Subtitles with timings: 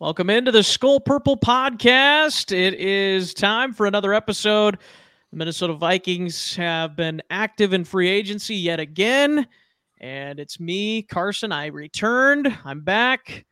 [0.00, 2.56] Welcome into the Skol Purple podcast.
[2.56, 4.78] It is time for another episode.
[5.30, 9.46] The Minnesota Vikings have been active in free agency yet again.
[10.00, 11.52] And it's me, Carson.
[11.52, 12.48] I returned.
[12.64, 13.44] I'm back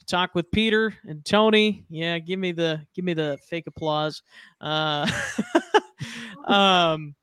[0.00, 1.86] to talk with Peter and Tony.
[1.88, 4.22] Yeah, give me the give me the fake applause.
[4.60, 5.10] Uh,
[6.44, 7.14] um,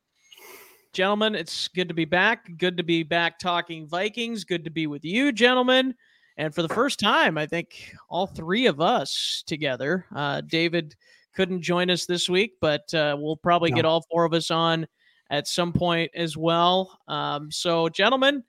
[0.92, 2.50] gentlemen, it's good to be back.
[2.58, 4.42] Good to be back talking Vikings.
[4.42, 5.94] Good to be with you, gentlemen.
[6.36, 10.06] And for the first time, I think all three of us together.
[10.14, 10.94] Uh, David
[11.34, 13.76] couldn't join us this week, but uh, we'll probably no.
[13.76, 14.86] get all four of us on
[15.30, 16.98] at some point as well.
[17.08, 18.42] Um, so, gentlemen,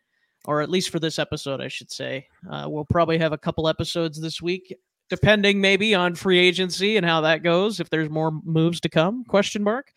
[0.46, 3.68] or at least for this episode, I should say, uh, we'll probably have a couple
[3.68, 4.76] episodes this week,
[5.10, 7.80] depending maybe on free agency and how that goes.
[7.80, 9.92] If there's more moves to come, question mark.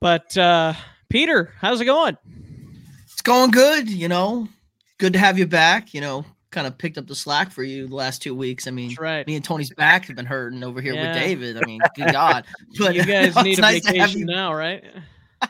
[0.00, 0.74] But uh,
[1.08, 2.16] Peter, how's it going?
[3.04, 3.88] It's going good.
[3.88, 4.48] You know,
[4.98, 5.94] good to have you back.
[5.94, 6.24] You know,
[6.56, 8.66] kind of picked up the slack for you the last two weeks.
[8.66, 9.26] I mean, right.
[9.26, 11.12] Me and Tony's back have been hurting over here yeah.
[11.12, 11.58] with David.
[11.58, 12.46] I mean, good God.
[12.78, 14.82] But you guys need a nice vacation now, right?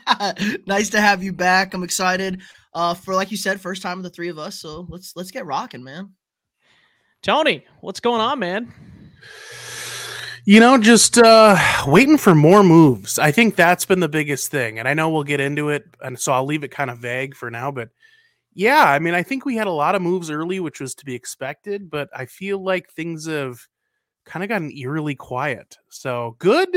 [0.67, 1.73] nice to have you back.
[1.73, 2.41] I'm excited.
[2.73, 4.59] Uh, for like you said, first time of the three of us.
[4.59, 6.11] So let's let's get rocking, man.
[7.23, 8.73] Tony, what's going on, man?
[10.43, 13.17] You know, just uh, waiting for more moves.
[13.17, 14.77] I think that's been the biggest thing.
[14.77, 15.85] And I know we'll get into it.
[16.01, 17.71] And so I'll leave it kind of vague for now.
[17.71, 17.89] But
[18.57, 21.05] yeah, I mean, I think we had a lot of moves early, which was to
[21.05, 23.59] be expected, but I feel like things have
[24.25, 25.77] kind of gotten eerily quiet.
[25.89, 26.75] So good,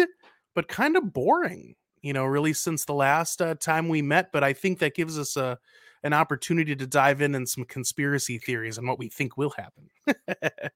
[0.55, 4.31] but kind of boring, you know, really since the last uh, time we met.
[4.31, 5.59] But I think that gives us a
[6.03, 9.89] an opportunity to dive in and some conspiracy theories and what we think will happen.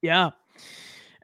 [0.00, 0.30] yeah.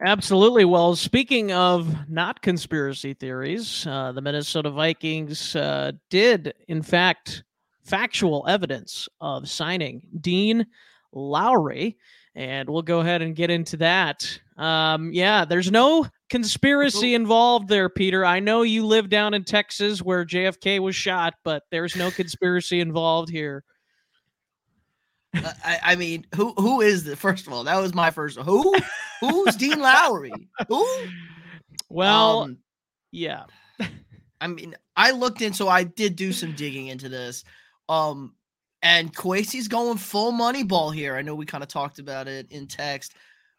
[0.04, 0.64] Absolutely.
[0.64, 7.44] Well, speaking of not conspiracy theories, uh, the Minnesota Vikings uh, did, in fact,
[7.84, 10.66] factual evidence of signing Dean
[11.12, 11.96] Lowry.
[12.34, 14.40] And we'll go ahead and get into that.
[14.56, 18.24] Um, yeah, there's no conspiracy involved there, Peter.
[18.24, 22.80] I know you live down in Texas where JFK was shot, but there's no conspiracy
[22.80, 23.64] involved here.
[25.34, 27.64] Uh, I, I, mean, who who is the first of all?
[27.64, 28.38] That was my first.
[28.38, 28.74] Who
[29.20, 30.32] who's Dean Lowry?
[30.68, 30.86] Who?
[31.88, 32.58] Well, um,
[33.10, 33.44] yeah.
[34.40, 37.44] I mean, I looked in, so I did do some digging into this.
[37.88, 38.34] Um,
[38.82, 41.16] and Kwesi's going full money ball here.
[41.16, 43.14] I know we kind of talked about it in text.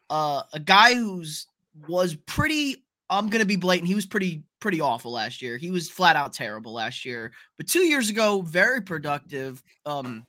[0.10, 1.48] Uh, a guy who's
[1.88, 2.84] was pretty.
[3.10, 3.88] I'm gonna be blatant.
[3.88, 5.58] He was pretty pretty awful last year.
[5.58, 7.32] He was flat out terrible last year.
[7.58, 9.64] But two years ago, very productive.
[9.86, 10.26] Um,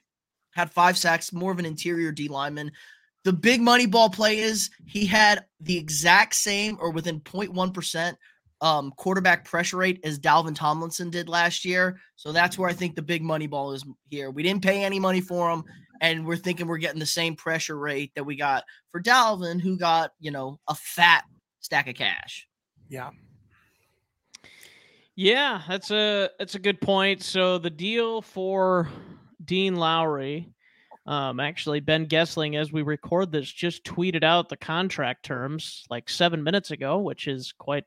[0.53, 2.71] had five sacks, more of an interior D lineman.
[3.25, 8.17] The big money ball play is he had the exact same or within 0.1 percent
[8.65, 12.01] um, quarterback pressure rate as Dalvin Tomlinson did last year.
[12.17, 14.31] So that's where I think the big money ball is here.
[14.31, 15.65] We didn't pay any money for him,
[16.01, 19.77] and we're thinking we're getting the same pressure rate that we got for Dalvin, who
[19.77, 21.25] got, you know, a fat
[21.61, 22.49] stack of cash.
[22.89, 23.11] Yeah.
[25.15, 27.23] Yeah, that's a that's a good point.
[27.23, 28.89] So the deal for
[29.45, 30.49] Dean Lowry,
[31.05, 36.09] um, actually Ben Goessling, as we record this, just tweeted out the contract terms like
[36.09, 37.85] seven minutes ago, which is quite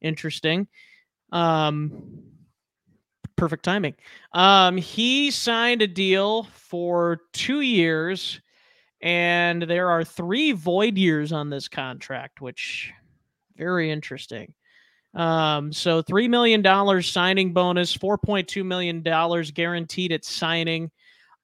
[0.00, 0.68] interesting.
[1.32, 2.22] Um,
[3.36, 3.94] perfect timing.
[4.32, 8.40] Um, he signed a deal for two years,
[9.00, 12.92] and there are three void years on this contract, which
[13.56, 14.54] very interesting.
[15.14, 20.90] Um, so three million dollars signing bonus, four point two million dollars guaranteed at signing,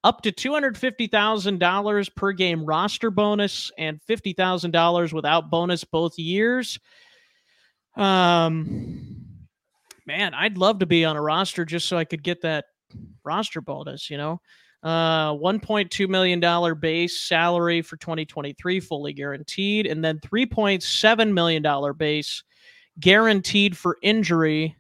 [0.04, 5.14] up to two hundred fifty thousand dollars per game roster bonus, and fifty thousand dollars
[5.14, 6.78] without bonus both years.
[7.96, 9.16] Um,
[10.06, 12.66] man, I'd love to be on a roster just so I could get that
[13.24, 14.10] roster bonus.
[14.10, 14.40] You know,
[14.82, 20.46] uh, one point two million dollar base salary for 2023, fully guaranteed, and then three
[20.46, 22.42] point seven million dollar base
[23.00, 24.76] guaranteed for injury.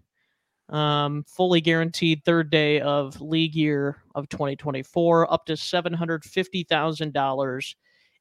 [0.68, 6.64] Um, fully guaranteed third day of league year of 2024, up to seven hundred fifty
[6.64, 7.76] thousand dollars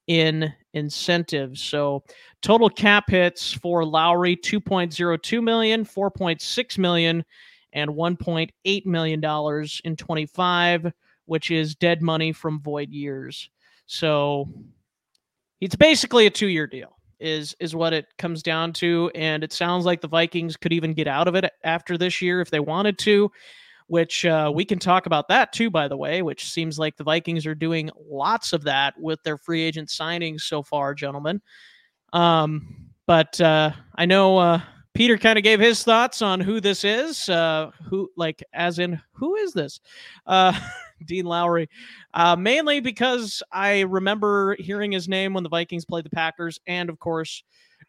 [0.07, 1.61] in incentives.
[1.61, 2.03] So
[2.41, 7.23] total cap hits for Lowry 2.02 million, 4.6 million,
[7.73, 10.91] and 1.8 million dollars in 25,
[11.25, 13.49] which is dead money from void years.
[13.85, 14.49] So
[15.59, 16.97] it's basically a two-year deal.
[17.19, 20.93] Is is what it comes down to, and it sounds like the Vikings could even
[20.93, 23.31] get out of it after this year if they wanted to
[23.91, 27.03] which uh, we can talk about that too, by the way, which seems like the
[27.03, 31.41] Vikings are doing lots of that with their free agent signings so far, gentlemen.
[32.13, 34.61] Um, but uh, I know uh,
[34.93, 38.97] Peter kind of gave his thoughts on who this is, uh, who like as in
[39.11, 39.81] who is this,
[40.25, 40.57] uh,
[41.05, 41.67] Dean Lowry,
[42.13, 46.89] uh, mainly because I remember hearing his name when the Vikings played the Packers, and
[46.89, 47.43] of course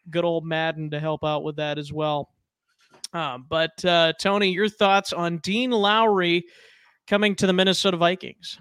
[0.09, 2.32] good old Madden to help out with that as well.
[3.13, 6.45] Um, but uh, Tony, your thoughts on Dean Lowry
[7.07, 8.57] coming to the Minnesota Vikings?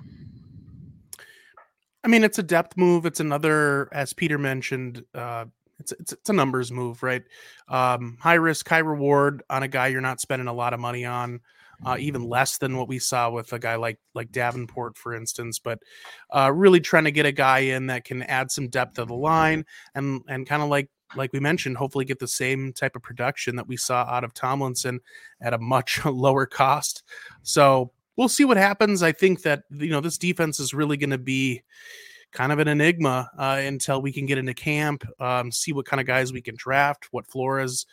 [2.04, 3.06] I mean, it's a depth move.
[3.06, 5.46] It's another, as Peter mentioned, uh,
[5.78, 7.22] it's, it's it's a numbers move, right?
[7.68, 11.04] Um, high risk, high reward on a guy you're not spending a lot of money
[11.04, 11.40] on,
[11.84, 15.58] uh, even less than what we saw with a guy like like Davenport, for instance.
[15.58, 15.80] But
[16.30, 19.14] uh, really trying to get a guy in that can add some depth to the
[19.14, 19.64] line
[19.94, 23.56] and and kind of like like we mentioned, hopefully get the same type of production
[23.56, 25.00] that we saw out of Tomlinson
[25.40, 27.02] at a much lower cost.
[27.42, 29.02] So we'll see what happens.
[29.02, 31.62] I think that you know this defense is really going to be
[32.32, 36.00] kind of an enigma uh, until we can get into camp, um, see what kind
[36.00, 37.86] of guys we can draft, what Flores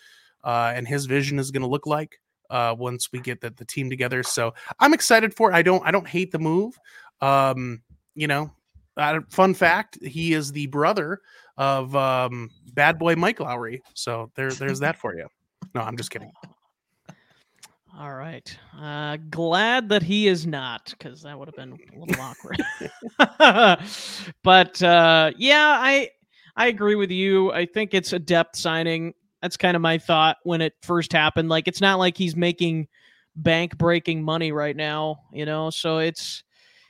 [0.43, 3.65] uh, and his vision is going to look like uh, once we get the, the
[3.65, 4.23] team together.
[4.23, 5.55] So I'm excited for it.
[5.55, 6.77] I don't I don't hate the move.
[7.21, 7.81] Um,
[8.15, 8.51] you know,
[8.99, 11.21] uh, fun fact: he is the brother
[11.57, 13.81] of um, Bad Boy Mike Lowry.
[13.93, 15.27] So there there's that for you.
[15.75, 16.31] No, I'm just kidding.
[17.97, 18.57] All right.
[18.79, 22.63] Uh, glad that he is not, because that would have been a little awkward.
[24.43, 26.09] but uh, yeah, I
[26.55, 27.51] I agree with you.
[27.51, 29.13] I think it's a depth signing.
[29.41, 31.49] That's kind of my thought when it first happened.
[31.49, 32.87] Like it's not like he's making
[33.35, 35.69] bank breaking money right now, you know.
[35.69, 36.43] So it's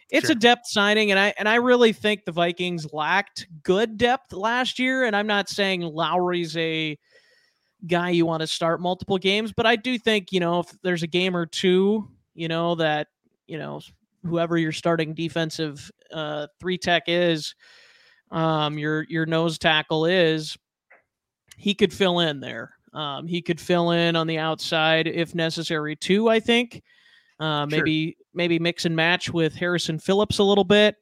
[0.10, 0.36] it's sure.
[0.36, 4.80] a depth signing, and I and I really think the Vikings lacked good depth last
[4.80, 5.06] year.
[5.06, 6.98] And I'm not saying Lowry's a
[7.88, 9.54] guy you want to start multiple games.
[9.54, 13.08] But I do think, you know, if there's a game or two, you know, that,
[13.48, 13.82] you know,
[14.26, 17.56] whoever your starting defensive uh, three tech is,
[18.32, 20.58] um, your your nose tackle is,
[21.58, 22.74] he could fill in there.
[22.94, 26.30] Um, he could fill in on the outside if necessary too.
[26.30, 26.82] I think
[27.40, 28.18] uh, maybe.
[28.40, 30.96] Maybe mix and match with Harrison Phillips a little bit.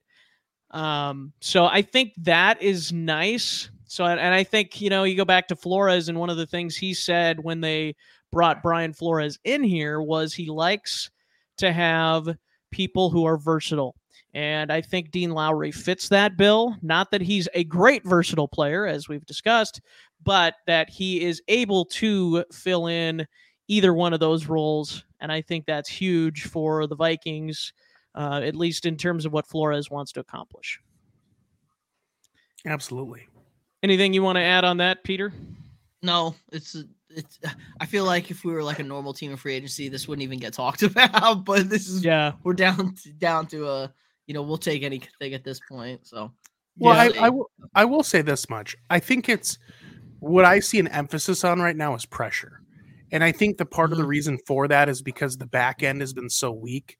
[0.71, 3.69] Um, so I think that is nice.
[3.85, 6.47] So, and I think, you know, you go back to Flores, and one of the
[6.47, 7.95] things he said when they
[8.31, 11.11] brought Brian Flores in here was he likes
[11.59, 12.27] to have
[12.71, 13.93] people who are versatile.
[14.33, 16.75] And I think Dean Lowry fits that bill.
[16.81, 19.79] Not that he's a great versatile player, as we've discussed,
[20.23, 23.27] but that he is able to fill in
[23.67, 25.05] either one of those roles.
[25.19, 27.73] And I think that's huge for the Vikings,
[28.15, 30.79] uh, at least in terms of what Flores wants to accomplish.
[32.65, 33.27] Absolutely.
[33.83, 35.31] Anything you want to add on that, Peter?
[36.01, 36.75] No, it's
[37.09, 37.39] it's.
[37.79, 40.23] I feel like if we were like a normal team of free agency, this wouldn't
[40.23, 41.45] even get talked about.
[41.45, 43.93] But this is yeah, we're down to, down to a
[44.25, 46.05] you know we'll take anything at this point.
[46.07, 46.31] So
[46.77, 47.21] well, yeah.
[47.21, 48.75] I, I will I will say this much.
[48.89, 49.57] I think it's
[50.19, 52.61] what I see an emphasis on right now is pressure.
[53.11, 54.09] And I think the part of the mm-hmm.
[54.09, 56.97] reason for that is because the back end has been so weak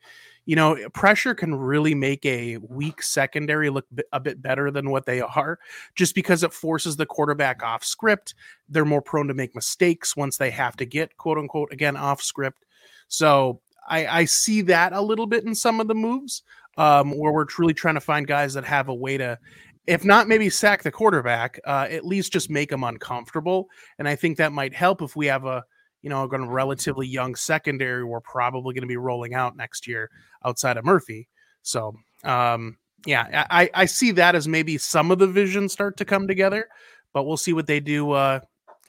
[0.48, 5.06] you know, pressure can really make a weak secondary look a bit better than what
[5.06, 5.60] they are
[5.94, 8.34] just because it forces the quarterback off script.
[8.70, 12.22] They're more prone to make mistakes once they have to get quote unquote again off
[12.22, 12.64] script.
[13.10, 16.44] So I, I see that a little bit in some of the moves
[16.78, 19.38] um, where we're truly trying to find guys that have a way to,
[19.86, 23.68] if not maybe sack the quarterback, uh, at least just make them uncomfortable.
[24.00, 25.66] And I think that might help if we have a
[26.02, 30.10] you know, a relatively young secondary we're probably going to be rolling out next year
[30.46, 31.28] outside of Murphy.
[31.64, 36.06] So, um, yeah, I, I see that as maybe some of the visions start to
[36.06, 36.68] come together,
[37.14, 38.12] but we'll see what they do.
[38.12, 38.40] Uh,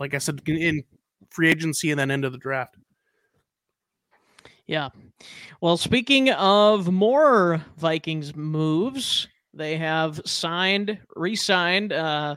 [0.00, 0.83] like I said, in
[1.31, 2.77] free agency and then into the draft.
[4.67, 4.91] Yeah.
[5.61, 12.37] Well, speaking of more Vikings moves, they have signed, re signed, uh,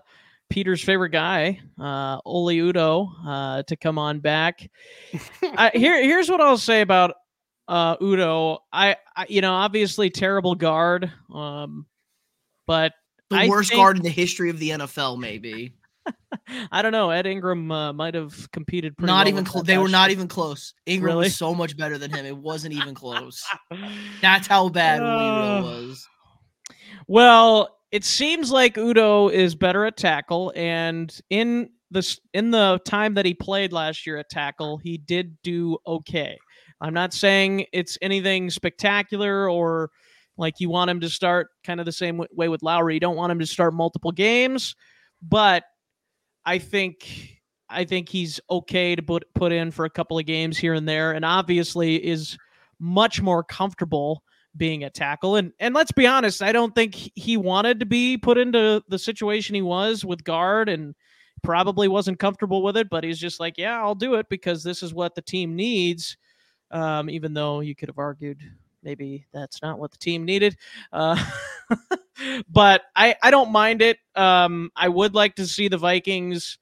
[0.52, 4.70] Peter's favorite guy, uh, Oli Udoh, uh, to come on back.
[5.58, 7.16] uh, here, here's what I'll say about
[7.68, 8.60] uh, Udoh.
[8.72, 11.88] I, I, you know, obviously terrible guard, um,
[12.68, 12.94] but
[13.30, 15.74] the I worst think, guard in the history of the NFL, maybe.
[16.72, 17.12] I don't know.
[17.12, 18.94] Ed Ingram uh, might have competed.
[19.00, 19.64] not well even close.
[19.64, 20.74] They were not even close.
[20.86, 21.26] Ingram really?
[21.26, 22.26] was so much better than him.
[22.26, 23.44] It wasn't even close.
[24.22, 26.08] That's how bad uh, was.
[27.08, 33.14] Well, it seems like Udoh is better at tackle, and in the in the time
[33.16, 36.38] that he played last year at tackle, he did do okay.
[36.80, 39.92] I'm not saying it's anything spectacular or
[40.38, 42.96] like you want him to start kind of the same way with Lowry.
[42.96, 44.74] You don't want him to start multiple games,
[45.22, 45.64] but
[46.46, 47.38] I think
[47.70, 50.88] I think he's okay to put put in for a couple of games here and
[50.88, 52.38] there, and obviously is
[52.80, 54.24] much more comfortable
[54.58, 55.36] being a tackle.
[55.36, 59.00] And and let's be honest, I don't think he wanted to be put into the
[59.00, 60.96] situation he was with guard and
[61.44, 64.84] probably wasn't comfortable with it, but he's just like, yeah, I'll do it because this
[64.84, 66.18] is what the team needs.
[66.70, 68.40] Um, even though you could have argued
[68.84, 70.58] maybe that's not what the team needed.
[70.92, 71.22] Uh,
[72.50, 73.98] but I, I don't mind it.
[74.16, 76.58] Um, I would like to see the Vikings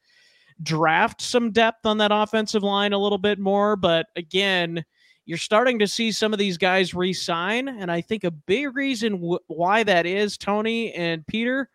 [0.62, 3.75] draft some depth on that offensive line a little bit more.
[3.75, 4.84] But again,
[5.29, 9.13] you're starting to see some of these guys re-sign, and I think a big reason
[9.13, 11.69] w- why that is, Tony and Peter,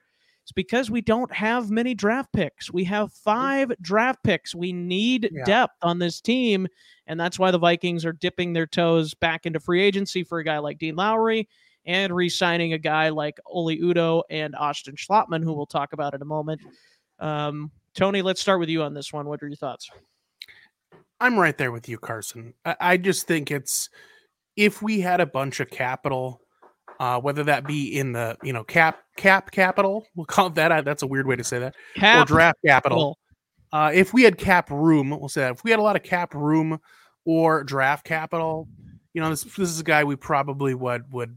[0.44, 2.72] is because we don't have many draft picks.
[2.72, 4.56] We have five draft picks.
[4.56, 5.44] We need Yeah.
[5.44, 6.66] depth on this team,
[7.06, 10.44] and that's why the Vikings are dipping their toes back into free agency for a
[10.44, 11.48] guy like Dean Lowry
[11.86, 16.22] and re-signing a guy like Oli Udoh and Austin Schlottmann, who we'll talk about in
[16.22, 16.60] a moment.
[17.20, 19.26] Um, Tony, let's start with you on this one.
[19.28, 19.88] What are your thoughts?
[21.20, 22.54] I'm right there with you, Carson.
[22.64, 23.88] I, I just think it's
[24.56, 26.40] if we had a bunch of capital,
[27.00, 30.84] uh, whether that be in the you know cap cap capital, we'll call it that.
[30.84, 31.74] That's a weird way to say that,
[32.22, 33.18] or draft capital.
[33.72, 35.52] Uh, if we had cap room, we'll say that.
[35.52, 36.78] If we had a lot of cap room
[37.24, 38.68] or draft capital,
[39.12, 41.36] you know, this this is a guy we probably would would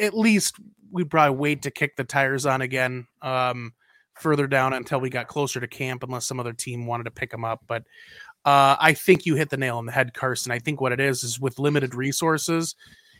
[0.00, 0.56] at least
[0.90, 3.72] we'd probably wait to kick the tires on again um,
[4.14, 7.32] further down until we got closer to camp, unless some other team wanted to pick
[7.32, 7.60] him up.
[7.66, 7.84] But
[8.44, 10.50] uh, I think you hit the nail on the head, Carson.
[10.52, 12.74] I think what it is is with limited resources,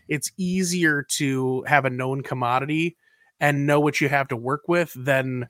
[0.09, 2.97] it's easier to have a known commodity
[3.39, 5.47] and know what you have to work with than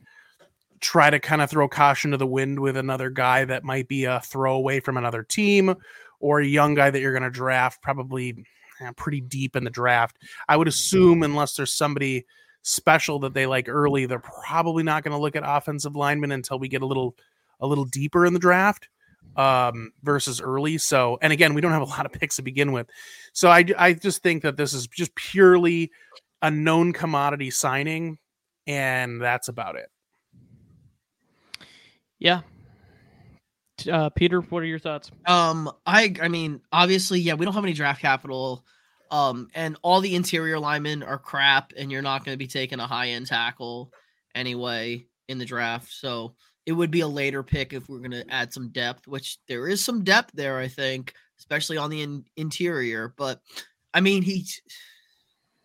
[0.80, 4.04] try to kind of throw caution to the wind with another guy that might be
[4.04, 5.74] a throwaway from another team
[6.20, 8.44] or a young guy that you're going to draft probably
[8.80, 10.16] eh, pretty deep in the draft.
[10.48, 12.26] I would assume, unless there's somebody
[12.62, 16.58] special that they like early, they're probably not going to look at offensive linemen until
[16.58, 17.14] we get a little
[17.60, 18.88] a little deeper in the draft
[19.36, 22.72] um versus early so and again we don't have a lot of picks to begin
[22.72, 22.88] with
[23.32, 25.90] so i i just think that this is just purely
[26.42, 28.18] a known commodity signing
[28.66, 29.88] and that's about it
[32.20, 32.42] yeah.
[33.90, 35.10] Uh, Peter, what are your thoughts?
[35.26, 38.64] Um, I I mean, obviously, yeah, we don't have any draft capital.
[39.10, 42.78] Um, and all the interior linemen are crap, and you're not going to be taking
[42.78, 43.90] a high end tackle
[44.34, 45.90] anyway in the draft.
[45.90, 46.36] So
[46.70, 49.66] it would be a later pick if we're going to add some depth, which there
[49.66, 53.12] is some depth there, I think, especially on the in- interior.
[53.16, 53.40] But
[53.92, 54.46] I mean, he,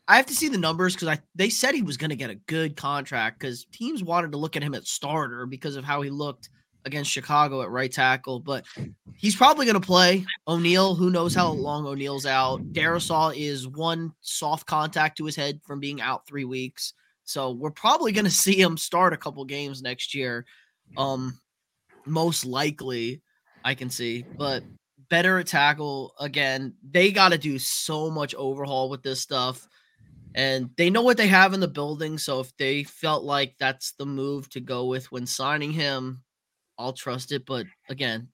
[0.08, 2.32] I have to see the numbers because I they said he was going to get
[2.32, 6.02] a good contract because teams wanted to look at him at starter because of how
[6.02, 6.50] he looked
[6.86, 8.66] against Chicago at right tackle, but
[9.14, 10.26] he's probably going to play.
[10.48, 12.74] O'Neill, who knows how long O'Neill's out.
[12.74, 16.94] Darrisaw is one soft contact to his head from being out three weeks.
[17.26, 20.48] So we're probably going to see him start a couple games next year.
[20.98, 21.40] Um,
[22.06, 23.22] most likely,
[23.64, 24.64] I can see, but
[25.10, 26.74] better at tackle again.
[26.90, 29.68] They got to do so much overhaul with this stuff.
[30.34, 32.18] And they know what they have in the building.
[32.18, 36.22] So if they felt like that's the move to go with when signing him,
[36.78, 37.46] I'll trust it.
[37.46, 38.28] But again,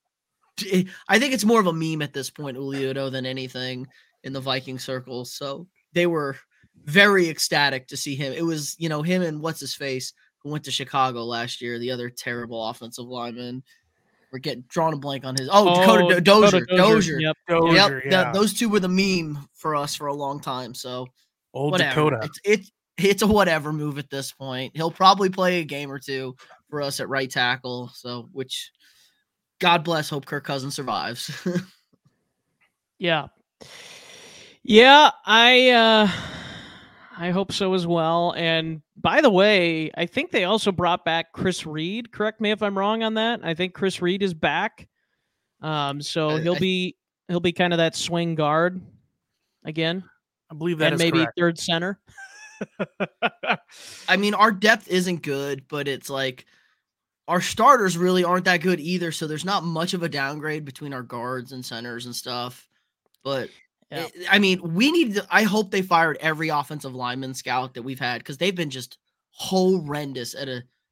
[1.08, 3.86] I think it's more of a meme at this point, Oli Udoh, than anything
[4.24, 5.34] in the Viking circles.
[5.34, 6.38] So they were
[6.86, 8.34] very ecstatic to see him.
[8.34, 11.80] It was, you know, him and what's his face who went to Chicago last year,
[11.80, 13.64] the other terrible offensive lineman.
[14.32, 15.50] We're getting drawn a blank on his.
[15.52, 16.66] Oh, Dakota Do- Dozier.
[16.66, 17.20] Dozier.
[17.20, 17.38] Yep.
[17.50, 18.02] Dozier, Yep.
[18.06, 18.10] yeah.
[18.12, 20.74] that- those two were the meme for us for a long time.
[20.74, 21.08] So
[21.54, 22.10] old whatever.
[22.12, 24.72] dakota It's, it's it's a whatever move at this point.
[24.76, 26.36] He'll probably play a game or two
[26.70, 27.90] for us at right tackle.
[27.94, 28.72] So which
[29.60, 31.30] God bless, hope Kirk Cousins survives.
[32.98, 33.28] Yeah.
[34.64, 36.08] Yeah, I uh
[37.22, 38.34] I hope so as well.
[38.36, 42.12] And by the way, I think they also brought back Chris Reed.
[42.12, 43.42] Correct me if I'm wrong on that.
[43.44, 44.88] I think Chris Reed is back.
[45.62, 46.96] Um so I- he'll I- be
[47.28, 48.82] he'll be kind of that swing guard
[49.64, 50.04] again.
[50.52, 52.00] i believe that and is maybe correct third center.
[54.10, 56.46] I mean, our depth isn't good, but it's like
[57.28, 59.12] our starters really aren't that good either.
[59.12, 62.68] So there's not much of a downgrade between our guards and centers and stuff.
[63.24, 63.50] But
[63.92, 64.08] Yeah.
[64.30, 67.84] I- I mean, we need to, I hope they fired every offensive lineman scout that
[67.84, 68.98] we've had because they've been just
[69.32, 70.48] horrendous at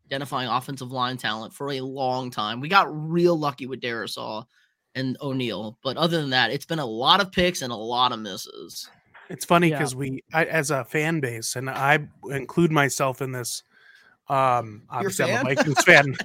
[0.07, 2.59] identifying offensive line talent for a long time.
[2.59, 4.45] We got real lucky with Darrisaw
[4.95, 8.11] and O'Neill, but other than that, it's been a lot of picks and a lot
[8.11, 8.89] of misses.
[9.29, 9.77] It's funny Yeah.
[9.77, 11.99] because we, I, as a fan base, and I
[12.31, 13.63] include myself in this.
[14.27, 15.55] Um, obviously, I'm a fan?
[15.55, 16.15] Vikings fan,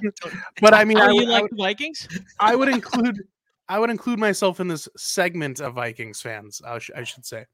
[0.61, 2.07] but I mean, How I, do you I like would- the Vikings?
[2.39, 3.21] I would include,
[3.67, 6.61] I would include myself in this segment of Vikings fans.
[6.65, 7.45] I, sh- I should say,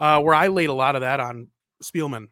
[0.00, 1.48] uh, where I laid a lot of that on
[1.82, 2.28] Spielman.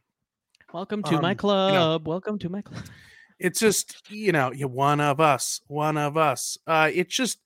[0.72, 1.34] Welcome to my Um, you know.
[1.36, 2.08] club.
[2.08, 2.82] Welcome to my club.
[3.42, 6.58] It's just you know, you one of us, one of us.
[6.66, 7.38] Uh, it's just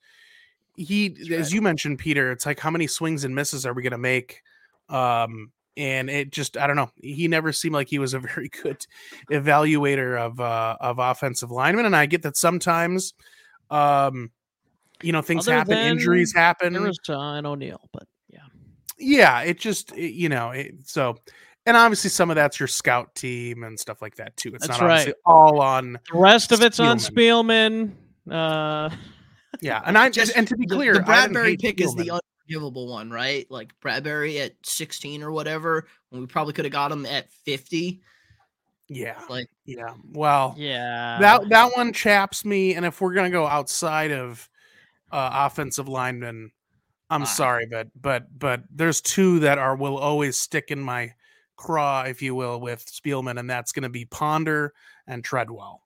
[0.75, 2.33] he, as you mentioned, Peter.
[2.33, 4.43] It's like how many swings and misses are we going to make?
[4.89, 6.91] Um, and it just I don't know.
[6.97, 8.85] He never seemed like he was a very good
[9.31, 13.15] evaluator of uh, of offensive linemen, and I get that sometimes,
[13.71, 14.33] um,
[15.05, 16.73] you know, things Other happen, injuries happen.
[16.73, 18.41] There was and O'Neill, but yeah.
[18.99, 21.17] yeah, it just it- you know it, so.
[21.67, 24.51] And obviously, some of that's your scout team and stuff like that too.
[24.55, 25.33] It's That's not obviously right.
[25.35, 27.91] all on The rest of it's on Spielman.
[28.29, 28.91] Spielman.
[28.91, 28.95] Uh,
[29.63, 31.81] Yeah, and I Just just and to be clear, the I didn't Bradbury hate pick
[31.81, 33.47] is the unforgivable one, right?
[33.51, 38.03] Like Bradbury at 16 or whatever, when we probably could have got him at 50.
[38.91, 39.95] yeah, Like yeah.
[40.13, 41.17] Well, yeah.
[41.19, 44.47] that that one chaps me, and if we're gonna go outside of
[45.15, 46.51] uh, offensive linemen,
[47.09, 47.27] I'm Ah.
[47.27, 51.15] sorry, but but but there's two that are will always stick in my
[51.57, 54.75] craw, if you will, with Spielman, and that's gonna be Ponder
[55.07, 55.83] and Treadwell.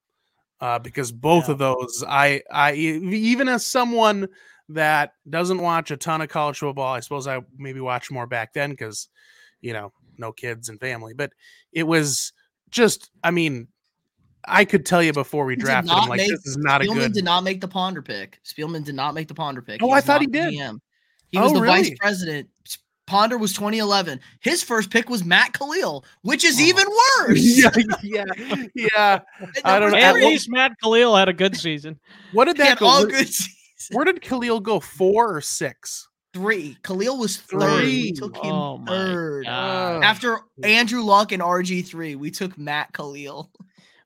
[0.60, 1.52] Uh, because both Yeah.
[1.52, 4.28] of those, I I even as someone
[4.70, 8.52] that doesn't watch a ton of college football, I suppose I maybe watched more back
[8.54, 9.08] then because,
[9.60, 11.32] you know, no kids and family, but
[11.72, 12.32] it was
[12.70, 13.68] just, I mean,
[14.46, 16.94] I could tell you before we drafted him, like make- this is not a Spielman
[16.94, 17.12] good.
[17.12, 18.40] did not make the Ponder pick.
[18.44, 19.82] Spielman did not make the Ponder pick.
[19.82, 20.54] Oh, I thought he did.
[20.54, 20.78] GM.
[21.30, 22.48] He oh, was Oh, the vice president.
[23.06, 24.20] Ponder was 2011.
[24.40, 26.62] His first pick was Matt Kalil, which is Oh.
[26.64, 26.84] even
[27.20, 27.38] worse.
[27.40, 27.70] yeah,
[28.02, 28.24] yeah,
[28.74, 29.20] yeah.
[29.40, 29.98] At I don't know.
[29.98, 31.98] At least Matt Kalil had a good season.
[32.32, 32.86] What did he that had go?
[32.86, 33.54] all Where, good seasons.
[33.92, 34.78] where did Kalil go?
[34.80, 36.06] Four or six?
[36.34, 36.76] Three.
[36.82, 37.60] Kalil was third.
[37.82, 38.12] We Three.
[38.12, 39.44] took him Oh my third.
[39.46, 40.04] God.
[40.04, 43.50] After Andrew Luck and RG3, we took Matt Kalil.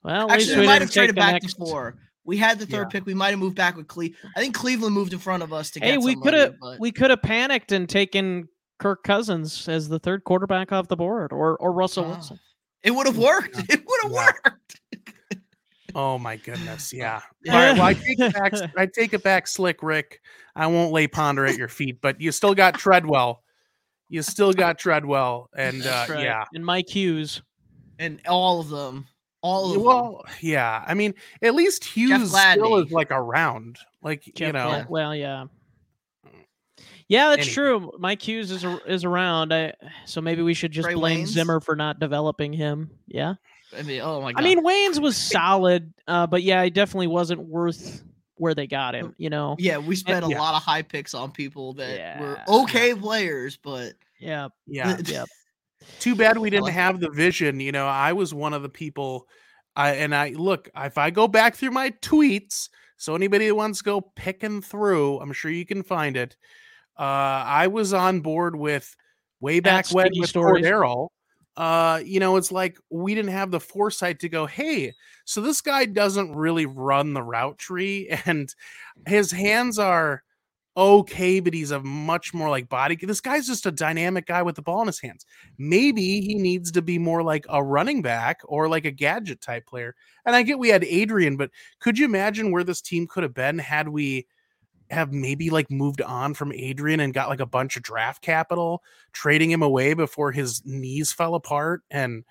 [0.05, 1.55] Well, at least Actually, we we might have traded back next.
[1.55, 1.97] to four.
[2.25, 2.99] We had the third Yeah.
[3.01, 3.07] pick.
[3.07, 4.09] We might have moved back with Cle.
[4.37, 6.93] I think Cleveland moved in front of us to Hey, we could have but- we
[6.93, 11.57] could have panicked and taken Kirk Cousins as the third quarterback off the board, or
[11.57, 12.09] or Russell Oh.
[12.11, 12.41] Wilson.
[12.83, 13.57] It would have worked.
[13.57, 13.63] Yeah.
[13.71, 14.27] It would have Yeah.
[14.45, 14.81] worked.
[15.95, 17.21] Oh my goodness, yeah.
[17.45, 17.55] Yeah.
[17.55, 18.55] All right, well, I take it back.
[18.79, 20.23] I take it back, Slick Rick.
[20.57, 23.43] I won't lay Ponder at your feet, but you still got Treadwell.
[24.09, 26.25] You still got Treadwell, and uh, right.
[26.25, 26.45] yeah.
[26.55, 27.43] and Mike Hughes.
[27.99, 29.07] And all of them.
[29.43, 29.83] All of them.
[29.83, 30.85] Well, yeah.
[30.87, 33.79] I mean, at least Hughes still is like around.
[34.03, 35.47] Like you know, Gla- well, yeah,
[37.09, 37.53] yeah, that's Anyway.
[37.53, 37.93] true.
[37.99, 39.53] Mike Hughes is is around.
[39.53, 39.75] I,
[40.07, 41.29] so maybe we should just Trae blame Waynes?
[41.29, 42.91] Zimmer for not developing him.
[43.07, 43.35] Yeah,
[43.77, 44.41] I mean, oh my god.
[44.41, 48.03] I mean Waynes was solid, uh, but yeah, he definitely wasn't worth
[48.37, 49.15] where they got him.
[49.19, 49.57] You know.
[49.59, 50.41] yeah, we spent a yeah.
[50.41, 52.55] lot of high picks on people that were Yeah.
[52.63, 54.49] okay players, but Yeah.
[54.67, 54.99] yeah.
[55.05, 55.29] Yep.
[55.99, 57.61] Too bad we didn't have the vision.
[57.61, 59.29] You know, I was one of the people.
[59.75, 62.69] I and I look if I go back through my tweets.
[62.97, 66.37] So anybody that wants to go picking through, I'm sure you can find it.
[66.99, 68.95] Uh, I was on board with
[69.41, 70.65] way back when with Stories.
[70.65, 71.09] Cordarrelle.
[71.57, 74.93] Uh, you know, it's like we didn't have the foresight to go, hey,
[75.25, 78.55] so this guy doesn't really run the route tree, and
[79.07, 80.23] his hands are
[80.77, 82.97] okay, but he's a much more like body.
[82.97, 85.27] This guy's just a dynamic guy with the ball in his hands.
[85.59, 89.67] Maybe he needs to be more like a running back or like a gadget type
[89.67, 89.95] player.
[90.25, 93.35] And I get we had Adrian, but could you imagine where this team could have
[93.35, 94.27] been had we
[94.91, 98.83] have maybe like moved on from Adrian and got like a bunch of draft capital,
[99.13, 102.25] trading him away before his knees fell apart and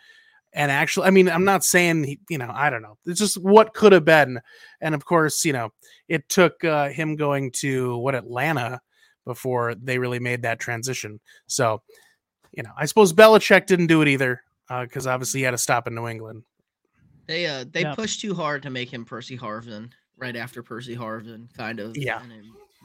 [0.54, 3.38] and actually I mean I'm not saying he, you know I don't know it's just
[3.42, 4.40] what could have been
[4.82, 5.70] and of course you know
[6.08, 8.82] it took uh, him going to what Atlanta
[9.26, 11.82] before they really made that transition so
[12.52, 14.42] you know I suppose Belichick didn't do it either
[14.82, 16.44] because obviously he had to stop in New England
[17.28, 17.96] they uh they Yep.
[17.96, 21.98] pushed too hard to make him Percy Harvin right after Percy Harvin, kind of.
[21.98, 22.22] Yeah.
[22.22, 22.44] and it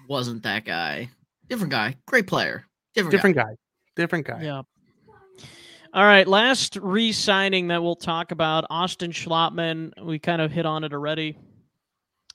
[0.09, 1.11] wasn't that guy.
[1.49, 2.65] Different guy, great player.
[2.95, 3.17] Different, guy.
[3.17, 3.57] different guy
[3.97, 4.63] different guy Yeah.
[5.97, 9.93] All right, last re-signing that we'll talk about, Austin Schlottmann.
[10.05, 11.39] We kind of hit on it already,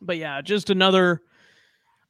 [0.01, 1.21] but yeah, just another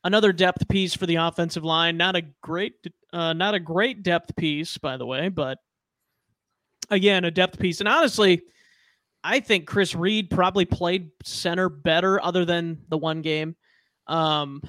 [0.06, 1.98] another depth piece for the offensive line.
[1.98, 2.76] Not a great,
[3.12, 5.58] uh, not a great depth piece, by the way, but
[6.90, 7.82] again, a depth piece.
[7.82, 8.44] And honestly,
[9.22, 13.58] I think Chris Reed probably played center better, other than the one game.
[14.08, 14.62] Um,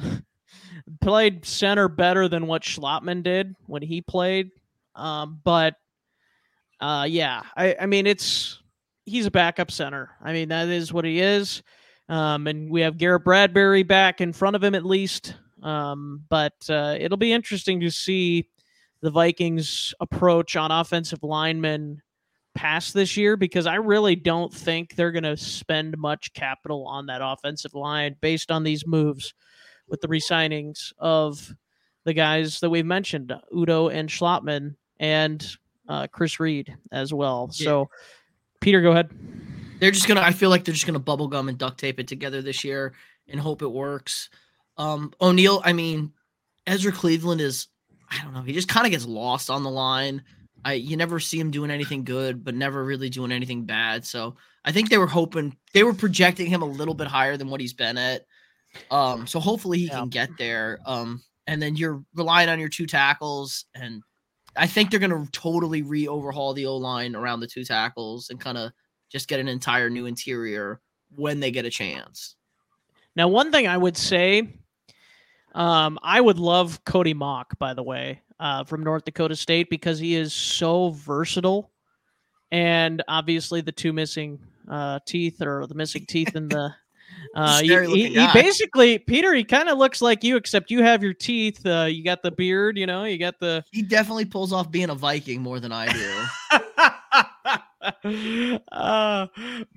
[1.01, 4.51] played center better than what Schlottmann did when he played.
[4.97, 5.77] Um, but
[6.83, 8.61] uh, yeah, I, I mean, it's
[9.07, 10.11] he's a backup center.
[10.21, 11.63] I mean, that is what he is.
[12.09, 15.37] Um, and we have Garrett Bradbury back in front of him at least.
[15.63, 18.49] Um, but uh, it'll be interesting to see
[19.01, 22.03] the Vikings' approach on offensive linemen
[22.57, 27.07] pass this year because I really don't think they're going to spend much capital on
[27.07, 29.35] that offensive line based on these moves
[29.89, 31.55] with the resignings of
[32.05, 35.57] the guys that we've mentioned, Udoh and Schlottmann and
[35.93, 37.51] uh, Chris Reed as well.
[37.53, 37.65] Yeah.
[37.65, 37.91] So,
[38.61, 39.11] Peter, go ahead.
[39.79, 40.23] They're just gonna.
[40.23, 42.95] I feel like they're just gonna bubble gum and duct tape it together this year
[43.29, 44.31] and hope it works.
[44.79, 45.61] Um, O'Neill.
[45.65, 46.13] I mean,
[46.67, 47.69] Ezra Cleveland is.
[48.11, 48.43] I don't know.
[48.43, 50.23] He just kind of gets lost on the line.
[50.65, 54.07] I you never see him doing anything good, but never really doing anything bad.
[54.07, 57.49] So I think they were hoping they were projecting him a little bit higher than
[57.49, 58.25] what he's been at.
[58.91, 60.01] Um, so hopefully he Yeah.
[60.01, 60.79] can get there.
[60.87, 64.03] Um, and then you're relying on your two tackles, and
[64.57, 68.41] I think they're gonna totally re overhaul the O line around the two tackles and
[68.41, 68.73] kind of
[69.11, 70.81] just get an entire new interior
[71.15, 72.37] when they get a chance.
[73.15, 74.55] Now, one thing I would say,
[75.55, 79.99] um, I would love Cody Mauch, by the way, uh, from North Dakota State because
[79.99, 81.71] he is so versatile,
[82.51, 84.39] and obviously the two missing
[84.69, 86.75] uh, teeth or the missing teeth in the.
[87.35, 89.35] Uh, he, he, he, basically Peter.
[89.35, 91.65] He kind of looks like you, except you have your teeth.
[91.65, 92.77] Uh, you got the beard.
[92.79, 93.65] You know, you got the.
[93.73, 96.25] He definitely pulls off being a Viking more than I do.
[98.73, 99.27] uh,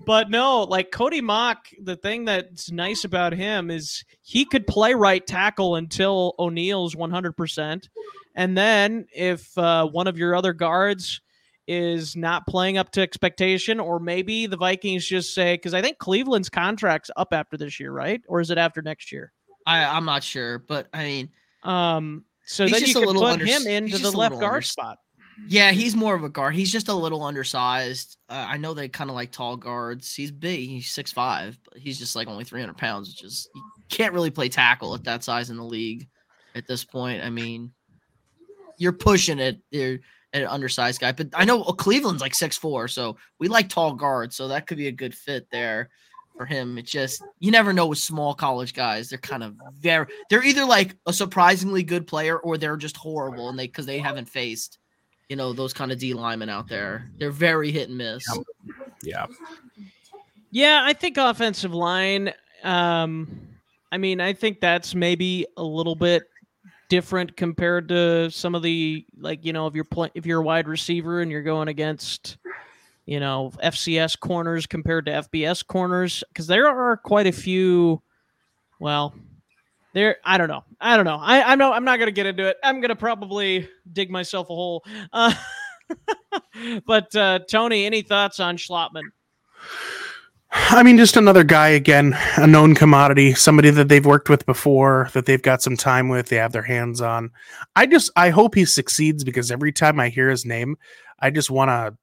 [0.06, 4.94] but no, like Cody Mauch, the thing that's nice about him is he could play
[4.94, 7.90] right tackle until O'Neill's 100%.
[8.36, 11.22] And then if uh, one of your other guards
[11.68, 15.98] is not playing up to expectation, or maybe the Vikings just say, because I think
[15.98, 18.22] Cleveland's contract's up after this year, right?
[18.28, 19.32] Or is it after next year?
[19.66, 21.30] I, I'm not sure, but I mean,
[21.64, 24.98] um, so then you can put under, him into the left guard under, spot.
[25.48, 26.56] Yeah, he's more of a guard.
[26.56, 28.18] He's just a little undersized.
[28.30, 30.14] Uh, I know they kind of like tall guards.
[30.14, 30.70] He's big.
[30.70, 34.30] He's six five, but he's just like only 300 pounds, which is you can't really
[34.30, 36.08] play tackle at that size in the league
[36.54, 37.24] at this point.
[37.24, 37.72] I mean,
[38.78, 39.60] you're pushing it.
[39.72, 40.00] You're
[40.42, 44.36] an undersized guy, but I know Cleveland's like six four, so we like tall guards,
[44.36, 45.90] so that could be a good fit there
[46.38, 46.78] for him.
[46.78, 49.10] It's just you never know with small college guys.
[49.10, 53.50] They're kind of very they're either like a surprisingly good player or they're just horrible
[53.50, 54.80] and they because they haven't faced
[55.30, 57.10] you know those kind of D linemen out there.
[57.18, 58.24] They're very hit and miss.
[59.04, 59.26] Yeah.
[60.52, 62.34] Yeah, I think offensive line.
[62.64, 63.28] Um,
[63.92, 66.24] I mean, I think that's maybe a little bit
[66.90, 70.44] different compared to some of the like you know if you're playing if you're a
[70.44, 72.38] wide receiver and you're going against
[73.06, 78.02] you know FCS corners compared to FBS corners because there are quite a few.
[78.80, 79.14] Well,
[79.94, 80.64] there I don't know.
[80.80, 81.20] I don't know.
[81.22, 82.58] I I know I'm not gonna get into it.
[82.64, 84.84] I'm gonna probably dig myself a hole.
[85.14, 85.34] Uh,
[86.86, 89.10] but uh, Tony, any thoughts on Schlottmann?
[90.58, 95.10] I mean, just another guy again, a known commodity, somebody that they've worked with before,
[95.14, 97.32] that they've got some time with, they have their hands on.
[97.76, 100.78] I just, I hope he succeeds because every time I hear his name,
[101.20, 101.98] I just want to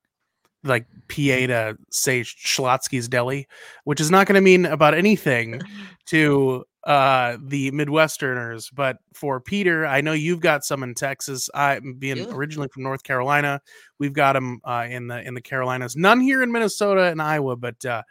[0.64, 3.48] like PA to say Schlotzsky's Deli,
[3.84, 5.60] which is not going to mean about anything
[6.06, 11.78] to uh the midwesterners but for peter i know you've got some in texas i
[11.98, 12.26] being yeah.
[12.30, 13.60] originally from north carolina
[14.00, 17.54] we've got them uh in the in the carolinas none here in minnesota and iowa
[17.54, 18.02] but uh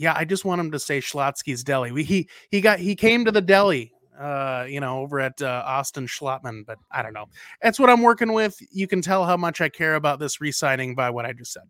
[0.00, 1.92] yeah, I just want him to say Schlotzsky's Deli.
[1.92, 5.62] We, he he got he came to the deli, uh, you know, over at uh,
[5.66, 7.26] Austin Schlottmann, but I don't know.
[7.60, 8.56] That's what I'm working with.
[8.72, 11.64] You can tell how much I care about this re-signing by what I just said.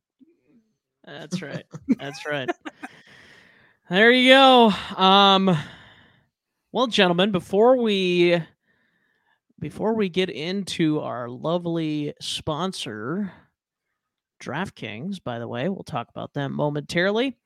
[1.04, 1.64] That's right.
[1.98, 2.48] That's right.
[3.90, 4.70] there you go.
[4.96, 5.58] Um,
[6.70, 8.40] well, gentlemen, before we
[9.58, 13.32] before we get into our lovely sponsor,
[14.40, 17.36] DraftKings, by the way, we'll talk about them momentarily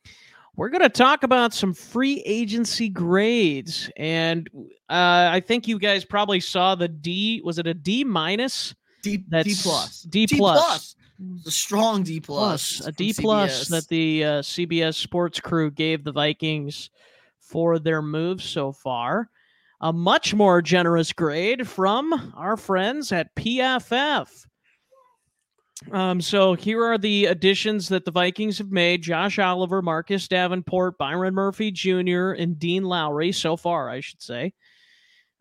[0.57, 3.91] we're going to talk about some free agency grades.
[3.97, 4.49] And
[4.89, 7.43] uh, I think you guys probably saw the D.
[7.45, 8.75] Was it a D minus?
[9.03, 10.03] D, D plus.
[10.03, 10.97] D, D plus.
[11.47, 12.79] A strong D plus.
[12.79, 16.91] plus a D plus that the uh, CBS Sports crew gave the Vikings
[17.41, 19.29] for their moves so far.
[19.81, 24.29] A much more generous grade from our friends at PFF.
[25.93, 30.99] Um, so here are the additions that the Vikings have made: Josh Oliver, Marcus Davenport,
[30.99, 33.33] Byron Murphy Jr., and Dean Lowry.
[33.33, 34.53] So far, I should say.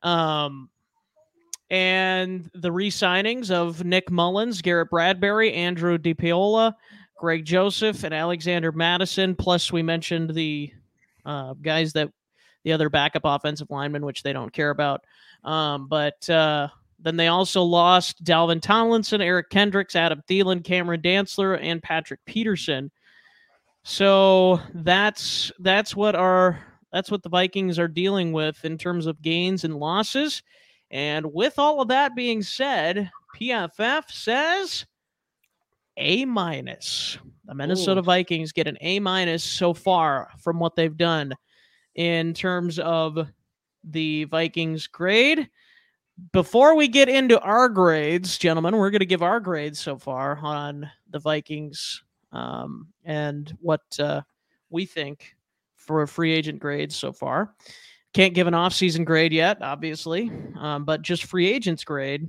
[0.02, 0.70] Um,
[1.70, 6.74] and the re-signings of Nick Mullens, Garrett Bradbury, Andrew DePaola,
[7.18, 9.34] Greg Joseph, and Alexander Mattison.
[9.34, 10.72] Plus, we mentioned the
[11.26, 12.12] uh, guys that
[12.64, 15.06] the other backup offensive linemen, which they don't care about.
[15.44, 16.68] Um, but uh,
[17.04, 22.90] then they also lost Dalvin Tomlinson, Eric Kendricks, Adam Thielen, Cameron Dantzler, and Patrick Peterson.
[23.84, 26.60] So that's that's what our
[26.94, 30.42] that's what the Vikings are dealing with in terms of gains and losses.
[30.92, 34.86] And with all of that being said, PFF says
[35.98, 37.18] A minus.
[37.46, 38.04] The Minnesota Ooh.
[38.04, 41.34] Vikings get an A minus so far from what they've done
[41.96, 43.28] in terms of
[43.84, 45.50] the Vikings grade
[46.32, 50.38] before we get into our grades, gentlemen, we're going to give our grades so far
[50.38, 54.22] on the Vikings um, and what uh,
[54.70, 55.36] we think
[55.76, 57.56] for free agent grades so far.
[58.14, 62.28] Can't give an off-season grade yet, obviously, um, but just free agents grade.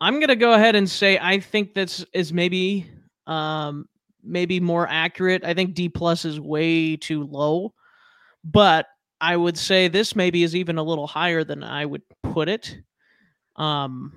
[0.00, 2.88] I'm going to go ahead and say I think this is maybe
[3.26, 3.88] um,
[4.22, 5.44] maybe more accurate.
[5.44, 7.74] I think D plus is way too low,
[8.44, 8.86] but
[9.24, 12.76] I would say this maybe is even a little higher than I would put it.
[13.56, 14.12] Um,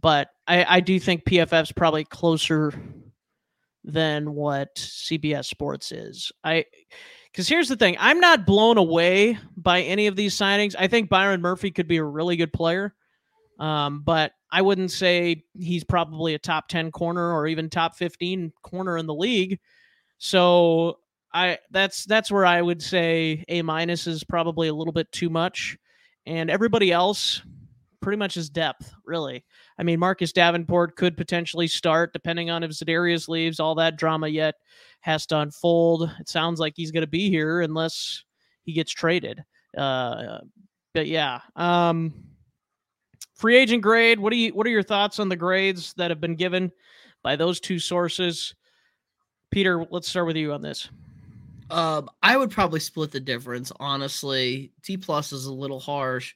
[0.00, 2.72] but I, I do think PFF's probably closer
[3.84, 6.32] than what CBS Sports is.
[6.42, 6.64] I
[7.30, 10.74] Because here's the thing I'm not blown away by any of these signings.
[10.76, 12.92] I think Byron Murphy could be a really good player,
[13.60, 18.52] um, but I wouldn't say he's probably a top 10 corner or even top 15
[18.62, 19.60] corner in the league.
[20.18, 20.98] So
[21.34, 25.28] I that's that's where I would say A minus is probably a little bit too
[25.28, 25.76] much.
[26.26, 27.42] And everybody else
[28.00, 29.44] pretty much is depth, really.
[29.78, 33.60] I mean, Marcus Davenport could potentially start depending on if Za'Darius leaves.
[33.60, 34.54] All that drama yet
[35.00, 36.10] has to unfold.
[36.20, 38.24] It sounds like he's going to be here unless
[38.62, 39.42] he gets traded.
[39.76, 40.38] Uh,
[40.94, 42.14] but yeah, um,
[43.34, 44.20] free agent grade.
[44.20, 44.54] What do you?
[44.54, 46.70] What are your thoughts on the grades that have been given
[47.22, 48.54] by those two sources?
[49.50, 50.88] Peter, let's start with you on this.
[51.70, 53.72] Um, I would probably split the difference.
[53.80, 56.34] Honestly, T plus is a little harsh,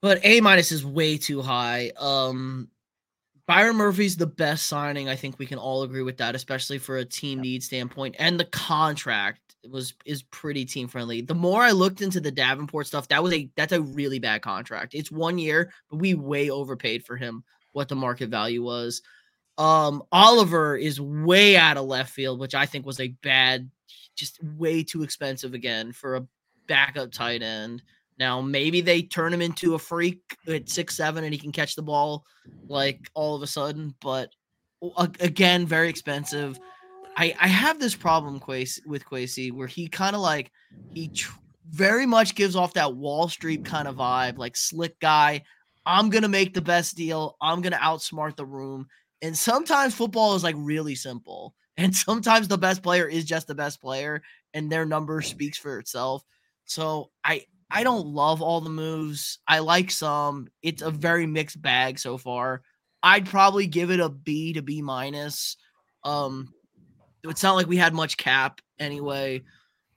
[0.00, 1.92] but A minus is way too high.
[1.98, 2.68] Um,
[3.46, 5.08] Byron Murphy's the best signing.
[5.08, 8.16] I think we can all agree with that, especially for a team need standpoint.
[8.18, 9.40] And the contract
[9.70, 11.20] was is pretty team friendly.
[11.20, 14.42] The more I looked into the Davenport stuff, that was a that's a really bad
[14.42, 14.94] contract.
[14.94, 19.02] It's one year, but we way overpaid for him what the market value was.
[19.58, 23.70] Um, Oliver is way out of left field, which I think was a bad,
[24.16, 26.26] just way too expensive again for a
[26.66, 27.82] backup tight end.
[28.18, 31.76] Now maybe they turn him into a freak at six seven and he can catch
[31.76, 32.24] the ball
[32.68, 34.30] like all of a sudden, but
[35.20, 36.58] again, very expensive.
[37.16, 40.50] I I have this problem Kwesi, with Kwesi where he kind of like
[40.92, 41.38] he tr-
[41.70, 45.42] very much gives off that Wall Street kind of vibe, like slick guy.
[45.84, 47.36] I'm gonna make the best deal.
[47.40, 48.86] I'm gonna outsmart the room.
[49.22, 53.54] And sometimes football is like really simple, and sometimes the best player is just the
[53.54, 54.22] best player,
[54.54, 56.24] and their number speaks for itself.
[56.64, 59.38] So I I don't love all the moves.
[59.48, 60.48] I like some.
[60.62, 62.62] It's a very mixed bag so far.
[63.02, 65.56] I'd probably give it a B to B minus.
[66.04, 66.52] Um,
[67.24, 69.42] it's not like we had much cap anyway.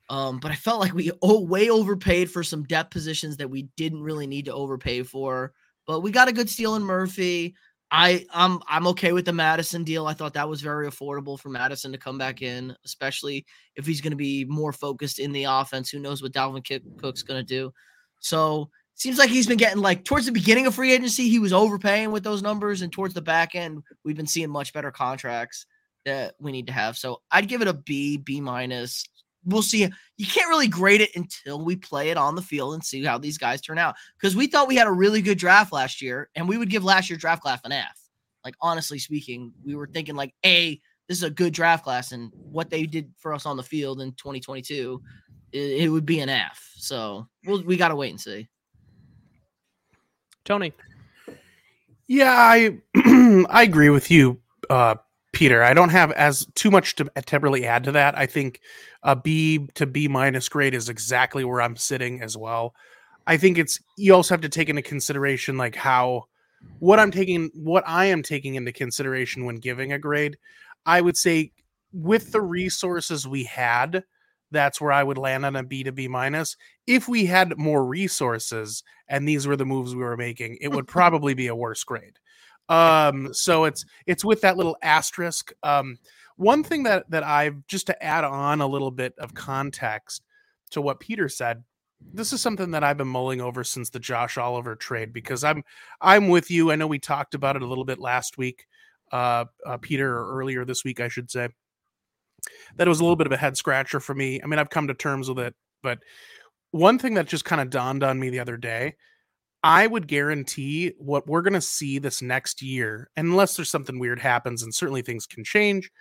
[0.10, 3.64] Um, but I felt like we oh, way overpaid for some depth positions that we
[3.78, 5.54] didn't really need to overpay for.
[5.86, 7.56] But we got a good steal in Murphy.
[7.92, 10.06] I I'm I'm okay with the Mattison deal.
[10.06, 14.02] I thought that was very affordable for Mattison to come back in, especially if he's
[14.02, 15.90] going to be more focused in the offense.
[15.90, 16.64] Who knows what Dalvin
[16.98, 17.74] Cook's going to do?
[18.20, 21.54] So seems like he's been getting like towards the beginning of free agency, he was
[21.54, 25.66] overpaying with those numbers, and towards the back end, we've been seeing much better contracts
[26.06, 26.98] that we need to have.
[26.98, 29.06] So I'd give it a B, B minus
[29.46, 29.88] we'll see.
[30.18, 33.18] You can't really grade it until we play it on the field and see how
[33.18, 33.96] these guys turn out.
[34.20, 36.84] Because we thought we had a really good draft last year, and we would give
[36.84, 38.00] last year's draft class an F.
[38.44, 42.32] Like honestly speaking, we were thinking like, a this is a good draft class, and
[42.34, 45.02] what they did for us on the field in 2022,
[45.52, 46.72] it, it would be an F.
[46.76, 48.48] So we'll, we got to wait and see.
[50.46, 50.74] Tony.
[52.08, 52.78] Yeah, I
[53.50, 54.96] I agree with you, uh,
[55.40, 55.64] Peter.
[55.64, 58.18] I don't have as too much to, to really add to that.
[58.18, 58.60] I think
[59.04, 62.76] a B to B minus grade is exactly where I'm sitting as well.
[63.26, 66.26] I think it's you also have to take into consideration like how
[66.80, 70.38] what I'm taking what I am taking into consideration when giving a grade.
[70.86, 71.54] I would say
[71.94, 74.04] with the resources we had,
[74.52, 76.58] that's where I would land on a B to B minus.
[76.86, 80.88] If we had more resources and these were the moves we were making, it would
[81.00, 82.20] probably be a worse grade.
[82.70, 85.52] Um, so it's it's with that little asterisk.
[85.64, 85.98] Um,
[86.38, 90.24] one thing that that I've just to add on a little bit of context
[90.72, 91.64] to what Peter said.
[92.14, 95.64] This is something that I've been mulling over since the Josh Oliver trade because I'm
[96.00, 96.72] I'm with you.
[96.72, 98.68] I know we talked about it a little bit last week,
[99.12, 101.50] uh, uh, Peter, or earlier this week, I should say.
[102.78, 104.42] That it was a little bit of a head scratcher for me.
[104.42, 106.00] I mean, I've come to terms with it, but
[106.72, 108.96] one thing that just kind of dawned on me the other day
[109.64, 114.20] I would guarantee what we're going to see this next year, unless there's something weird
[114.20, 115.92] happens, and certainly things can change.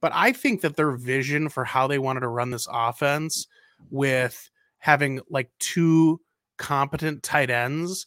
[0.00, 3.46] But I think that their vision for how they wanted to run this offense
[3.90, 6.20] with having like two
[6.56, 8.06] competent tight ends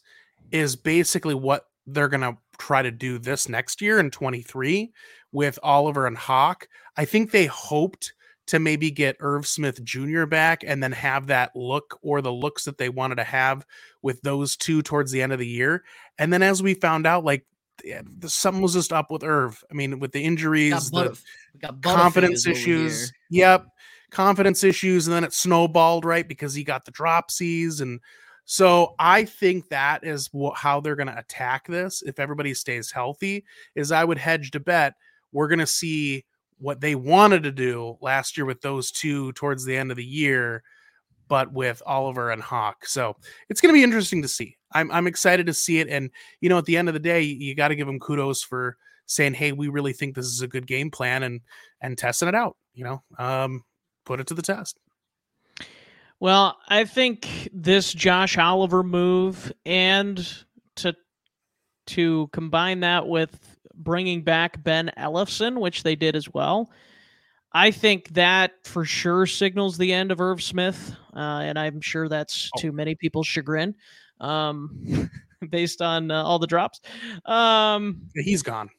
[0.52, 4.92] is basically what they're going to try to do this next year in 23
[5.32, 6.68] with Oliver and Hawk.
[6.96, 8.12] I think they hoped
[8.48, 10.24] to maybe get Irv Smith Jr.
[10.24, 13.64] back and then have that look or the looks that they wanted to have
[14.02, 15.84] with those two towards the end of the year.
[16.18, 17.46] And then as we found out, like
[17.84, 19.62] the, something was just up with Irv.
[19.70, 21.16] I mean, with the injuries, the
[21.82, 23.12] confidence issues.
[23.30, 23.66] Yep.
[24.10, 25.06] Confidence issues.
[25.06, 26.26] And then it snowballed, right?
[26.26, 27.82] Because he got the dropsies.
[27.82, 28.00] And
[28.46, 32.02] so I think that is what, how they're going to attack this.
[32.02, 34.94] If everybody stays healthy, is I would hedge to bet
[35.32, 36.24] we're going to see
[36.58, 40.04] what they wanted to do last year with those two towards the end of the
[40.04, 40.62] year,
[41.28, 42.86] but with Oliver and Hawk.
[42.86, 43.16] So
[43.48, 44.56] it's going to be interesting to see.
[44.72, 47.22] I'm I'm excited to see it, and you know, at the end of the day,
[47.22, 50.48] you got to give them kudos for saying, "Hey, we really think this is a
[50.48, 51.40] good game plan," and
[51.80, 52.56] and testing it out.
[52.74, 53.64] You know, um,
[54.04, 54.78] put it to the test.
[56.20, 60.26] Well, I think this Josh Oliver move and
[60.76, 60.94] to
[61.86, 63.47] to combine that with
[63.78, 66.70] bringing back Ben Ellefson, which they did as well.
[67.52, 72.08] I think that for sure signals the end of Irv Smith, uh, and I'm sure
[72.08, 72.60] that's oh.
[72.60, 73.74] to many people's chagrin,
[74.20, 75.10] um,
[75.50, 76.80] based on uh, all the drops.
[77.24, 78.70] Um, He's gone.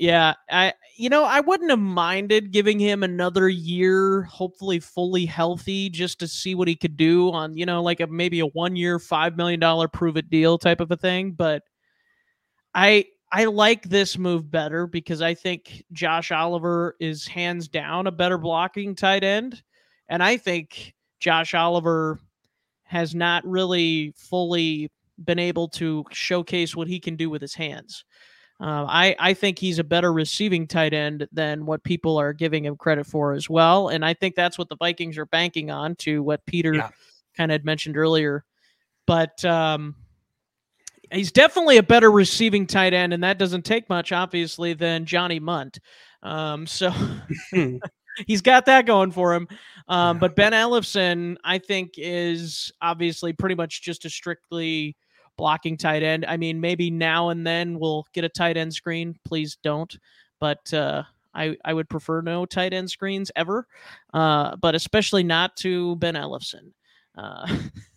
[0.00, 5.90] Yeah, I you know I wouldn't have minded giving him another year, hopefully fully healthy,
[5.90, 8.76] just to see what he could do on you know like a maybe a one
[8.76, 11.32] year five million dollar prove it deal type of a thing.
[11.32, 11.64] But
[12.74, 18.12] I I like this move better because I think Josh Oliver is hands down a
[18.12, 19.62] better blocking tight end,
[20.08, 22.18] and I think Josh Oliver
[22.84, 24.90] has not really fully
[25.24, 28.04] been able to showcase what he can do with his hands.
[28.60, 32.64] Uh, I I think he's a better receiving tight end than what people are giving
[32.64, 35.94] him credit for as well, and I think that's what the Vikings are banking on.
[35.96, 36.90] To what Peter yeah.
[37.36, 38.44] kind of had mentioned earlier,
[39.06, 39.94] but um,
[41.10, 45.40] he's definitely a better receiving tight end, and that doesn't take much, obviously, than Johnny
[45.40, 45.78] Mundt.
[46.22, 46.92] Um, so
[48.26, 49.48] he's got that going for him.
[49.88, 54.96] Um, but Ben Ellefson, I think, is obviously pretty much just a strictly
[55.36, 56.26] blocking tight end.
[56.26, 59.16] I mean, maybe now and then we'll get a tight end screen.
[59.24, 59.96] Please don't.
[60.38, 63.66] But uh, I, I would prefer no tight end screens ever,
[64.12, 66.72] uh, but especially not to Ben Ellefson.
[67.16, 67.46] Uh,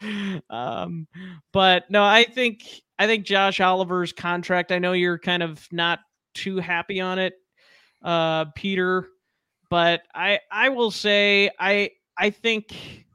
[0.50, 1.06] um,
[1.52, 2.64] but no, I think
[2.98, 4.72] I think Josh Oliver's contract.
[4.72, 6.00] I know you're kind of not
[6.34, 7.34] too happy on it,
[8.02, 9.08] uh, Peter,
[9.68, 13.06] but I I will say I I think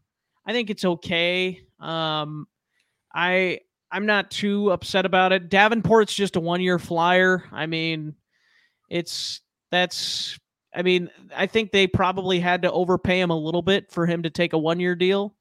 [0.45, 1.61] I think it's okay.
[1.79, 2.47] Um,
[3.13, 3.59] I
[3.91, 5.49] I'm not too upset about it.
[5.49, 7.43] Davenport's just a one year flyer.
[7.51, 8.15] I mean,
[8.89, 10.37] it's that's
[10.75, 14.23] I mean, I think they probably had to overpay him a little bit for him
[14.23, 15.35] to take a one year deal.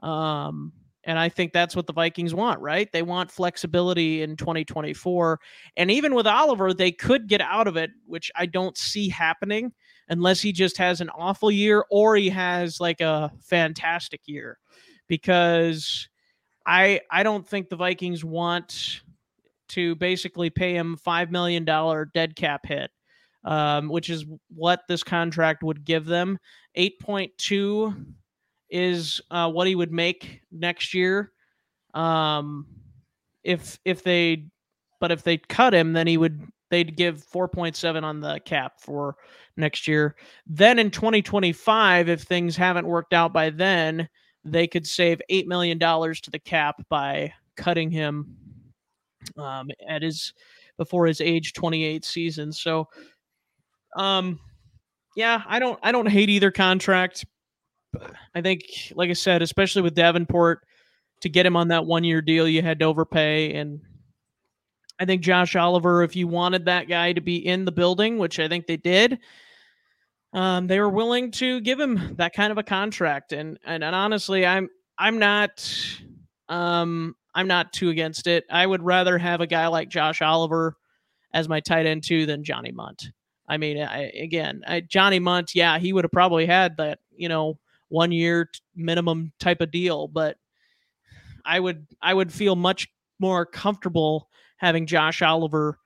[0.00, 0.72] Um,
[1.06, 2.90] and I think that's what the Vikings want, right?
[2.92, 5.40] They want flexibility in 2024.
[5.76, 9.72] And even with Oliver, they could get out of it, which I don't see happening
[10.08, 14.58] unless he just has an awful year or he has like a fantastic year.
[15.06, 16.08] Because
[16.66, 19.02] I I don't think the Vikings want
[19.68, 22.90] to basically pay him five million dollar dead cap hit,
[23.44, 26.38] um, which is what this contract would give them.
[26.74, 27.94] Eight point two
[28.74, 31.32] is uh, what he would make next year.
[31.94, 32.66] Um,
[33.42, 34.48] if if they,
[35.00, 38.40] but if they cut him, then he would they'd give four point seven on the
[38.44, 39.16] cap for
[39.56, 40.16] next year.
[40.46, 44.08] Then in twenty twenty five, if things haven't worked out by then
[44.44, 48.36] they could save $8 million to the cap by cutting him
[49.38, 50.34] um, at his
[50.76, 52.52] before his age 28 season.
[52.52, 52.88] So,
[53.96, 54.38] um,
[55.16, 57.24] yeah, I don't, I don't hate either contract.
[58.34, 58.62] I think,
[58.94, 60.66] like I said, especially with Davenport,
[61.20, 63.54] to get him on that one year deal, you had to overpay.
[63.54, 63.80] And
[64.98, 68.38] I think Josh Oliver, if you wanted that guy to be in the building, which
[68.38, 69.18] I think they did,
[70.32, 73.32] um, they were willing to give him that kind of a contract.
[73.32, 75.68] And, and and honestly, I'm I'm not
[76.48, 78.44] um I'm not too against it.
[78.50, 80.76] I would rather have a guy like Josh Oliver
[81.32, 83.10] as my tight end too than Johnny Mundt.
[83.48, 87.28] I mean, I, again, I, Johnny Mundt, yeah, he would have probably had that, you
[87.28, 87.58] know,
[87.94, 90.36] one year minimum type of deal, but
[91.44, 92.88] I would I would feel much
[93.20, 95.78] more comfortable having Josh Oliver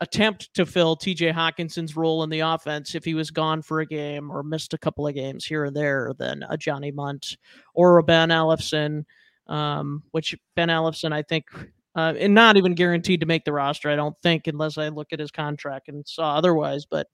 [0.00, 3.86] attempt to fill TJ Hockenson's role in the offense if he was gone for a
[3.86, 7.38] game or missed a couple of games here and there than a Johnny Mundt
[7.74, 9.04] or a Ben Ellefson,
[9.46, 11.46] um, which Ben Ellefson, I think,
[11.94, 15.12] uh, and not even guaranteed to make the roster, I don't think, unless I look
[15.12, 16.84] at his contract and saw otherwise.
[16.84, 17.06] But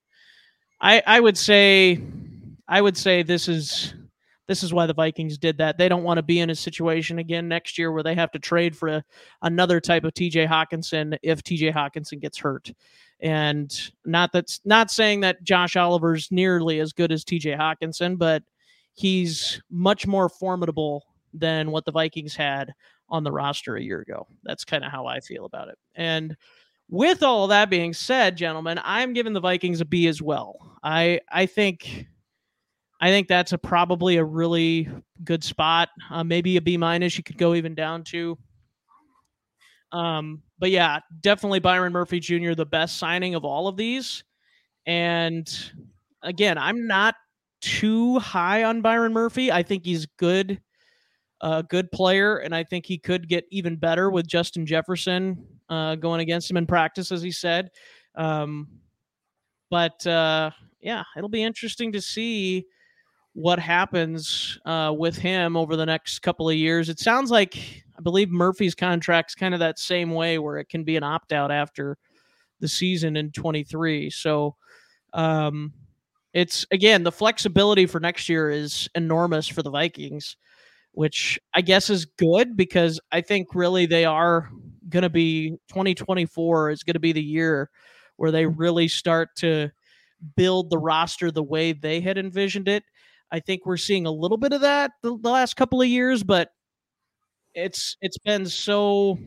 [0.80, 2.00] I, I would say,
[2.66, 3.94] I would say this is
[4.48, 5.76] this is why the Vikings did that.
[5.76, 8.38] They don't want to be in a situation again next year where they have to
[8.38, 9.04] trade for a,
[9.42, 12.72] another type of TJ Hockenson if TJ Hockenson gets hurt.
[13.20, 13.70] And
[14.06, 18.42] not that's not saying that Josh Oliver's nearly as good as TJ Hockenson, but
[18.94, 21.04] he's much more formidable
[21.34, 22.72] than what the Vikings had
[23.10, 24.26] on the roster a year ago.
[24.44, 25.78] That's kind of how I feel about it.
[25.94, 26.36] And
[26.88, 30.78] with all that being said, gentlemen, I'm giving the Vikings a B as well.
[30.82, 32.06] I I think
[33.00, 34.88] I think that's a probably a really
[35.24, 35.88] good spot.
[36.10, 37.16] Uh, maybe a B minus.
[37.16, 38.36] You could go even down to.
[39.92, 42.54] Um, but yeah, definitely Byron Murphy Jr.
[42.54, 44.24] the best signing of all of these.
[44.86, 45.48] And
[46.22, 47.14] again, I'm not
[47.60, 49.52] too high on Byron Murphy.
[49.52, 50.60] I think he's good,
[51.40, 55.94] a good player, and I think he could get even better with Justin Jefferson uh,
[55.94, 57.70] going against him in practice, as he said.
[58.14, 58.68] Um,
[59.70, 62.64] but uh, yeah, it'll be interesting to see
[63.38, 66.88] what happens uh, with him over the next couple of years.
[66.88, 70.82] It sounds like I believe Murphy's contract's kind of that same way where it can
[70.82, 71.98] be an opt out after
[72.58, 74.10] the season in 23.
[74.10, 74.56] So
[75.12, 75.72] um,
[76.32, 80.36] it's again the flexibility for next year is enormous for the Vikings,
[80.90, 84.50] which I guess is good because I think really they are
[84.88, 87.70] going to be 2024 is going to be the year
[88.16, 89.70] where they really start to
[90.34, 92.82] build the roster the way they had envisioned it.
[93.30, 96.22] I think we're seeing a little bit of that the, the last couple of years,
[96.22, 96.50] but
[97.54, 99.18] it's it's been so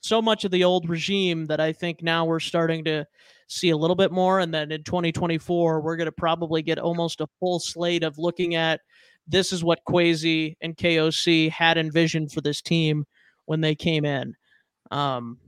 [0.00, 3.06] so much of the old regime that I think now we're starting to
[3.48, 4.40] see a little bit more.
[4.40, 8.54] And then in 2024, we're going to probably get almost a full slate of looking
[8.54, 8.80] at
[9.26, 13.04] this is what Kwesi and KOC had envisioned for this team
[13.46, 14.34] when they came in.
[14.92, 15.38] Um,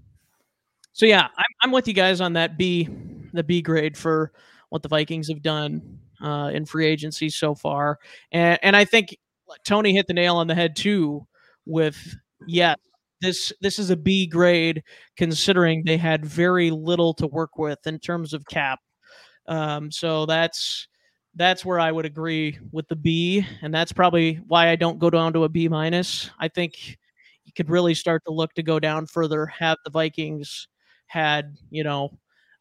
[0.92, 2.88] so yeah, I'm, I'm with you guys on that B,
[3.32, 4.32] the B grade for
[4.70, 7.98] what the Vikings have done uh, in free agency so far,
[8.32, 9.16] and and I think
[9.66, 11.26] Tony hit the nail on the head too
[11.66, 12.16] with
[12.46, 12.76] yes,
[13.20, 14.82] this this is a B grade
[15.16, 18.80] considering they had very little to work with in terms of cap.
[19.48, 20.88] Um, so that's
[21.34, 25.10] that's where I would agree with the B, and that's probably why I don't go
[25.10, 26.30] down to a B minus.
[26.40, 26.98] I think
[27.44, 29.46] you could really start to look to go down further.
[29.46, 30.68] Have the Vikings
[31.06, 32.10] had you know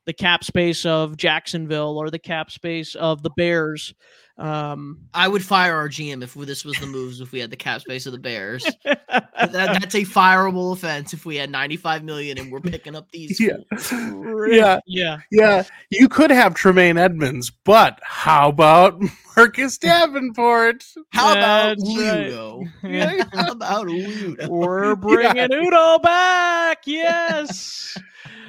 [0.08, 3.94] the cap space of Jacksonville or the cap space of the Bears.
[4.38, 7.22] Um, I would fire our GM if this was the moves.
[7.22, 11.12] If we had the cap space of the Bears, that, that's a fireable offense.
[11.12, 13.58] If we had 95 million and we're picking up these, yeah,
[14.48, 15.64] yeah, yeah, yeah.
[15.90, 19.02] You could have Tremaine Edmunds, but how about
[19.36, 20.86] Marcus Davenport?
[21.10, 22.72] How about That's Udoh?
[22.84, 23.24] Yeah.
[23.34, 24.48] How about Udoh?
[24.48, 26.84] We're bringing Udoh back.
[26.86, 27.98] Yes.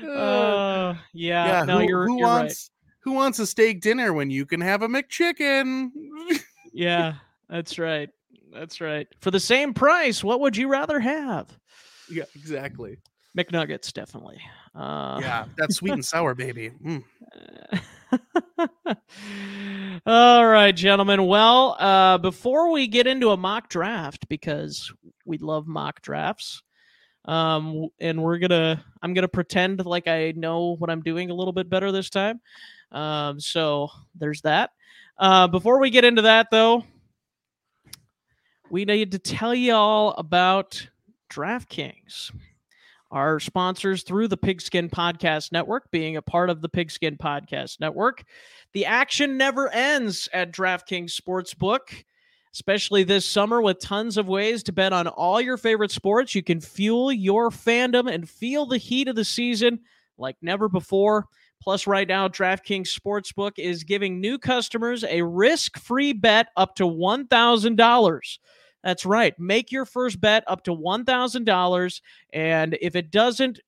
[0.05, 1.47] Uh, yeah.
[1.47, 2.41] yeah, no, who, you're, who you're right.
[2.43, 2.71] wants
[3.01, 5.91] who wants a steak dinner when you can have a McChicken?
[6.75, 7.15] Yeah,
[7.49, 8.11] that's right.
[8.53, 9.09] That's right.
[9.21, 11.59] For the same price, what would you rather have?
[12.11, 12.99] yeah, exactly.
[13.37, 14.41] McNuggets, definitely.
[14.75, 16.71] Uh, Yeah, that's sweet and sour, baby.
[16.85, 17.05] Mm.
[20.07, 21.27] All right, gentlemen.
[21.27, 24.93] Well, uh, before we get into a mock draft, because
[25.25, 26.63] we love mock drafts,
[27.29, 31.53] um, and we're gonna, I'm gonna pretend like I know what I'm doing a little
[31.53, 32.41] bit better this time.
[32.91, 34.71] Um, so there's that.
[35.19, 36.85] Uh, before we get into that, though,
[38.71, 40.89] we need to tell you all about
[41.31, 42.33] DraftKings
[43.11, 48.25] our sponsors through the Pigskin Podcast Network, being a part of the Pigskin Podcast Network.
[48.73, 52.05] The action never ends at DraftKings Sportsbook,
[52.55, 56.35] especially this summer with tons of ways to bet on all your favorite sports.
[56.35, 59.81] You can fuel your fandom and feel the heat of the season
[60.17, 61.27] like never before.
[61.61, 66.85] Plus, right now, DraftKings Sportsbook is giving new customers a risk free bet up to
[66.85, 68.39] $1,000.
[68.85, 69.39] That's right.
[69.39, 72.01] Make your first bet up to $1,000
[72.33, 73.61] and if it doesn't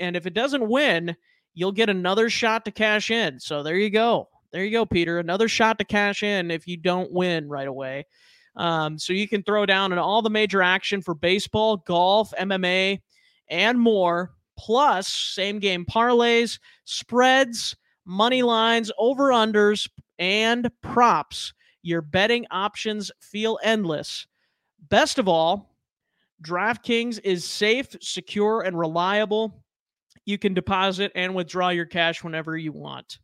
[0.00, 1.16] and if it doesn't win,
[1.54, 3.38] you'll get another shot to cash in.
[3.38, 4.28] So there you go.
[4.52, 5.18] There you go, Peter.
[5.18, 8.06] Another shot to cash in if you don't win right away.
[8.56, 13.00] Um, so you can throw down on all the major action for baseball, golf, MMA,
[13.48, 14.32] and more.
[14.58, 19.88] Plus, same game parlays, spreads, money lines, over unders,
[20.18, 21.52] and props.
[21.82, 24.26] Your betting options feel endless.
[24.88, 25.76] Best of all,
[26.42, 29.62] DraftKings is safe, secure, and reliable.
[30.24, 33.18] You can deposit and withdraw your cash whenever you want.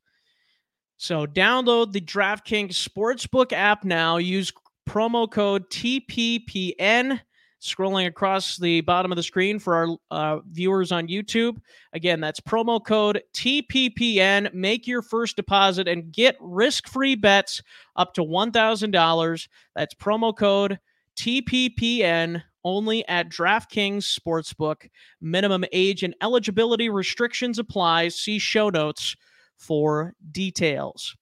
[1.04, 4.16] So download the DraftKings Sportsbook app now.
[4.16, 4.50] Use
[4.88, 7.20] promo code TPPN.
[7.60, 11.58] Scrolling across the bottom of the screen for our uh, viewers on YouTube.
[11.92, 14.54] Again, that's promo code TPPN.
[14.54, 17.60] Make your first deposit and get risk free bets
[17.96, 19.48] up to $1,000.
[19.76, 20.78] That's promo code
[21.16, 24.88] TPPN only at DraftKings Sportsbook.
[25.20, 28.08] Minimum age and eligibility restrictions apply.
[28.08, 29.16] See show notes
[29.56, 31.16] for details.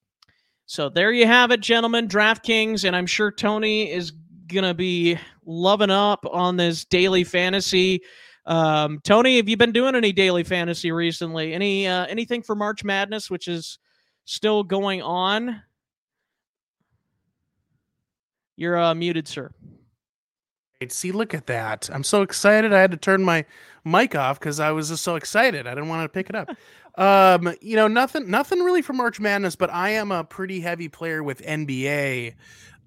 [0.67, 2.09] So there you have it, gentlemen.
[2.09, 4.13] DraftKings, and I'm sure Tony is
[4.49, 8.03] going to be loving up on this daily fantasy.
[8.47, 11.53] Um, Tony, have you been doing any daily fantasy recently?
[11.55, 13.79] Any uh, anything for March Madness, which is
[14.25, 15.63] still going on?
[18.57, 19.53] You're uh, muted, sir.
[20.89, 21.89] See, look at that.
[21.93, 22.73] I'm so excited.
[22.73, 23.45] I had to turn my
[23.85, 25.67] mic off because I was just so excited.
[25.67, 26.51] I didn't want to pick it up.
[26.97, 30.89] Um, you know, nothing, nothing really for March Madness, but I am a pretty heavy
[30.89, 32.35] player with NBA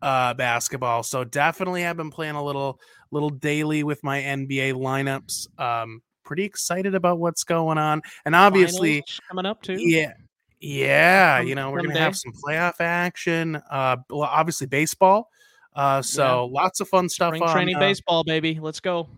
[0.01, 2.80] uh, basketball, so definitely have been playing a little,
[3.12, 5.47] little daily with my NBA lineups.
[5.60, 9.78] Um, pretty excited about what's going on, and obviously, Finals coming up too.
[9.80, 10.14] yeah,
[10.60, 11.99] Yeah, you know, we're gonna someday.
[11.99, 13.56] have some playoff action.
[13.72, 15.30] Uh, well, obviously baseball.
[15.76, 17.51] Uh, so lots of fun stuff Spring on.
[17.51, 18.60] training uh, baseball, baby.
[18.62, 19.10] Let's go.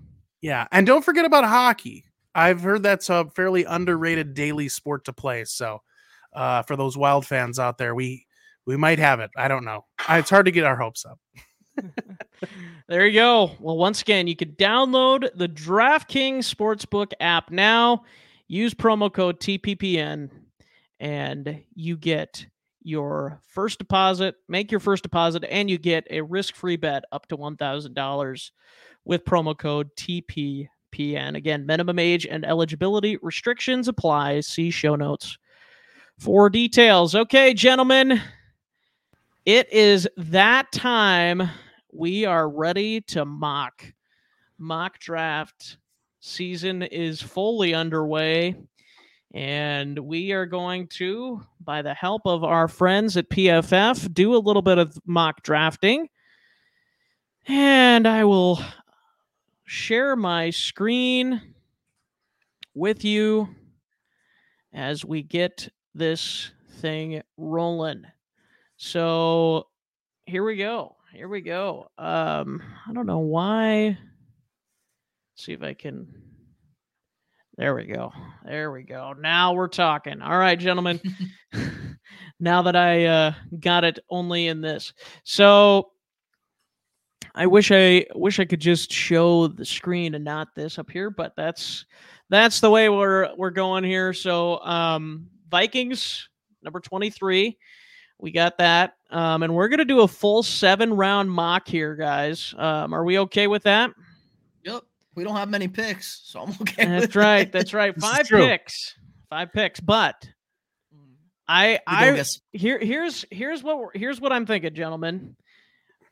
[0.42, 2.04] Yeah, and don't forget about hockey.
[2.38, 5.44] I've heard that's a fairly underrated daily sport to play.
[5.46, 5.82] So,
[6.34, 8.26] uh, for those wild fans out there, we
[8.68, 9.32] we might have it.
[9.36, 9.86] I don't know.
[10.08, 11.20] It's hard to get our hopes up.
[12.88, 13.52] There you go.
[13.60, 18.04] Well, once again, you can download the DraftKings Sportsbook app now.
[18.48, 20.30] Use promo code TPPN,
[21.02, 22.46] and you get
[22.84, 24.36] your first deposit.
[24.48, 28.54] Make your first deposit, and you get a risk-free bet up to one thousand dollars
[29.04, 30.68] with promo code TPPN.
[30.94, 34.40] Again, minimum age and eligibility restrictions apply.
[34.40, 35.38] See show notes
[36.18, 37.14] for details.
[37.14, 38.22] Okay, gentlemen,
[39.46, 41.50] it is that time
[41.94, 43.86] we are ready to mock.
[44.58, 45.78] Mock draft
[46.20, 48.56] season is fully underway.
[49.34, 54.40] And we are going to, by the help of our friends at PFF, do a
[54.40, 56.08] little bit of mock drafting.
[57.48, 58.60] And I will
[59.68, 61.42] share my screen
[62.74, 63.50] with you
[64.74, 68.06] as we get this thing rolling.
[68.78, 69.68] So
[70.26, 70.96] here we go.
[71.14, 71.92] Here we go.
[71.98, 73.98] Um, I don't know why.
[75.34, 76.08] Let's see if I can.
[77.58, 78.14] There we go.
[78.46, 79.14] There we go.
[79.20, 80.22] Now we're talking.
[80.22, 81.02] All right, gentlemen.
[82.40, 84.94] now that I uh, got it only in this,
[85.24, 85.90] so
[87.36, 91.10] I wish I wish I could just show the screen and not this up here,
[91.10, 91.86] but that's
[92.30, 94.14] that's the way we're we're going here.
[94.14, 96.30] So um, Vikings
[96.64, 97.58] number twenty three.
[98.20, 98.96] We got that.
[99.12, 102.54] Um, and we're going to do a full seven round mock here, guys.
[102.58, 103.92] Um, are we okay with that?
[104.66, 104.84] Yep.
[105.16, 106.90] We don't have many picks, so I'm okay.
[106.90, 107.42] with That's right.
[107.48, 107.52] it.
[107.52, 107.96] That's right.
[108.02, 108.96] Five picks.
[109.30, 109.80] Five picks.
[109.80, 110.28] But
[111.48, 115.36] I, I, guess- here, here's, here's what, here's what I'm thinking, gentlemen.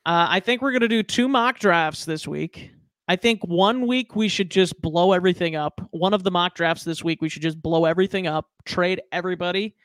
[0.06, 2.72] Uh, I think we're going to do two mock drafts this week.
[3.08, 5.80] I think one week we should just blow everything up.
[5.92, 9.76] One of the mock drafts this week, we should just blow everything up, trade everybody,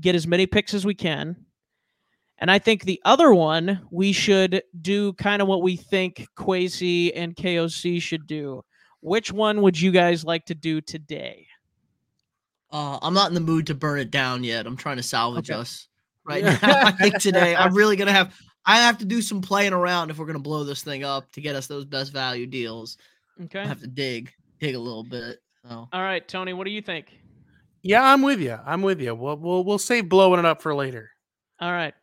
[0.00, 1.36] get as many picks as we can.
[2.38, 7.12] And I think the other one, we should do kind of what we think Kwesi
[7.14, 8.64] and KOC should do.
[9.00, 11.46] Which one would you guys like to do today?
[12.72, 14.66] Uh, I'm not in the mood to burn it down yet.
[14.66, 15.60] I'm trying to salvage Okay.
[15.60, 15.86] us
[16.24, 16.58] right now.
[16.62, 18.34] I think today I'm really gonna have.
[18.66, 21.40] I have to do some playing around if we're gonna blow this thing up to
[21.40, 22.96] get us those best value deals.
[23.44, 23.60] Okay.
[23.60, 25.40] I have to dig, dig a little bit.
[25.68, 27.06] So All right, Tony, what do you think?
[27.82, 28.58] Yeah, I'm with you.
[28.64, 29.14] I'm with you.
[29.14, 31.10] We'll we'll we'll save blowing it up for later.
[31.60, 31.94] All right.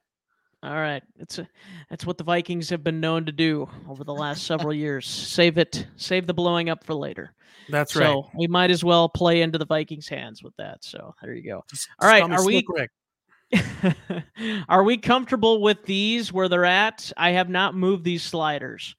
[0.64, 1.02] All right.
[1.18, 1.48] It's a,
[1.90, 5.08] that's what the Vikings have been known to do over the last several years.
[5.08, 7.34] Save it, save the blowing up for later.
[7.70, 8.06] That's right.
[8.06, 10.84] So we might as well play into the Vikings' hands with that.
[10.84, 11.64] So there you go.
[11.70, 12.92] Just- all just right, are we- Slick Rick.
[14.70, 17.12] Are we comfortable with these where they're at?
[17.18, 18.96] I have not moved these sliders.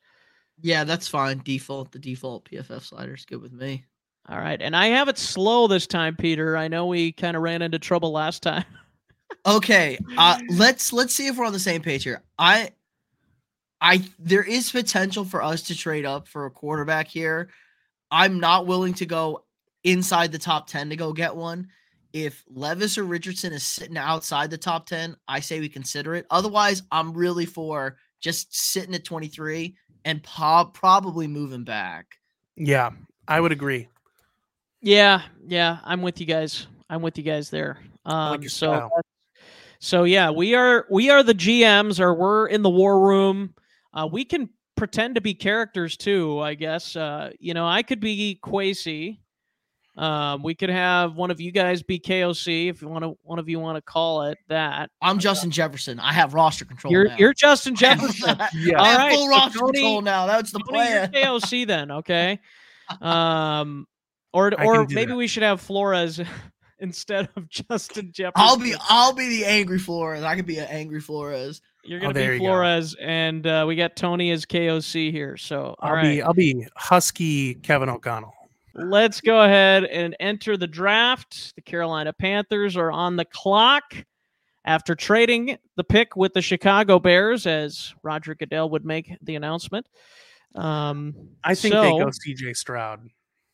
[0.60, 1.40] yeah, that's fine.
[1.44, 3.84] Default, the default PFF slider is good with me.
[4.28, 4.60] All right.
[4.62, 6.56] And I have it slow this time, Peter.
[6.56, 8.64] I know we kind of ran into trouble last time.
[9.46, 12.22] Okay, uh, let's let's see if we're on the same page here.
[12.38, 12.70] I,
[13.80, 17.48] I there is potential for us to trade up for a quarterback here.
[18.10, 19.42] I'm not willing to go
[19.82, 21.68] inside the top ten to go get one.
[22.12, 26.26] If Levis or Richardson is sitting outside the top ten, I say we consider it.
[26.30, 32.06] Otherwise, I'm really for just sitting at 23 and po- probably moving back.
[32.56, 32.90] Yeah,
[33.26, 33.88] I would agree.
[34.80, 36.66] Yeah, yeah, I'm with you guys.
[36.90, 37.78] I'm with you guys there.
[38.04, 38.90] Um, your so,
[39.78, 43.54] so yeah, we are we are the GMs, or we're in the war room.
[43.94, 46.96] Uh, we can pretend to be characters too, I guess.
[46.96, 49.18] Uh, you know, I could be Kwesi.
[49.96, 53.16] Um, we could have one of you guys be KOC if you want to.
[53.24, 54.90] One of you want to call it that.
[55.02, 56.00] I'm Justin Jefferson.
[56.00, 56.92] I have roster control.
[56.92, 57.16] You're now.
[57.18, 58.38] you're Justin Jefferson.
[58.54, 58.78] Yeah.
[58.78, 60.26] All I have right, full so roster Tony- control now.
[60.26, 61.12] That's the Tony, plan.
[61.12, 62.38] KOC then, okay?
[63.00, 63.86] Um,
[64.32, 65.16] or or maybe that.
[65.16, 66.20] we should have Flores
[66.78, 68.32] instead of Justin Jefferson.
[68.34, 70.22] I'll be I'll be the angry Flores.
[70.24, 71.60] I could be an angry Flores.
[71.84, 72.46] You're Oh, gonna there be you go.
[72.46, 75.36] Flores, and uh, we got Tony as KOC here.
[75.36, 78.34] So all I'll right, be I'll be Husky Kevin O'Connell.
[78.74, 81.54] Let's go ahead and enter the draft.
[81.56, 83.94] The Carolina Panthers are on the clock
[84.64, 89.86] after trading the pick with the Chicago Bears, as Roger Goodell would make the announcement.
[90.54, 93.08] Um, I think they go CJ Stroud.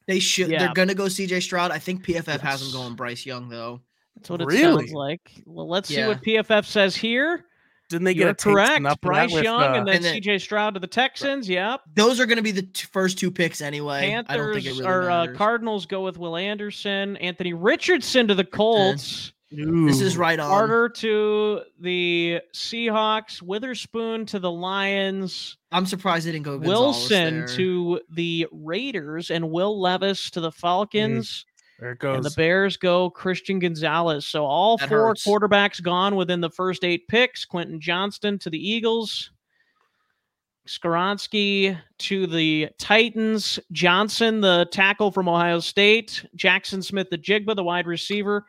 [0.06, 0.48] They should.
[0.50, 0.58] Yeah.
[0.60, 1.40] They're gonna go C.J.
[1.40, 1.70] Stroud.
[1.70, 2.74] I think PFF has him Yes.
[2.76, 3.82] going Bryce Young though.
[4.16, 4.86] That's what it Really?
[4.88, 5.20] sounds like.
[5.46, 7.44] Well, let's see what PFF says here.
[7.89, 8.76] Didn't they You're get a taste correct.
[8.78, 11.49] enough Bryce with, Young uh, and then And then- CJ Stroud to the Texans.
[11.49, 11.80] Yep.
[11.95, 14.14] Those are gonna be the t- first two picks anyway.
[14.28, 15.26] I don't think it Panthers really or uh.
[15.34, 17.16] Cardinals go with Will Anderson.
[17.16, 19.32] Anthony Richardson to the Colts.
[19.51, 20.51] This is right on.
[20.51, 23.41] Carter to the Seahawks.
[23.41, 25.57] Witherspoon to the Lions.
[25.72, 27.47] I'm surprised they didn't go Gonzalez Wilson there.
[27.57, 31.47] to the Raiders, and Will Levis to the Falcons.
[31.78, 32.16] There it goes.
[32.16, 32.30] And the.
[32.36, 34.26] Bears go Christian Gonzalez.
[34.26, 35.24] So all That four hurts.
[35.26, 37.44] quarterbacks gone within the first eight picks.
[37.44, 39.30] Quentin Johnston to the Eagles.
[40.66, 43.58] Skoronski to the Titans.
[43.72, 46.24] Johnson, the tackle from Ohio State.
[46.36, 48.44] Jaxon Smith-Njigba, the wide receiver,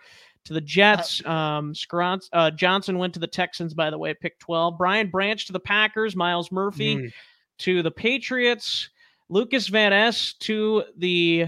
[0.45, 1.23] to the Jets.
[1.25, 4.77] Um, Skorons- uh, Johnson went to the Texans, by the way, pick 12.
[4.77, 6.15] Brian Branch to the Packers.
[6.15, 7.13] Myles Murphy Mm.
[7.59, 8.89] to the Patriots.
[9.29, 11.47] Lucas Van Ness to the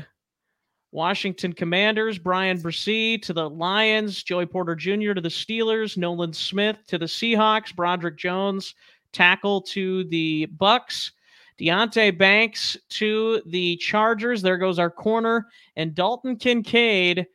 [0.91, 2.17] Washington Commanders.
[2.17, 4.23] Bryan Bresee to the Lions.
[4.23, 5.13] Joey Porter Jr.
[5.13, 5.97] to the Steelers.
[5.97, 7.75] Nolan Smith to the Seahawks.
[7.75, 8.75] Broderick Jones,
[9.13, 11.13] tackle to the Bucks.
[11.59, 14.41] Deonte Banks to the Chargers.
[14.41, 15.47] There goes our corner.
[15.75, 17.27] And Dalton Kincaid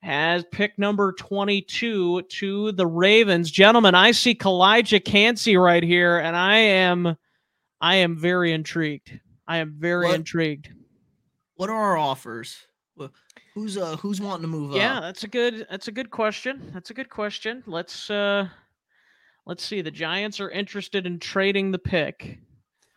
[0.00, 3.50] has pick number 22 to the Ravens.
[3.50, 7.16] Gentlemen, I see Calijah Kancey right here, and I am
[7.80, 9.18] I am very intrigued.
[9.46, 10.14] I am very What?
[10.16, 10.70] intrigued.
[11.54, 12.56] What are our offers?
[12.98, 13.08] Wh-
[13.54, 14.76] Who's uh who's wanting to move up?
[14.76, 15.02] Yeah, up?
[15.02, 16.70] that's a good that's a good question.
[16.72, 17.62] That's a good question.
[17.66, 18.48] Let's uh
[19.46, 19.80] let's see.
[19.82, 22.38] The Giants are interested in trading the pick.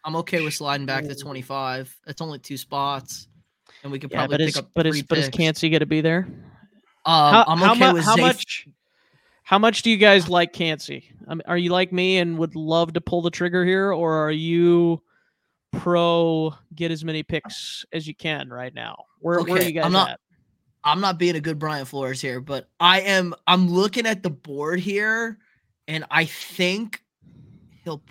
[0.03, 1.95] I'm okay with sliding back to 25.
[2.05, 3.27] That's only two spots,
[3.83, 4.69] and we could Yeah, probably but pick is up.
[4.73, 5.37] but is three but is picks.
[5.37, 6.27] Kancey going to be there?
[7.05, 8.67] Um, how, I'm how okay mu- with how Zay- much
[9.43, 11.11] how much do you guys like Kancey?
[11.27, 14.31] Um, are you like me and would love to pull the trigger here, or are
[14.31, 15.01] you
[15.71, 19.05] pro get as many picks as you can right now?
[19.19, 20.19] Where where are you guys I'm not- at?
[20.83, 23.35] I'm not being a good Brian Flores here, but I am.
[23.45, 25.37] I'm looking at the board here,
[25.87, 27.03] and I think
[27.83, 28.01] he'll.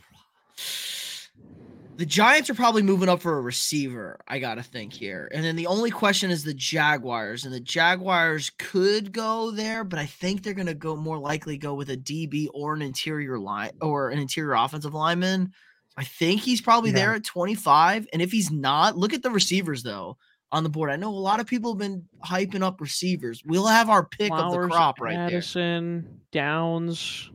[1.97, 4.21] The Giants are probably moving up for a receiver.
[4.27, 8.51] I gotta think here, and then the only question is the Jaguars, and the Jaguars
[8.57, 12.49] could go there, but I think they're gonna go more likely go with a DB
[12.55, 15.53] or an interior line or an interior offensive lineman.
[16.01, 16.97] I think he's probably Yeah.
[16.97, 20.17] there at 25, and if he's not, look at the receivers though
[20.51, 20.91] on the board.
[20.91, 23.43] I know a lot of people have been hyping up receivers.
[23.45, 25.27] We'll have our pick of the crop right there.
[25.27, 27.31] Addison, Downs.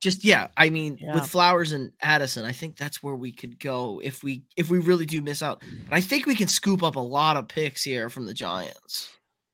[0.00, 1.14] Just yeah, I mean, Yeah.
[1.14, 4.78] with Flowers and Addison, I think that's where we could go if we if we
[4.78, 5.62] really do miss out.
[5.88, 9.08] But I think we can scoop up a lot of picks here from the Giants.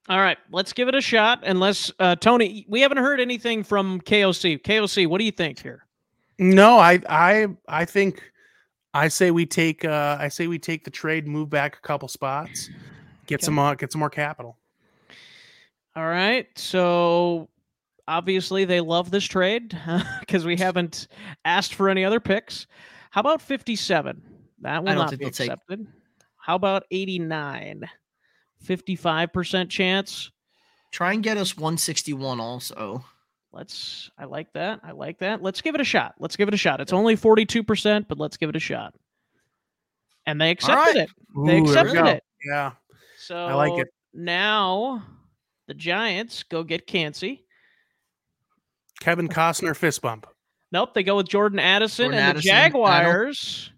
[0.08, 1.44] All right, let's give it a shot.
[1.46, 4.58] Unless uh, Tony, we haven't heard anything from KOC.
[4.62, 5.86] KOC, what do you think here?
[6.38, 8.22] No, I I I think
[8.92, 12.08] I say we take uh I say we take the trade, move back a couple
[12.08, 12.68] spots,
[13.26, 13.44] get Okay.
[13.46, 14.56] some uh, get some more capital.
[15.96, 17.48] All right, so
[18.08, 19.78] obviously they love this trade
[20.20, 21.06] because we haven't
[21.44, 22.66] asked for any other picks.
[23.10, 24.20] How about fifty-seven?
[24.62, 25.86] That will don't be they'll take- accepted.
[26.36, 27.88] How about eighty-nine?
[28.60, 30.30] Fifty-five percent chance.
[30.90, 33.04] Try and get us 161 also.
[33.54, 34.10] Let's.
[34.18, 34.80] I like that.
[34.82, 35.40] I like that.
[35.40, 36.16] Let's give it a shot.
[36.18, 36.80] Let's give it a shot.
[36.80, 38.94] It's only forty-two percent, but let's give it a shot.
[40.26, 40.96] And they accepted right.
[40.96, 41.10] it.
[41.46, 42.24] They Ooh, there accepted it.
[42.44, 42.72] Yeah.
[43.18, 43.88] So i like it.
[44.12, 45.04] now
[45.68, 47.44] the Giants go get Kancey.
[49.00, 50.26] Kevin Costner fist bump.
[50.72, 52.70] Nope, they go with Jordan Addison, Jordan and Addison, the Adel.
[52.70, 53.70] Jaguars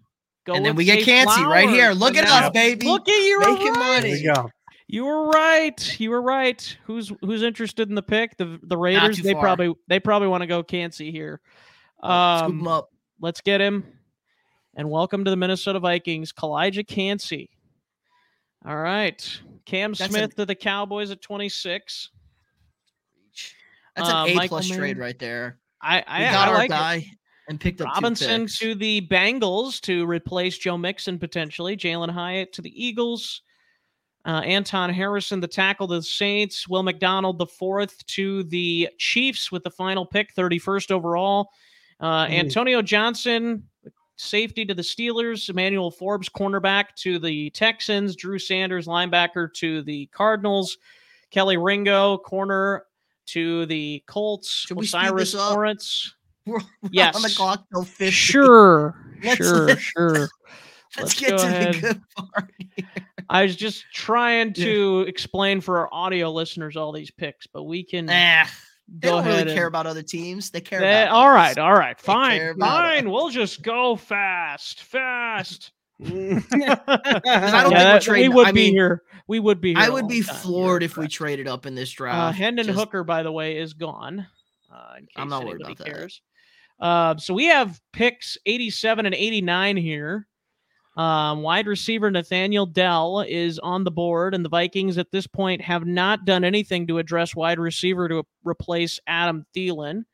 [0.45, 1.91] go and then with we get Zay Kancey right here.
[1.91, 2.87] Look So at now- us, baby.
[2.87, 4.01] Look at you, were Making right.
[4.01, 4.49] There money.
[4.89, 4.95] We.
[4.95, 5.99] You were right.
[5.99, 6.77] You were right.
[6.85, 8.37] Who's who's interested in the pick?
[8.37, 9.17] The the Raiders.
[9.21, 9.41] They far.
[9.41, 11.41] probably they probably want to go Kancey here.
[11.99, 12.89] Scoop Um, 'em up.
[13.19, 13.85] let's get him.
[14.75, 17.49] And welcome to the Minnesota Vikings, Calijah Kancey.
[18.65, 22.09] All right, Cam That's Smith an- to the Cowboys at twenty six.
[23.95, 25.57] That's uh, an A Michael plus trade right there.
[25.81, 26.73] I We I, got I our like it.
[26.73, 27.11] guy
[27.49, 31.75] and picked up Robinson to the Bengals to replace Joe Mixon potentially.
[31.77, 33.41] Jalen Hyatt to the Eagles.
[34.27, 36.67] Uh, Anton Harrison, the tackle, to the Saints.
[36.67, 41.49] Will McDonald, the fourth, to the Chiefs with the final pick, 31st overall.
[42.01, 42.31] Uh, Mhm.
[42.39, 43.63] Antonio Johnson,
[44.17, 45.49] safety to the Steelers.
[45.49, 48.15] Emmanuel Forbes, cornerback to the Texans.
[48.17, 50.77] Drew Sanders, linebacker to the Cardinals.
[51.31, 52.83] Kelee Ringo, corner
[53.27, 54.49] to the Colts.
[54.49, 55.33] Should we speed Osiris?
[55.35, 56.15] Lawrence.
[56.45, 57.15] We're, we're Yes.
[57.15, 58.11] on the clock till 50.
[58.11, 60.29] Sure, Let's- sure, let's- sure.
[60.97, 61.73] Let's, Let's get to ahead.
[61.75, 62.51] the good part.
[63.29, 64.65] I was just trying Yeah.
[64.65, 68.45] to explain for our audio listeners all these picks, but we can Nah,
[68.87, 70.49] they go don't ahead really care about other teams.
[70.49, 71.35] They care They- about all us.
[71.35, 73.07] right, all right, fine, fine.
[73.07, 73.11] us.
[73.11, 75.71] We'll just go fast, fast.
[76.03, 79.03] I don't Yeah, think we're we would I be mean, here.
[79.27, 79.79] We would be here.
[79.79, 82.37] I a would be floored You're if we traded up in this Uh, draft.
[82.37, 84.25] Hendon Just- Hooker, by the way, is gone.
[84.71, 86.09] Uh, in case I'm not worried anybody about
[86.79, 86.85] that.
[86.85, 90.27] Uh, so we have picks 87 and 89 here.
[90.97, 95.61] Um, wide receiver Nathaniel Dell is on the board, and the Vikings at this point
[95.61, 100.05] have not done anything to address wide receiver to replace Adam Thielen,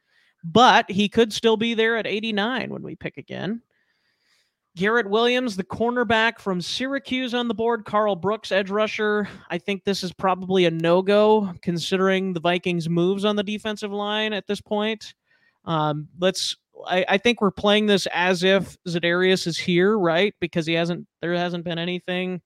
[0.43, 3.61] but he could still be there at 89 when we pick again.
[4.75, 7.85] Garrett Williams, the cornerback from Syracuse on the board.
[7.85, 9.29] Karl Brooks, edge rusher.
[9.49, 13.91] I think this is probably a no go considering the Vikings' moves on the defensive
[13.91, 15.13] line at this point.
[15.63, 16.57] Um, let's.
[16.87, 20.33] I, I think we're playing this as if Za'Darius is here, right?
[20.39, 21.07] Because he hasn't.
[21.21, 22.41] There hasn't been anything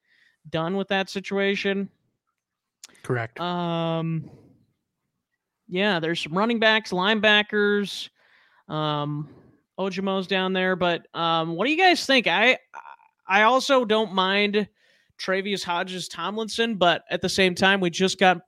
[0.49, 1.89] done with that situation.
[3.03, 3.39] Correct.
[3.39, 4.29] Um.
[5.67, 8.09] Yeah, there's some running backs, linebackers.
[8.69, 9.29] Um,
[9.79, 12.27] Ojomo's down there, but um, what do you guys think?
[12.27, 12.57] I
[13.27, 14.67] I also don't mind
[15.19, 18.41] Tre'Vius Hodges Tomlinson, but at the same time, we just got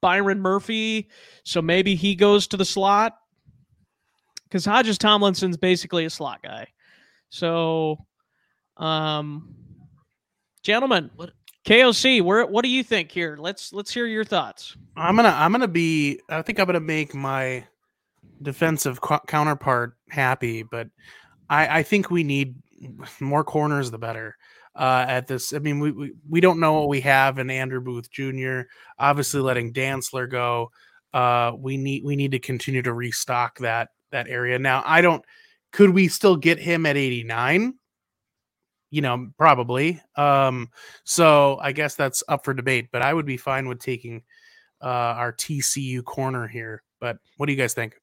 [0.00, 1.08] Byron Murphy,
[1.44, 3.14] so maybe he goes to the slot
[4.52, 6.68] because Hodges Tomlinson's basically a slot guy.
[7.30, 7.96] So,
[8.76, 9.54] um,
[10.62, 11.30] gentlemen, what
[11.64, 13.38] KOC, where what do you think here?
[13.40, 14.76] Let's let's hear your thoughts.
[14.94, 17.64] I'm gonna I'm gonna be I think I'm gonna make my
[18.42, 20.88] defensive counterpart happy, but
[21.48, 22.56] I, I think we need
[23.20, 24.36] more corners the better.
[24.74, 27.80] Uh, at this, I mean, we, we we don't know what we have in Andrew
[27.80, 28.62] Booth Jr.
[28.98, 30.70] Obviously, letting Dantzler go,
[31.14, 34.58] uh, we need we need to continue to restock that that area.
[34.58, 35.24] Now, I don't.
[35.72, 37.74] Could we still get him at eighty nine?
[38.90, 40.00] You know, probably.
[40.16, 40.68] Um,
[41.04, 42.88] so I guess that's up for debate.
[42.92, 44.22] But I would be fine with taking
[44.82, 46.82] uh, our TCU corner here.
[47.00, 47.94] But what do you guys think?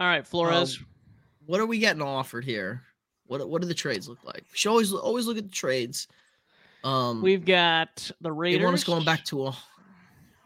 [0.00, 0.78] All right, Flores.
[0.78, 0.86] Um,
[1.46, 2.82] what are we getting offered here?
[3.26, 4.44] What what do the trades look like?
[4.50, 6.08] We should always always look at the trades.
[6.84, 8.60] Um, We've got the Raiders.
[8.60, 9.56] They want us going back to a.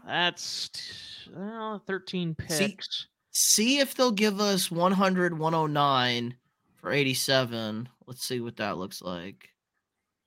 [0.06, 2.58] That's uh, 13 picks.
[2.58, 6.36] See, see if they'll give us 100, 109
[6.76, 7.88] for 87.
[8.06, 9.48] Let's see what that looks like.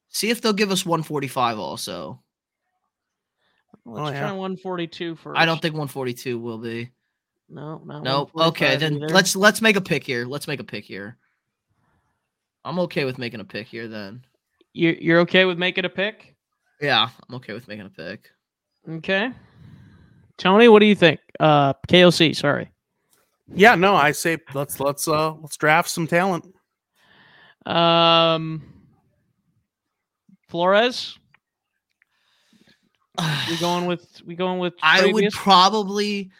[0.09, 2.21] See if they'll give us 145 also.
[3.85, 4.31] Let's oh, try yeah.
[4.31, 5.37] 142 first.
[5.37, 6.91] I don't think 142 will be.
[7.49, 8.01] No, no.
[8.01, 8.29] No.
[8.35, 9.09] Okay, then either.
[9.09, 10.25] let's let's make a pick here.
[10.25, 11.17] Let's make a pick here.
[12.63, 13.87] I'm okay with making a pick here.
[13.87, 14.25] Then
[14.73, 16.35] you you're okay with making a pick?
[16.81, 18.31] Yeah, I'm okay with making a pick.
[18.89, 19.31] Okay.
[20.37, 21.19] Tony, what do you think?
[21.39, 22.71] Uh, KOC, sorry.
[23.53, 26.45] Yeah, no, I say let's let's uh let's draft some talent.
[27.65, 28.63] Um,
[30.47, 31.17] Flores.
[33.49, 34.73] we going with we going with.
[34.81, 36.31] I would probably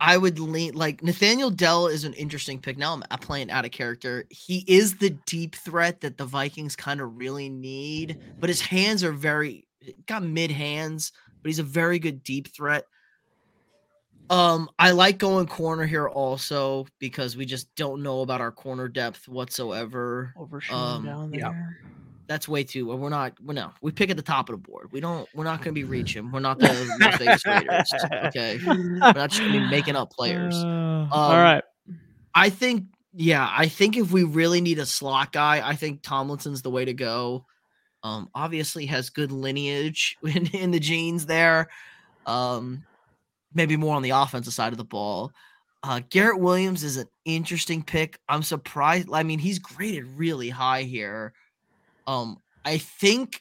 [0.00, 2.76] I would lean like Nathaniel Dell is an interesting pick.
[2.76, 4.24] Now I'm playing out of character.
[4.28, 9.02] He is the deep threat that the Vikings kind of really need, but his hands
[9.02, 9.66] are very
[10.06, 11.12] got mid hands,
[11.42, 12.84] but he's a very good deep threat.
[14.28, 18.88] Um, I like going corner here also because we just don't know about our corner
[18.88, 20.34] depth whatsoever.
[20.70, 21.40] um, down there.
[21.40, 21.52] Yeah
[22.26, 22.86] that's way too.
[22.86, 23.34] We're not.
[23.42, 23.72] We're no.
[23.80, 24.90] We pick at the top of the board.
[24.92, 25.28] We don't.
[25.34, 26.30] We're not going to be reaching.
[26.30, 26.68] We're not the
[27.00, 27.92] Las Vegas Raiders.
[28.26, 28.58] Okay.
[28.66, 30.54] We're not just going to be making up players.
[30.54, 31.62] Uh, um, all right.
[32.34, 32.86] I think.
[33.18, 36.84] Yeah, I think if we really need a slot guy, I think Tomlinson's the way
[36.84, 37.46] to go.
[38.02, 41.68] Um, obviously has good lineage in, in the genes there.
[42.26, 42.84] Um,
[43.56, 45.32] maybe more on the offensive side of the ball.
[45.82, 48.18] Uh, Garrett Williams is an interesting pick.
[48.28, 49.08] I'm surprised.
[49.12, 51.32] I mean, he's graded really high here.
[52.06, 53.40] Um, I think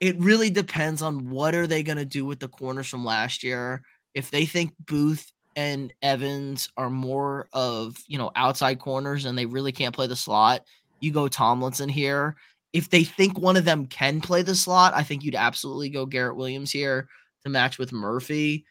[0.00, 3.42] it really depends on what are they going to do with the corners from last
[3.42, 3.82] year.
[4.14, 9.46] If they think Booth and Evans are more of you know outside corners and they
[9.46, 10.62] really can't play the slot,
[11.00, 12.36] you go Tomlinson here.
[12.72, 16.06] If they think one of them can play the slot, I think you'd absolutely go
[16.06, 17.08] Garrett Williams here
[17.44, 18.64] to match with Murphy.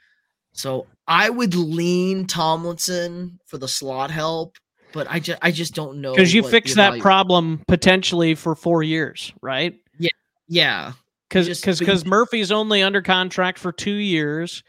[0.58, 4.58] So I would lean Tomlinson for the slot help
[4.98, 8.82] but I just I just don't know because you fix that problem potentially for four
[8.82, 9.76] years, right?
[10.00, 10.10] Yeah,
[10.48, 10.94] yeah.
[11.30, 14.64] Because because because Murphy's only under contract for two years,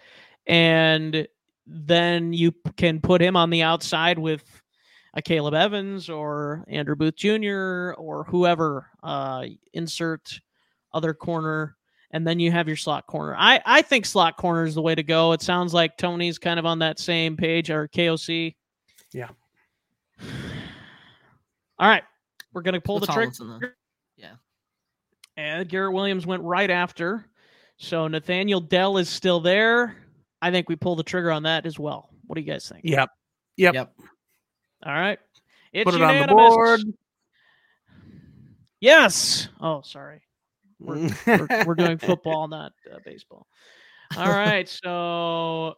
[0.47, 1.27] and
[1.67, 4.45] then you can put him on the outside with
[5.15, 7.95] a Caleb Evans or Andrew Booth Jr.
[7.97, 8.91] or whoever.
[9.03, 10.41] Uh, insert
[10.93, 11.77] other corner,
[12.11, 13.35] and then you have your slot corner.
[13.37, 15.33] I I think slot corner is the way to go.
[15.33, 18.55] It sounds like Tony's kind of on that same page or KOC.
[19.13, 19.29] Yeah.
[21.81, 22.03] All right,
[22.53, 23.77] we're gonna pull the trigger.
[24.17, 24.33] Yeah.
[25.37, 27.27] And Garrett Williams went right after.
[27.77, 29.97] So Nathaniel Dell is still there.
[30.43, 32.11] I think we pull the trigger on that as well.
[32.27, 32.83] What do you guys think?
[32.85, 33.11] Yep.
[33.57, 33.75] Yep.
[33.75, 33.93] Yep.
[34.85, 35.19] All right.
[35.73, 36.23] It's Put it unanimous.
[36.23, 36.81] on the board.
[38.81, 39.49] Yes.
[39.61, 40.23] Oh, sorry.
[40.81, 43.47] We're, we're, we're, doing football, not uh, baseball.
[44.17, 44.69] All right.
[44.69, 45.75] So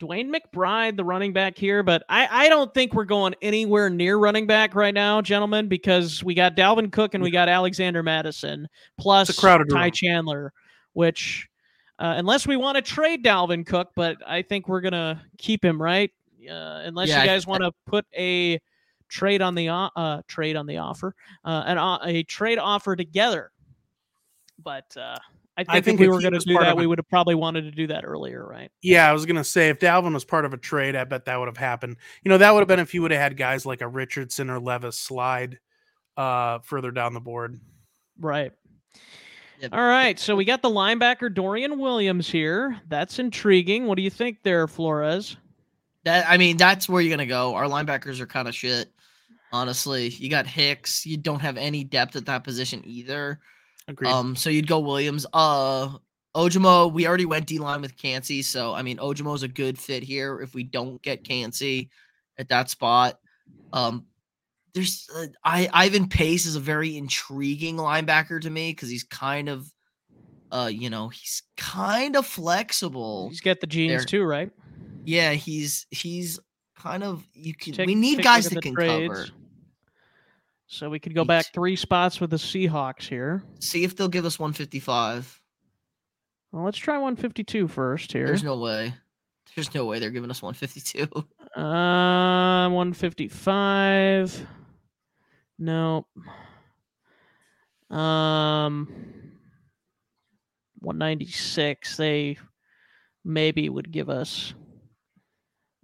[0.00, 4.16] DeWayne McBride, the running back here, but I, I don't think we're going anywhere near
[4.16, 8.68] running back right now, gentlemen, because we got Dalvin Cook and we got Alexander Mattison
[8.98, 9.92] plus It's a crowded Ty room.
[9.92, 10.52] Chandler,
[10.94, 11.48] which
[11.98, 15.80] uh, unless we want to trade Dalvin Cook, but I think we're gonna keep him,
[15.80, 16.10] right?
[16.50, 18.58] Uh, unless Yeah, you guys want to put a
[19.10, 21.14] trade on the uh, trade on the offer,
[21.44, 21.76] uh, an
[22.08, 23.50] a trade offer together.
[24.62, 25.16] But uh,
[25.56, 27.08] I think, I think if we were going to do that, of we would have
[27.08, 28.70] probably wanted to do that earlier, right?
[28.82, 31.38] Yeah, I was gonna say if Dalvin was part of a trade, I bet that
[31.38, 31.96] would have happened.
[32.22, 34.48] You know, that would have been if you would have had guys like a Richardson
[34.48, 35.58] or Levis slide
[36.16, 37.60] uh further down the board.
[38.18, 38.52] Right.
[39.60, 39.74] Yep.
[39.74, 40.18] All right.
[40.18, 42.80] So we got the linebacker Dorian Williams here.
[42.88, 43.86] That's intriguing.
[43.86, 45.36] What do you think there, Flores?
[46.04, 47.54] That I mean, that's where you're gonna go.
[47.54, 48.90] Our linebackers are kind of shit.
[49.52, 51.04] Honestly, you got Hicks.
[51.04, 53.40] You don't have any depth at that position either.
[53.90, 54.10] Agreed.
[54.10, 55.26] Um, so you'd go Williams.
[55.32, 55.90] Uh,
[56.36, 56.92] Ojomo.
[56.92, 60.40] We already went D line with Cansey, so I mean, Ojomo's a good fit here.
[60.40, 61.88] If we don't get Cansey
[62.38, 63.18] at that spot,
[63.72, 64.06] um,
[64.74, 69.48] there's uh, I Ivan Pace is a very intriguing linebacker to me because he's kind
[69.48, 69.72] of,
[70.52, 73.28] uh, you know, he's kind of flexible.
[73.28, 74.50] He's got the genes There- too, right?
[75.04, 76.38] Yeah, he's he's
[76.76, 77.86] kind of you can.
[77.86, 79.26] We need guys that can the cover.
[80.72, 83.42] So we could go back three spots with the Seahawks here.
[83.58, 85.42] See if they'll give us 155.
[86.52, 88.26] Well, let's try 152 first here.
[88.26, 88.94] There's no way.
[89.56, 91.08] There's no way they're giving us 152.
[91.60, 94.46] Uh, 155.
[95.58, 96.06] Nope.
[97.90, 98.86] Um,
[100.78, 101.96] 196.
[101.96, 102.38] They
[103.24, 104.54] maybe would give us.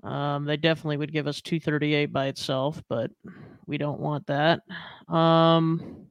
[0.06, 3.10] Um, they definitely would give us 238 by itself, but
[3.66, 4.60] we don't want that.
[5.12, 6.06] Um,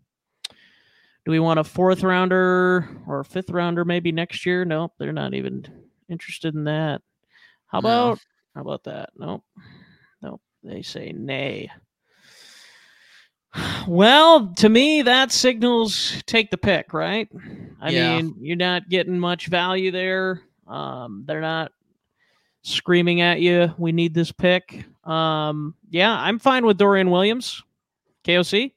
[1.23, 4.65] do we want a fourth rounder or a fifth rounder maybe next year?
[4.65, 5.65] Nope, they're not even
[6.09, 7.01] interested in that.
[7.67, 8.11] How No.
[8.11, 8.19] about
[8.53, 9.09] how about that?
[9.17, 9.43] Nope.
[10.21, 10.41] Nope.
[10.63, 11.69] They say nay.
[13.87, 17.29] Well, to me, that signals take the pick, right?
[17.79, 18.17] I Yeah.
[18.17, 20.41] mean, you're not getting much value there.
[20.67, 21.71] Um, they're not
[22.65, 24.85] screaming at you, we need this pick.
[25.03, 27.63] Um, yeah, I'm fine with Dorian Williams.
[28.25, 28.73] KOC.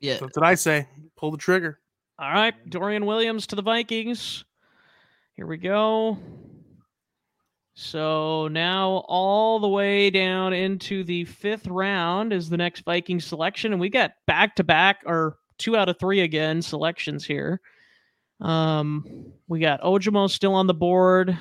[0.00, 0.18] Yeah.
[0.20, 0.88] That's what I say.
[1.16, 1.78] Pull the trigger.
[2.18, 4.44] All right, Dorian Williams to the Vikings.
[5.34, 6.18] Here we go.
[7.74, 13.72] So now all the way down into the fifth round is the next Viking selection,
[13.72, 17.60] and we got back to back or two out of three again selections here.
[18.40, 21.38] Um, we got Ojomo still on the board.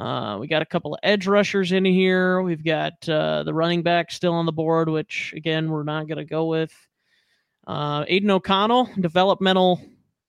[0.00, 2.40] Uh, we got a couple of edge rushers in here.
[2.40, 6.16] We've got uh, the running back still on the board, which again we're not going
[6.16, 6.72] to go with.
[7.66, 9.78] Uh, Aidan O'Connell, developmental,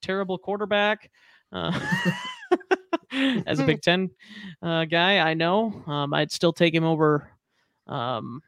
[0.02, 1.10] terrible quarterback.
[1.54, 1.80] Uh,
[3.46, 4.10] as a Big Ten
[4.62, 7.32] uh, guy, I know um, I'd still take him over.
[7.88, 8.42] Um,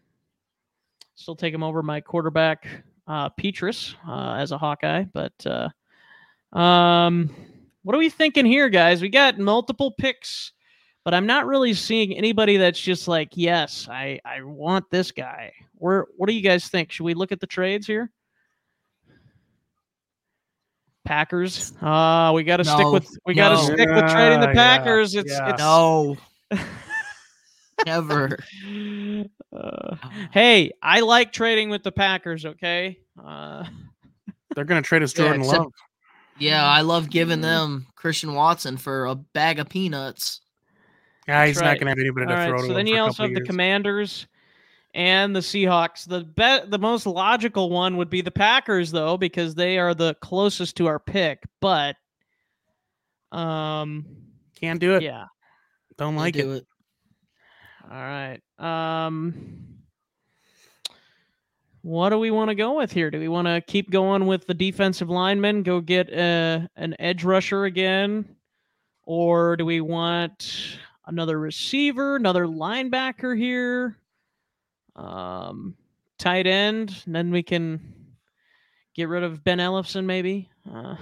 [1.15, 2.67] still take him over my quarterback
[3.07, 5.05] uh, Petras uh, as a Hawkeye.
[5.13, 7.33] But uh, um,
[7.83, 9.01] what are we thinking here, guys?
[9.01, 10.51] We got multiple picks,
[11.03, 15.53] but I'm not really seeing anybody that's just like, yes, I I want this guy.
[15.75, 16.91] Where what do you guys think?
[16.91, 18.09] Should we look at the trades here?
[21.05, 21.73] Packers.
[21.81, 23.61] Uh, we got to stick with we got to no.
[23.75, 25.15] stick with trading the Yeah, yeah, Packers.
[25.15, 25.49] It's yeah.
[25.49, 26.15] it's No.
[27.85, 28.37] Never.
[29.53, 29.95] Uh,
[30.31, 32.45] hey, I like trading with the Packers.
[32.45, 32.99] Okay.
[33.21, 33.65] Uh,
[34.55, 35.71] They're gonna trade us Yeah, Jordan except- Love.
[36.39, 40.41] Yeah, I love giving them Christian Watson for a bag of peanuts.
[41.27, 41.67] Yeah, he's right.
[41.71, 42.61] not gonna have anybody to all throw right.
[42.61, 43.41] to So him then you also couple have the.
[43.41, 44.27] Commanders
[44.93, 46.05] and the Seahawks.
[46.07, 50.15] The bet the most logical one would be the Packers, though, because they are the
[50.15, 51.43] closest to our pick.
[51.61, 51.95] But,
[53.31, 54.05] um,
[54.59, 55.03] Can't do it.
[55.03, 55.25] yeah.
[55.97, 56.45] Don't They like it.
[56.47, 56.67] it.
[57.89, 58.39] All right.
[58.59, 59.69] Um
[61.81, 63.11] what do we want to go with here?
[63.11, 67.25] Do we want to keep going with the defensive lineman, go get uh, an edge
[67.25, 68.37] rusher again?
[69.03, 73.97] Or do we want another receiver, another linebacker here?
[74.95, 75.75] Um
[76.19, 77.93] tight end, and then we can
[78.95, 80.49] get rid of Ben Ellison maybe.
[80.71, 80.95] Uh,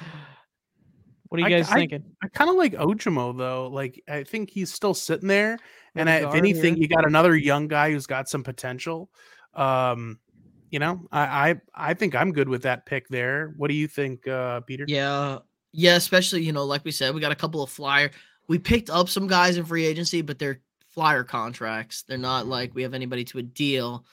[1.28, 2.04] what are you guys I- thinking?
[2.22, 3.68] I kind of like Ojomo though.
[3.68, 5.58] Like I think he's still sitting there,
[5.94, 6.82] and I, if anything, here.
[6.82, 9.10] you got another young guy who's got some potential.
[9.54, 10.18] Um,
[10.70, 11.60] you know, I I,
[11.90, 13.52] I think I'm good with that pick there.
[13.56, 14.84] What do you think, uh, Peter?
[14.88, 15.38] Yeah.
[15.74, 18.10] Yeah, especially, you know, like we said, we got a couple of flyer.
[18.52, 22.02] We picked up some guys in free agency, but they're flyer contracts.
[22.02, 24.04] They're not like we have anybody to a deal.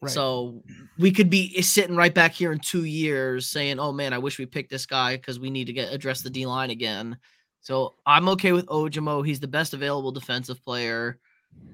[0.00, 0.10] Right.
[0.10, 0.62] So
[0.98, 4.38] we could be sitting right back here in two years saying, "Oh man, I wish
[4.38, 7.18] we picked this guy because we need to get address the D line again."
[7.60, 9.26] So I'm okay with Ojomo.
[9.26, 11.18] He's the best available defensive player.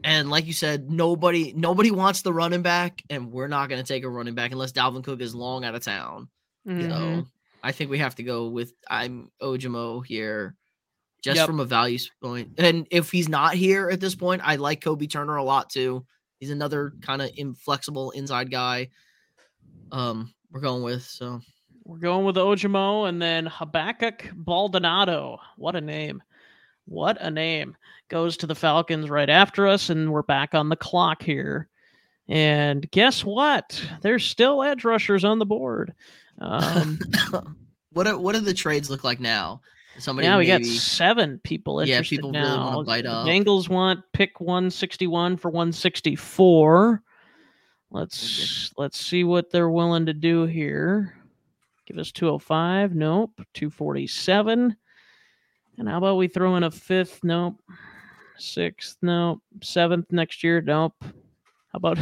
[0.02, 3.86] And like you said, nobody nobody wants the running back, and we're not going to
[3.86, 6.26] take a running back unless Dalvin Cook is long out of town.
[6.66, 6.88] Mhm.
[6.90, 7.28] So
[7.62, 10.56] I think we have to go with I'm Ojomo here,
[11.22, 11.46] just Yep.
[11.46, 12.50] from a value point.
[12.58, 16.04] And if he's not here at this point, I like Kobie Turner a lot too.
[16.38, 18.90] He's another kind of inflexible inside guy.
[19.90, 21.40] Um, we're going with so
[21.84, 25.38] We're going with Ojomo and then Habakkuk Baldonado.
[25.56, 26.22] What a name.
[26.84, 27.76] What a name.
[28.08, 31.68] Goes to the Falcons right after us, and we're back on the clock here.
[32.28, 33.82] And guess what?
[34.02, 35.94] There's still edge rushers on the board.
[36.40, 37.00] Um,
[37.92, 39.60] what are, what do the trades look like now?
[39.98, 42.14] Somebody now we got seven people interested.
[42.14, 42.70] Yeah, people really now.
[42.70, 43.26] wanna bite up.
[43.26, 47.02] Bengals want pick 161 for 164.
[47.90, 51.14] Let's oh, let's see what they're willing to do here.
[51.86, 52.94] Give us 205.
[52.94, 53.32] Nope.
[53.54, 54.76] 247.
[55.78, 57.20] And how about we throw in a fifth?
[57.22, 57.62] Nope.
[58.36, 58.98] Sixth?
[59.00, 59.40] Nope.
[59.62, 60.60] Seventh next year?
[60.60, 60.94] Nope.
[61.00, 61.98] How about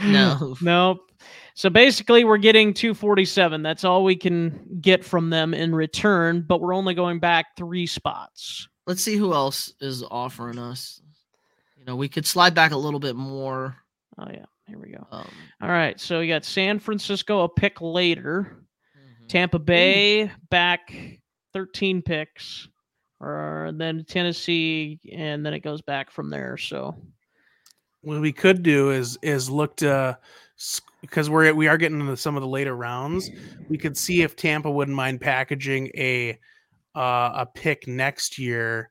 [0.00, 0.56] no.
[0.62, 1.11] Nope.
[1.54, 3.62] So basically, we're getting 247.
[3.62, 7.86] That's all we can get from them in return, but we're only going back three
[7.86, 8.68] spots.
[8.86, 11.00] Let's see who else is offering us.
[11.76, 13.76] You know, we could slide back a little bit more.
[14.18, 14.46] Oh, yeah.
[14.66, 15.06] Here we go.
[15.10, 15.28] Um,
[15.60, 16.00] All right.
[16.00, 18.64] So we got San Francisco a pick later,
[18.96, 19.28] mhm.
[19.28, 20.94] Tampa Bay back
[21.52, 22.68] 13 picks,
[23.20, 26.56] or then Tennessee, and then it goes back from there.
[26.56, 26.96] So
[28.00, 30.18] what we could do is is look to
[31.02, 33.30] because we're we are getting into some of the later rounds.
[33.68, 36.38] We could see if Tampa wouldn't mind packaging a
[36.94, 38.88] uh, a pick next year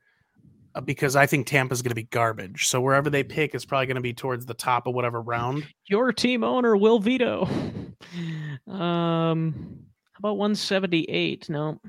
[0.75, 2.67] uh, because I think Tampa's going to be garbage.
[2.67, 5.65] So wherever they pick is probably going to be towards the top of whatever round.
[5.87, 7.45] your team owner will veto.
[8.67, 9.53] um,
[10.13, 11.49] how about 178?
[11.49, 11.79] No.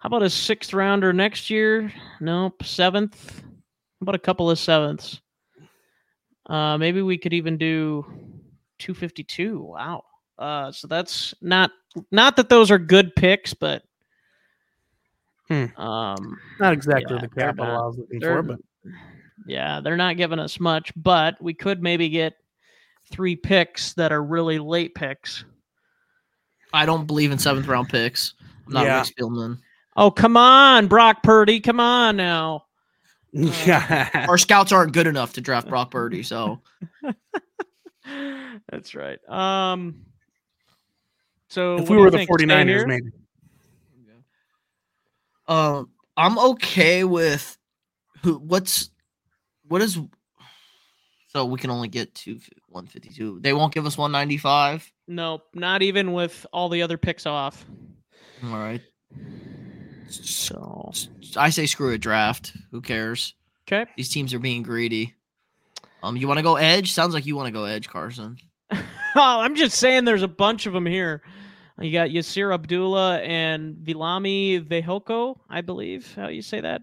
[0.00, 1.92] How about a sixth rounder next year?
[2.20, 2.62] Nope.
[2.64, 3.40] Seventh.
[3.40, 5.20] How about a couple of sevenths?
[6.46, 8.06] Uh, maybe we could even do
[8.78, 9.60] 252.
[9.60, 10.04] Wow.
[10.38, 11.70] Uh, so that's not
[12.12, 13.82] not that those are good picks, but
[15.48, 15.64] Hmm.
[15.80, 18.58] um, Not exactly Yeah, the capital not- I was looking they're- for, but
[19.46, 22.34] yeah, they're not giving us much, but we could maybe get
[23.10, 25.44] three picks that are really late picks.
[26.74, 28.34] I don't believe in seventh round picks.
[28.66, 29.00] I'm not Yeah.
[29.00, 29.58] a Spielman.
[29.96, 31.60] Oh, come on, Brock Purdy.
[31.60, 32.66] Come on now.
[33.32, 36.60] yeah, Our scouts aren't good enough to draft Brock Purdy, so
[38.70, 39.18] That's right.
[39.28, 40.06] Um
[41.48, 42.30] so if we were the think?
[42.38, 43.10] Stay 49ers, maybe.
[45.46, 47.56] um, I'm okay with
[48.22, 48.34] who.
[48.38, 48.90] What's
[49.66, 49.98] what is?
[51.28, 52.32] So we can only get to
[52.68, 53.40] 152.
[53.40, 54.90] They won't give us 195.
[55.06, 57.64] Nope, not even with all the other picks off.
[58.44, 58.82] All right.
[60.08, 60.92] So
[61.36, 62.52] I say screw a draft.
[62.70, 63.34] Who cares?
[63.66, 63.90] okay.
[63.96, 65.14] These teams are being greedy.
[66.02, 66.92] Um, you want to go edge?
[66.92, 68.38] Sounds like you want to go edge, Carson.
[69.16, 71.22] oh, I'm just saying there's a bunch of them here.
[71.80, 76.82] You got Yasir Abdullah and Vilami Vehoko, I believe how you say that.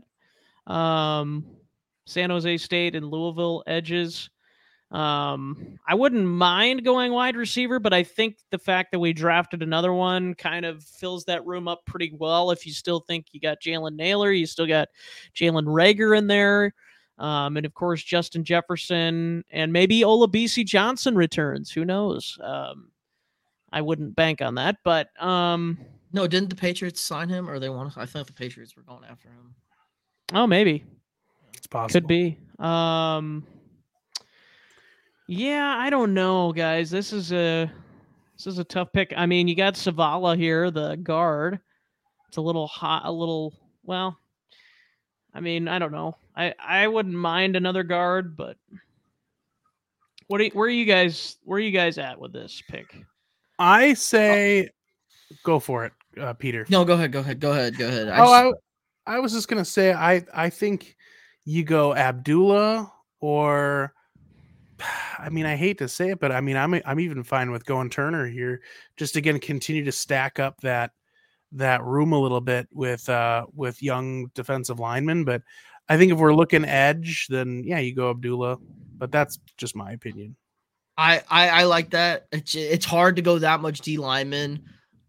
[0.72, 1.46] Um,
[2.06, 4.30] San Jose State and Louisville edges.
[4.92, 9.62] Um, I wouldn't mind going wide receiver, but I think the fact that we drafted
[9.62, 12.52] another one kind of fills that room up pretty well.
[12.52, 14.88] If you still think you got Jalen Nailor, you still got
[15.36, 16.74] Jalen Reagor in there.
[17.18, 21.72] Um, and of course, Justin Jefferson and maybe Olabisi Johnson returns.
[21.72, 22.38] Who knows?
[22.42, 22.90] Um,
[23.72, 25.78] I wouldn't bank on that, but um,
[26.14, 27.98] No, didn't the Patriots sign him, or they want?
[27.98, 29.56] I thought the Patriots were going after him.
[30.34, 30.84] oh, maybe
[31.56, 32.02] It's possible.
[32.02, 32.38] could be.
[32.60, 33.46] Um,
[35.28, 36.90] yeah, I don't know, guys.
[36.92, 37.72] This is a
[38.38, 39.14] this is a tough pick.
[39.16, 41.60] I mean, you got Zavala here, the guard.
[42.28, 43.54] It's a little hot, a little
[43.84, 44.18] well.
[45.36, 46.16] I mean, I don't know.
[46.36, 48.58] I I wouldn't mind another guard, but
[50.28, 50.42] what?
[50.42, 51.36] Are, where are you guys?
[51.44, 52.96] Where are you guys at with this pick?
[53.60, 54.70] I say,
[55.44, 56.66] go for it, uh, Peter.
[56.70, 58.10] No, go ahead, go ahead, go ahead, go ahead.
[58.10, 58.62] I oh, just-
[59.08, 60.96] I, I was just gonna say, I, I think
[61.46, 63.94] you go Abdullah or,
[65.20, 67.66] I mean, I hate to say it, but I mean, I'm, I'm even fine with
[67.66, 68.62] going Turner here.
[68.98, 70.92] Just again, continue to stack up that,
[71.56, 75.24] that room a little bit with, uh, with young defensive linemen.
[75.26, 75.42] But
[75.90, 78.58] I think if we're looking edge, then yeah, you go Abdullah.
[78.98, 80.36] But that's just my opinion.
[80.98, 82.28] I, I I like that.
[82.32, 84.64] It's it's hard to go that much D lineman,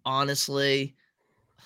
[0.05, 0.97] honestly.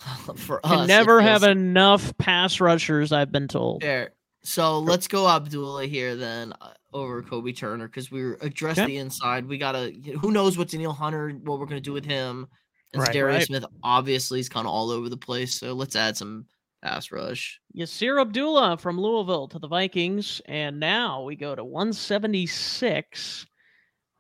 [0.37, 3.13] For us, Can never have feels enough pass rushers.
[3.13, 3.83] I've been told.
[3.83, 4.13] fair.
[4.43, 8.87] So let's go Abdullah here then uh, over Kobie Turner because we addressed Okay.
[8.93, 9.47] the inside.
[9.47, 9.93] We gotta.
[10.21, 11.31] Who knows what Danielle Hunter?
[11.45, 12.47] What we're gonna do with him?
[12.93, 13.47] And Right, Darius right.
[13.47, 15.55] Smith obviously is kind of all over the place.
[15.55, 16.47] So let's add some
[16.83, 17.61] pass rush.
[17.77, 20.41] Yasir Abdullah from Louisville to the Vikings.
[20.47, 23.47] And now we go to 176.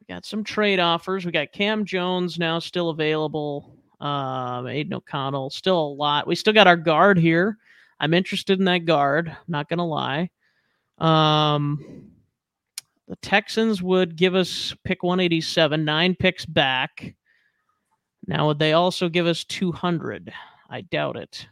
[0.00, 1.26] We got some trade offers.
[1.26, 3.76] We got Cam Jones now still available.
[4.00, 6.26] Um, Aidan O'Connell, still a lot.
[6.26, 7.58] We still got our guard here.
[7.98, 10.30] I'm interested in that guard, not gonna lie.
[10.98, 12.10] Um
[13.08, 17.16] the Texans would give us pick 187, nine picks back.
[18.30, 20.32] Now, would they also give us 200?
[20.70, 21.48] I doubt it.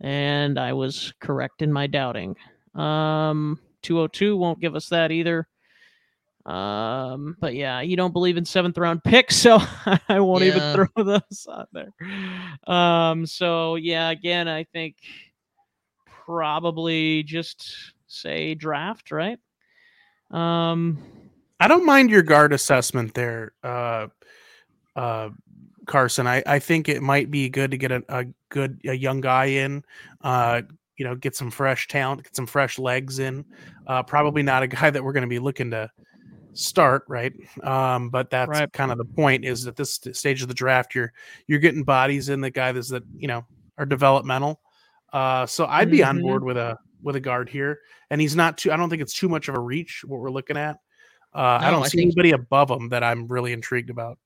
[0.00, 2.36] And I was correct in my doubting.
[2.76, 5.48] Um, 202 won't give us that either.
[6.46, 9.58] Um, but yeah, you don't believe in seventh round picks, so
[10.08, 10.56] I won't Yeah.
[10.56, 11.92] even throw those out there.
[12.72, 14.98] Um, so yeah, again, I think
[16.06, 17.74] probably just
[18.06, 19.38] say draft, right?
[20.30, 21.02] Um,
[21.58, 24.06] I don't mind your guard assessment there, uh,
[24.96, 25.30] uh,
[25.86, 26.26] Carson.
[26.26, 29.46] I, I think it might be good to get a, a good a young guy
[29.46, 29.84] in.
[30.20, 30.62] Uh,
[30.96, 33.44] you know, get some fresh talent, get some fresh legs in.
[33.86, 35.90] Uh, probably not a guy that we're going to be looking to
[36.52, 37.32] start, right?
[37.62, 38.72] Um, but that's Right.
[38.72, 39.44] kind of the point.
[39.44, 41.12] Is at this stage of the draft, you're
[41.46, 43.44] you're getting bodies in the guy that's that you know
[43.78, 44.60] are developmental.
[45.12, 46.22] Uh, so I'd be on Mhm.
[46.22, 47.80] board with a with a guard here,
[48.10, 48.70] and he's not too.
[48.70, 50.76] I don't think it's too much of a reach what we're looking at.
[51.34, 54.18] Uh, I don't I see think- anybody above him that I'm really intrigued about.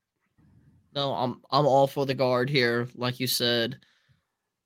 [0.95, 3.77] No, I'm I'm all for the guard here, like you said.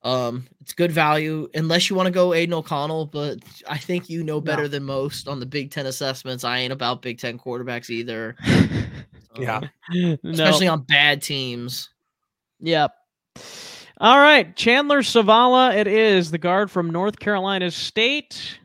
[0.01, 4.23] Um, it's good value unless you want to go Aidan O'Connell, but I think you
[4.23, 6.45] know better than most on the Big Ten assessments.
[6.45, 8.35] I ain't about Big Ten quarterbacks either.
[9.37, 9.57] Yeah.
[9.57, 9.69] Um,
[10.23, 10.31] no.
[10.31, 11.89] especially on bad teams.
[12.59, 12.93] Yep.
[14.01, 15.75] All right, Chandler Zavala.
[15.75, 18.58] It is the guard from North Carolina State.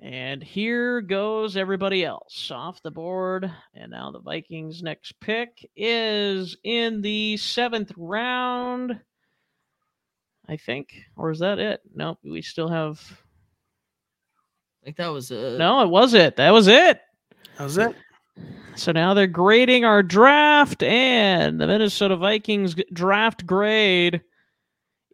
[0.00, 3.50] And here goes everybody else off the board.
[3.74, 9.00] And now the Vikings' next pick is in the seventh round.
[10.48, 10.94] I think.
[11.16, 11.80] Or is that it?
[11.94, 12.18] Nope.
[12.22, 13.00] We still have.
[14.82, 15.58] I think that was it.
[15.58, 16.36] No, it was it.
[16.36, 17.00] That was it.
[17.56, 17.96] How's it?
[18.76, 24.20] So now they're grading our draft, and the Minnesota Vikings draft grade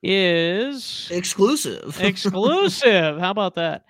[0.02, 2.00] is exclusive.
[2.02, 3.20] exclusive.
[3.20, 3.84] How about that?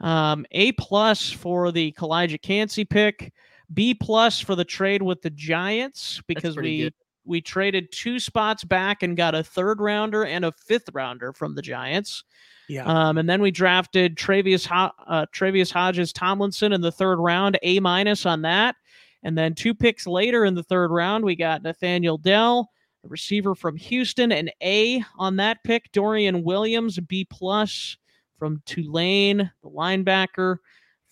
[0.00, 3.32] Um, a plus for the Calijah Kancey pick,
[3.72, 6.94] B plus for the trade with the Giants because we good.
[7.24, 11.54] we traded two spots back and got a third rounder and a fifth rounder from
[11.54, 12.24] the Giants.
[12.68, 12.84] Yeah.
[12.84, 17.58] Um, and then we drafted Tre'Vius Ho- uh, Tre'Vius Hodges Tomlinson in the third round,
[17.62, 18.76] A minus on that.
[19.22, 22.70] And then two picks later in the third round, we got Nathaniel Dell,
[23.02, 25.90] the receiver from Houston, an A on that pick.
[25.92, 27.96] Dorian Williams, B plus
[28.38, 30.58] from Tulane, the linebacker,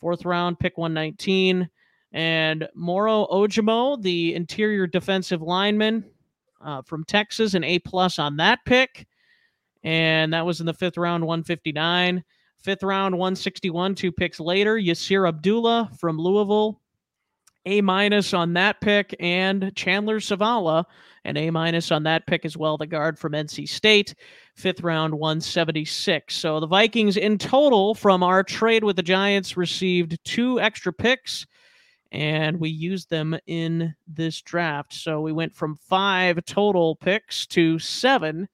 [0.00, 1.68] fourth round, pick 119.
[2.12, 6.04] And Moro Ojomo, the interior defensive lineman
[6.60, 9.06] uh, from Texas, an A plus on that pick
[9.84, 12.24] and that was in the fifth round, 159.
[12.58, 14.76] Fifth round, 161, two picks later.
[14.76, 16.80] Yasir Abdullah from Louisville,
[17.66, 20.84] A minus on that pick, and Chandler Zavala,
[21.24, 24.14] an A minus on that pick as well, the guard from NC State.
[24.54, 26.34] Fifth round, 176.
[26.34, 31.46] So the Vikings in total from our trade with the Giants received two extra picks,
[32.12, 34.92] and we used them in this draft.
[34.92, 38.48] So we went from five total picks to seven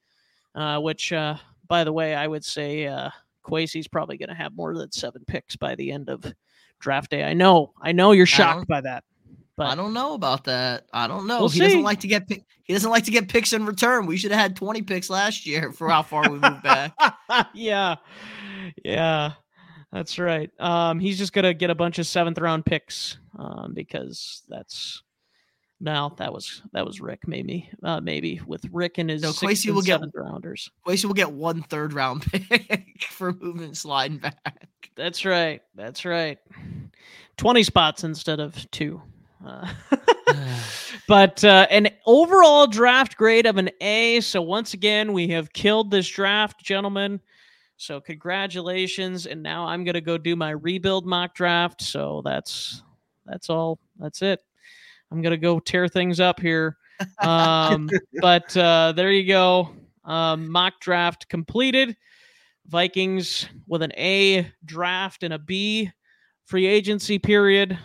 [0.54, 1.36] uh, which, uh,
[1.68, 3.10] by the way, I would say uh,
[3.44, 6.24] Kwesi's probably going to have more than seven picks by the end of
[6.80, 7.22] draft day.
[7.24, 9.04] I know, I know you're shocked by that.
[9.56, 10.86] But I don't know about that.
[10.92, 11.40] I don't know.
[11.40, 11.64] We'll he see.
[11.66, 14.06] doesn't like to get pick, he doesn't like to get picks in return.
[14.06, 16.94] We should have had 20 picks last year for how far we moved back.
[17.54, 17.96] yeah,
[18.82, 19.32] yeah,
[19.92, 20.50] that's right.
[20.58, 25.02] Um, he's just gonna get a bunch of seventh round picks um, because that's.
[25.82, 27.26] No, that was that was Rick.
[27.26, 30.70] Maybe, uh, maybe with Rick and his No, and will get- rounders.
[30.86, 34.66] Kwesi will get one third round pick for movement sliding back.
[34.94, 35.62] That's right.
[35.74, 36.38] That's right.
[37.38, 39.00] Twenty spots instead of two.
[39.44, 39.72] Uh,
[41.08, 44.20] but uh, an overall draft grade of an A.
[44.20, 47.20] So once again, we have killed this draft, gentlemen.
[47.78, 49.24] So congratulations.
[49.26, 51.80] And now I'm gonna go do my rebuild mock draft.
[51.80, 52.82] So that's
[53.24, 53.78] that's all.
[53.98, 54.40] That's it.
[55.10, 56.76] I'm gonna go tear things up here.
[57.18, 57.88] Um,
[58.20, 59.70] but uh, there you go.
[60.04, 61.96] Um, mock draft completed.
[62.66, 65.90] Vikings with an A draft and a B
[66.44, 67.78] free agency period.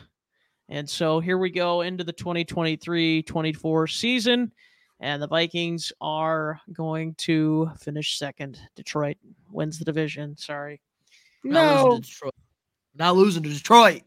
[0.69, 4.52] And so here we go into the 2023 24 season.
[4.99, 8.60] And the Vikings are going to finish second.
[8.76, 9.18] Detroit
[9.52, 10.35] wins the division.
[10.38, 10.81] Sorry.
[11.43, 12.34] Not losing to Detroit.
[12.95, 14.02] Not losing to Detroit.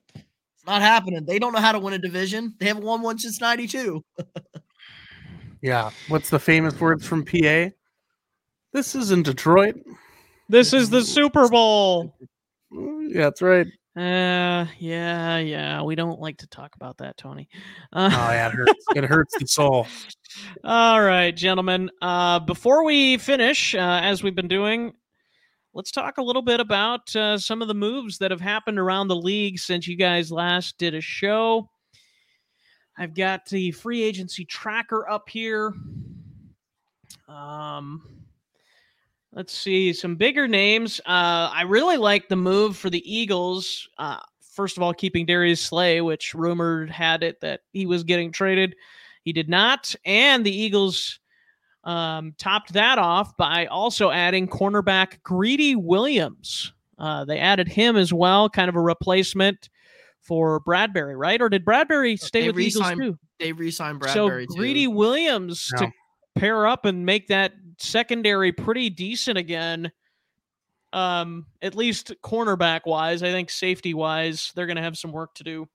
[0.69, 1.25] It's not happening.
[1.25, 2.53] They don't know how to win a division.
[2.61, 4.05] They haven't won one since 92.
[5.63, 5.89] Yeah.
[6.09, 7.71] What's the famous words from PA?
[8.75, 9.77] This isn't Detroit.
[10.51, 12.15] This is the Super Bowl.
[12.71, 13.67] Mm, Yeah, that's right.
[13.97, 15.83] Uh, yeah, yeah.
[15.83, 17.49] We don't like to talk about that, Tony.
[17.91, 18.85] Uh, Oh yeah, it hurts.
[18.95, 19.87] it hurts the soul.
[20.65, 21.91] All right, gentlemen.
[22.03, 24.93] Uh, before we finish, uh, as we've been doing,
[25.75, 29.09] let's talk a little bit about uh, some of the moves that have happened around
[29.09, 31.69] the league since you guys last did a show.
[32.97, 35.73] I've got the free agency tracker up here.
[37.29, 38.03] Um,
[39.33, 41.01] let's see some bigger names.
[41.01, 43.89] Uh, I really like the move for the Eagles.
[43.99, 48.33] Uh, first of all, keeping Darius Slay, which rumored had it that he was getting
[48.33, 48.75] traded.
[49.23, 49.95] He did not.
[50.05, 51.21] And the Eagles
[51.89, 56.75] um, topped that off by also adding cornerback Greedy Williams.
[56.99, 59.71] Uh, they added him as well, kind of a replacement
[60.21, 61.41] for Bradberry, right?
[61.41, 63.19] Or did Bradberry stay They with the Eagles too?
[63.39, 64.47] They re-signed Bradberry so too.
[64.49, 65.87] Greedy Williams No.
[65.87, 65.93] to
[66.37, 69.91] pair up and make that secondary pretty decent again.
[70.93, 75.35] Um, at least cornerback wise, I think safety wise, they're going to have some work
[75.37, 75.67] to do.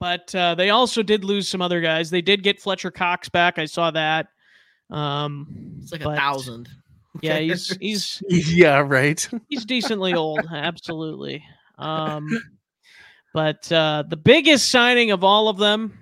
[0.00, 2.10] But uh, they also did lose some other guys.
[2.10, 3.58] They did get Fletcher Cox back.
[3.58, 4.28] I saw that.
[4.90, 6.68] Um, It's like but- a thousand.
[7.20, 9.26] Yeah, he's he's Yeah, right.
[9.48, 11.42] he's decently old, absolutely.
[11.78, 12.28] Um,
[13.34, 15.98] but uh, the biggest signing of all of them,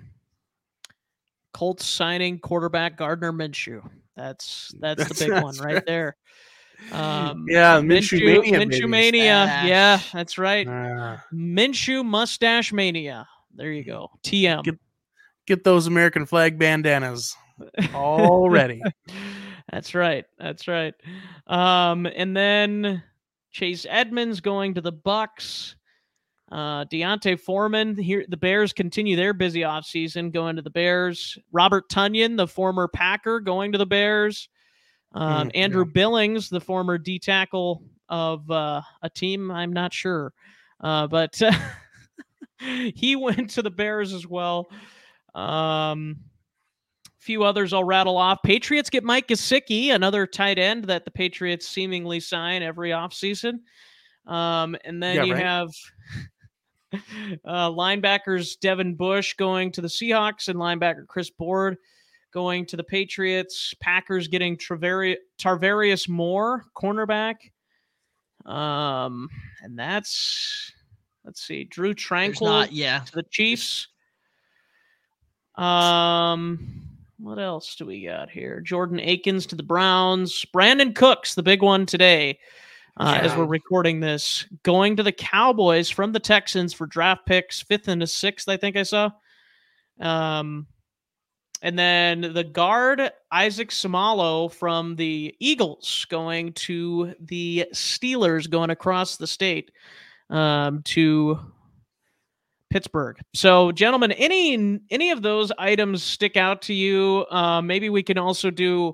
[1.53, 3.81] Colts signing quarterback Gardner Minshew.
[4.15, 5.85] That's that's the That's- big one right right.
[5.87, 6.15] there.
[6.91, 9.45] Um, Yeah, Minshew mania, Minshew mania.
[9.47, 9.67] Stash.
[9.67, 10.67] Yeah, that's right.
[10.67, 13.27] Uh, Minshew mustache mania.
[13.55, 14.09] There you go.
[14.23, 14.63] TM.
[14.63, 14.79] Get-
[15.47, 17.35] get those American flag bandanas
[17.93, 18.81] already.
[19.71, 20.25] That's right.
[20.39, 20.93] That's right.
[21.47, 23.03] Um, and then
[23.51, 25.75] Chase Edmonds going to the Bucs.
[26.49, 28.25] Uh, D'Onta Foreman here.
[28.29, 31.37] The Bears continue their busy offseason going to the Bears.
[31.51, 34.47] Robert Tonyan, the former Packer, going to the Bears.
[35.13, 40.33] Um, Mm, Andrew Billings, the former D tackle of uh, a team, I'm not sure,
[40.81, 41.41] uh, but
[42.59, 44.67] he went to the Bears as well.
[45.35, 46.17] Um,
[47.27, 48.41] few others I'll rattle off.
[48.41, 53.59] Patriots get Mike Gesicki, another tight end that the Patriots seemingly sign every offseason.
[54.25, 55.43] Um, and then Yeah, you right.
[55.43, 55.69] have
[57.45, 61.75] uh, linebackers Devin Bush going to the Seahawks and linebacker Chris Board
[62.31, 63.73] going to the Patriots.
[63.81, 67.35] Packers getting Travari- Tarvarius Moore, cornerback.
[68.45, 69.27] Um,
[69.61, 70.71] and that's
[71.25, 72.99] let's see, Drue There's Tranquill not, yeah.
[72.99, 73.89] to the Chiefs.
[75.55, 76.86] Um,
[77.19, 78.61] what else do we got here?
[78.61, 80.45] Jordan Akins to the Browns.
[80.53, 82.39] Brandin Cooks, the big one today,
[82.97, 87.61] uh, as we're recording this, going to the Cowboys from the Texans for draft picks,
[87.61, 89.11] fifth and a sixth, I think I saw.
[89.99, 90.67] Um,
[91.61, 99.17] and then the guard Isaac Seumalo from the Eagles going to the Steelers, going across
[99.17, 99.71] the state
[100.29, 101.39] um, to
[102.77, 103.19] Pittsburgh.
[103.33, 107.25] So, gentlemen, any any of those items stick out to you?
[107.31, 108.93] Uh, maybe we can also do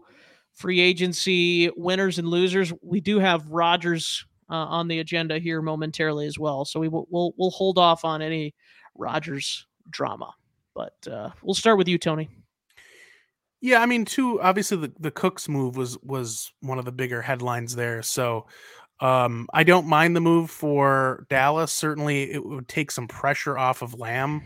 [0.54, 2.72] free agency winners and losers.
[2.82, 7.10] We do have Rodgers uh, on the agenda here momentarily as well, so we will
[7.12, 8.56] we'll, we'll hold off on any
[8.96, 10.34] Rodgers drama.
[10.74, 12.30] But uh, we'll start with you, Tony.
[13.60, 14.42] Yeah, I mean, too.
[14.42, 18.02] Obviously, the the Cooks move was was one of the bigger headlines there.
[18.02, 18.46] So,
[19.04, 21.74] um, I don't mind the move for Dallas.
[21.74, 24.42] Certainly, it would take some pressure off of Lamb.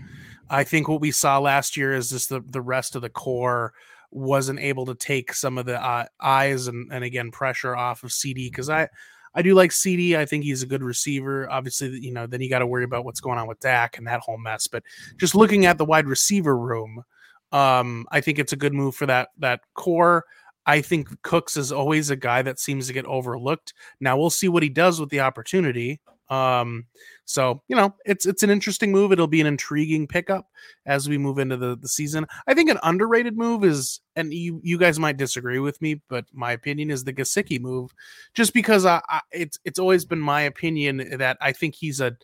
[0.50, 3.74] I think what we saw last year is just the the rest of the core
[4.10, 8.10] wasn't able to take some of the uh, eyes and and again pressure off of
[8.10, 8.90] CeeDee because I.
[9.36, 10.18] I do like CeeDee.
[10.18, 11.48] I think he's a good receiver.
[11.52, 14.08] Obviously, you know, then you got to worry about what's going on with Dak and
[14.08, 14.66] that whole mess.
[14.66, 14.82] But
[15.18, 17.04] just looking at the wide receiver room,
[17.52, 20.26] um, I think it's a good move for that that core.
[20.68, 23.74] I think Cooks is always a guy that seems to get overlooked.
[24.02, 26.02] Now we'll see what he does with the opportunity.
[26.30, 26.88] Um,
[27.24, 29.12] so you know, it's it's an interesting move.
[29.12, 30.48] It'll be an intriguing pickup
[30.86, 32.28] as we move into the the season.
[32.48, 36.26] I think an underrated move is, and you you guys might disagree with me, but
[36.34, 37.92] my opinion is the Gesicki move,
[38.34, 42.18] just because I, I it's it's always been my opinion that I think he's a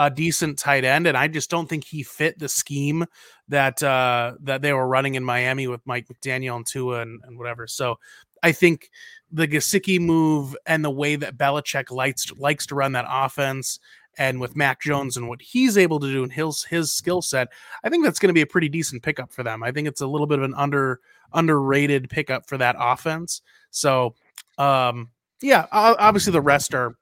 [0.00, 3.04] a decent tight end, and I just don't think he fit the scheme
[3.48, 7.36] that uh that they were running in Miami with Mike McDaniel and Tua and, and
[7.36, 7.66] whatever.
[7.66, 7.98] So
[8.42, 8.90] I think
[9.30, 13.78] the Gesicki move and the way that Belichick likes likes to run that offense
[14.16, 17.48] and with Mac Jones and what he's able to do and his his skill set,
[17.84, 19.62] I think that's going to be a pretty decent pickup for them.
[19.62, 21.00] I think it's a little bit of an under
[21.34, 23.42] underrated pickup for that offense.
[23.70, 24.14] So
[24.56, 25.10] um
[25.42, 26.96] yeah, obviously the rest are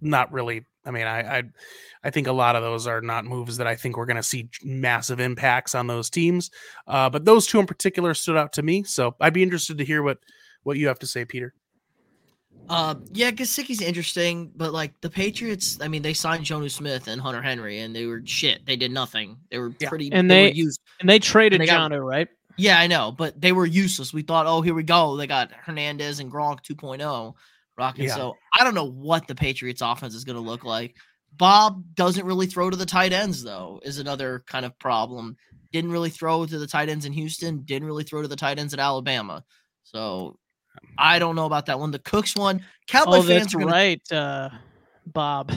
[0.00, 1.42] not really I mean, I, I
[2.04, 4.22] I think a lot of those are not moves that I think we're going to
[4.22, 6.50] see massive impacts on those teams.
[6.88, 8.82] Uh, but those two in particular stood out to me.
[8.82, 10.18] So I'd be interested to hear what
[10.64, 11.54] what you have to say, Peter.
[12.68, 17.20] Uh, yeah, Gesicki's interesting, but like the Patriots, I mean, they signed Jonnu Smith and
[17.20, 18.64] Hunter Henry, and they were shit.
[18.66, 19.36] They did nothing.
[19.50, 19.88] They were Yeah.
[19.88, 20.12] pretty.
[20.12, 20.80] And they, they- used.
[21.00, 22.28] And they traded And they got- Jonnu, right?
[22.58, 24.12] Yeah, I know, but they were useless.
[24.12, 25.16] We thought, oh, here we go.
[25.16, 27.34] They got Hernandez and Gronk 2.0
[27.78, 28.04] rocking.
[28.06, 28.14] Yeah.
[28.16, 30.96] So I don't know what the Patriots offense is going to look like.
[31.36, 35.36] Bob doesn't really throw to the tight ends, though, is another kind of problem.
[35.72, 37.62] Didn't really throw to the tight ends in Houston.
[37.62, 39.42] Didn't really throw to the tight ends at Alabama.
[39.84, 40.38] So
[40.98, 41.90] I don't know about that one.
[41.90, 44.50] The Cooks one, Cowboy Oh, fans that's are gonna, right, uh,
[45.06, 45.52] Bob.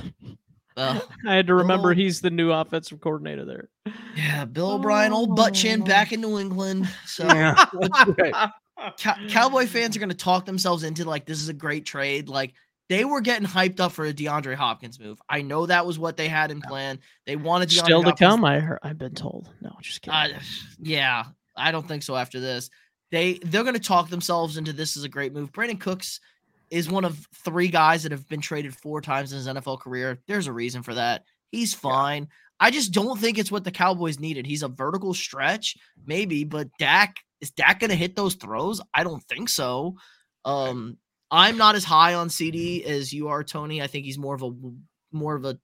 [0.77, 1.93] uh, I had to remember Oh.
[1.95, 3.69] he's the new offensive coordinator there.
[4.15, 5.85] yeah, Bill O'Brien, old butt chin, Oh.
[5.85, 6.87] back in New England.
[7.05, 7.65] So Yeah,
[8.17, 8.49] right.
[8.97, 12.27] Cow- Cowboy fans are going to talk themselves into like this is a great trade.
[12.29, 12.53] Like
[12.89, 15.19] they were getting hyped up for a DeAndre Hopkins move.
[15.29, 16.99] I know that was what they had in plan.
[17.25, 19.49] They wanted DeAndre Still to Hopkins- come, I heard, I've been told.
[19.61, 20.17] No, just kidding.
[20.35, 20.39] Uh,
[20.79, 21.23] yeah,
[21.55, 22.15] I don't think so.
[22.15, 22.69] After this,
[23.11, 25.51] they they're going to talk themselves into this is a great move.
[25.51, 26.19] Brandin Cooks
[26.69, 30.19] is one of three guys that have been traded four times in his NFL career.
[30.27, 31.23] There's a reason for that.
[31.51, 32.27] He's fine.
[32.59, 34.45] I just don't think it's what the Cowboys needed.
[34.45, 35.75] He's a vertical stretch,
[36.05, 38.81] maybe, but Dak is Dak going to hit those throws?
[38.93, 39.95] I don't think so.
[40.43, 40.97] Um,
[41.31, 43.81] I'm not as high on CeeDee as you are, Tony.
[43.81, 44.51] I think he's more of a
[45.11, 45.57] more of a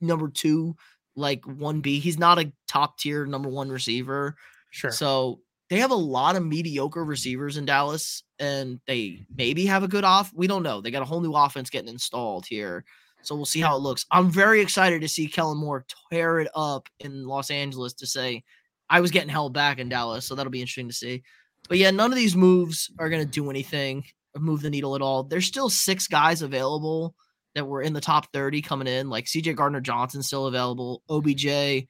[0.00, 0.76] number two,
[1.16, 2.00] like one B.
[2.00, 4.36] He's not a top tier number one receiver.
[4.70, 4.90] Sure.
[4.90, 5.40] So
[5.70, 10.04] they have a lot of mediocre receivers in Dallas, and they maybe have a good
[10.04, 10.32] off.
[10.34, 10.80] We don't know.
[10.80, 12.84] They got a whole new offense getting installed here.
[13.22, 14.04] So we'll see how it looks.
[14.10, 18.44] I'm very excited to see Kellen Moore tear it up in Los Angeles to say,
[18.88, 20.26] I was getting held back in Dallas.
[20.26, 21.22] So that'll be interesting to see.
[21.68, 24.04] But yeah, none of these moves are going to do anything
[24.34, 25.22] or move the needle at all.
[25.24, 27.14] There's still six guys available
[27.54, 31.86] that were in the top 30 coming in, like CJ Gardner Johnson still available, OBJ,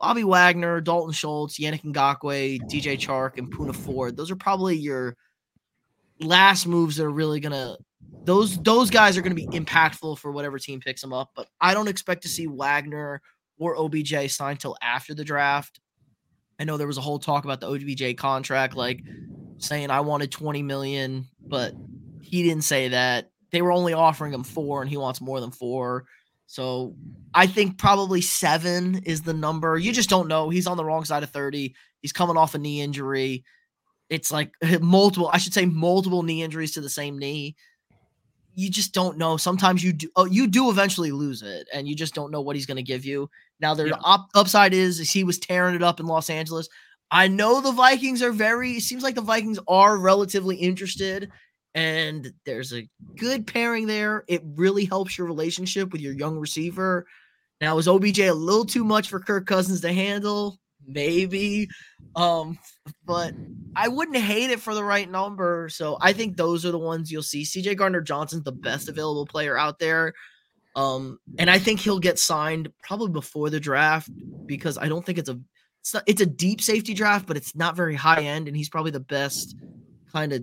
[0.00, 4.16] Bobby Wagner, Dalton Schultz, Yannick Ngakoue, DJ Chark, and Poona Ford.
[4.16, 5.16] Those are probably your
[6.20, 7.76] last moves that are really gonna
[8.24, 11.30] those those guys are gonna be impactful for whatever team picks them up.
[11.34, 13.20] But I don't expect to see Wagner
[13.58, 15.80] or OBJ signed till after the draft.
[16.58, 19.02] I know there was a whole talk about the OBJ contract, like
[19.58, 21.74] saying I wanted 20 million, but
[22.20, 23.30] he didn't say that.
[23.50, 26.06] They were only offering him four, and he wants more than four.
[26.46, 26.94] So
[27.32, 29.78] I think probably seven is the number.
[29.78, 30.50] You just don't know.
[30.50, 31.74] He's on the wrong side of 30.
[32.00, 33.44] He's coming off a knee injury.
[34.10, 37.56] It's like multiple, I should say multiple knee injuries to the same knee.
[38.54, 39.36] You just don't know.
[39.36, 42.56] Sometimes you do oh, you do eventually lose it, and you just don't know what
[42.56, 43.28] he's going to give you.
[43.60, 43.96] Now the Yeah.
[44.02, 46.68] op- upside is, is he was tearing it up in Los Angeles.
[47.10, 51.30] I know the Vikings are very it seems like the Vikings are relatively interested
[51.74, 54.24] and there's a good pairing there.
[54.28, 57.06] It really helps your relationship with your young receiver.
[57.60, 60.58] Now, is OBJ a little too much for Kirk Cousins to handle?
[60.86, 61.68] Maybe.
[62.16, 62.58] Um,
[63.04, 63.34] but
[63.74, 65.68] I wouldn't hate it for the right number.
[65.68, 67.42] So I think those are the ones you'll see.
[67.42, 70.14] CJ Gardner Johnson's the best available player out there.
[70.76, 74.10] Um, and I think he'll get signed probably before the draft
[74.46, 75.38] because I don't think it's a
[75.80, 78.70] it's not it's a deep safety draft, but it's not very high end, and he's
[78.70, 79.54] probably the best
[80.10, 80.42] kind of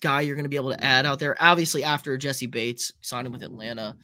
[0.00, 1.36] guy you're going to be able to add out there.
[1.38, 3.96] Obviously, after Jessie Bates signing with Atlanta.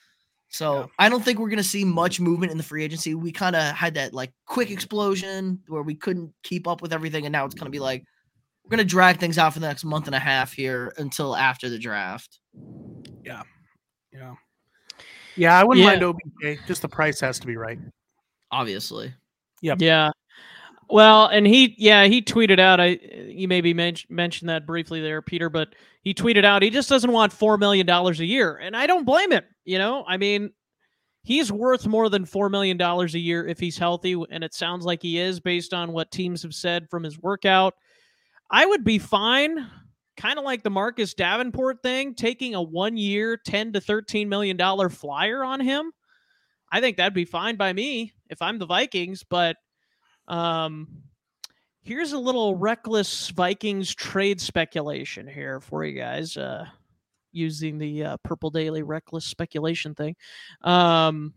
[0.51, 0.87] So Yeah.
[0.99, 3.15] I don't think we're going to see much movement in the free agency.
[3.15, 7.25] We kind of had that like quick explosion where we couldn't keep up with everything,
[7.25, 8.05] and now it's going to be like
[8.65, 11.35] we're going to drag things out for the next month and a half here until
[11.37, 12.41] after the draft.
[13.25, 13.43] Yeah.
[14.13, 14.35] Yeah,
[15.37, 15.59] yeah.
[15.59, 15.91] I wouldn't Yeah.
[15.99, 16.59] mind OBJ.
[16.67, 17.79] Just the price has to be right.
[18.53, 19.15] Obviously,
[19.63, 19.81] Yep.
[19.81, 20.11] Yeah.
[20.89, 22.81] Well, and he, yeah, he tweeted out.
[22.81, 22.99] I,
[23.29, 25.69] you maybe men- mentioned that briefly there, Peter, but
[26.03, 29.05] he tweeted out he just doesn't want four million dollars a year, and I don't
[29.05, 29.45] blame him.
[29.65, 30.51] You know, I mean,
[31.23, 34.85] he's worth more than four million dollars a year if he's healthy, and it sounds
[34.85, 37.75] like he is based on what teams have said from his workout.
[38.51, 39.71] I would be fine,
[40.17, 44.89] kind of like the Marcus Davenport thing, taking a one-year, ten to thirteen million dollar
[44.89, 45.93] flyer on him.
[46.73, 49.57] I think that'd be fine by me if I'm the Vikings, but
[50.29, 50.87] um
[51.83, 56.65] here's a little reckless Vikings trade speculation here for you guys uh
[57.33, 60.17] using the uh, Purple Daily reckless speculation thing.
[60.63, 61.35] Um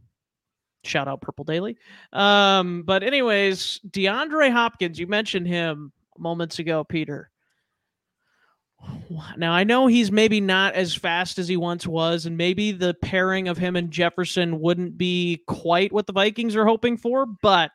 [0.84, 1.78] shout out Purple Daily.
[2.11, 7.30] Um but anyways, DeAndre Hopkins, you mentioned him moments ago, Peter.
[9.38, 12.94] Now I know he's maybe not as fast as he once was, and maybe the
[12.95, 17.26] pairing of him and Jefferson wouldn't be quite what the Vikings are hoping for.
[17.26, 17.72] But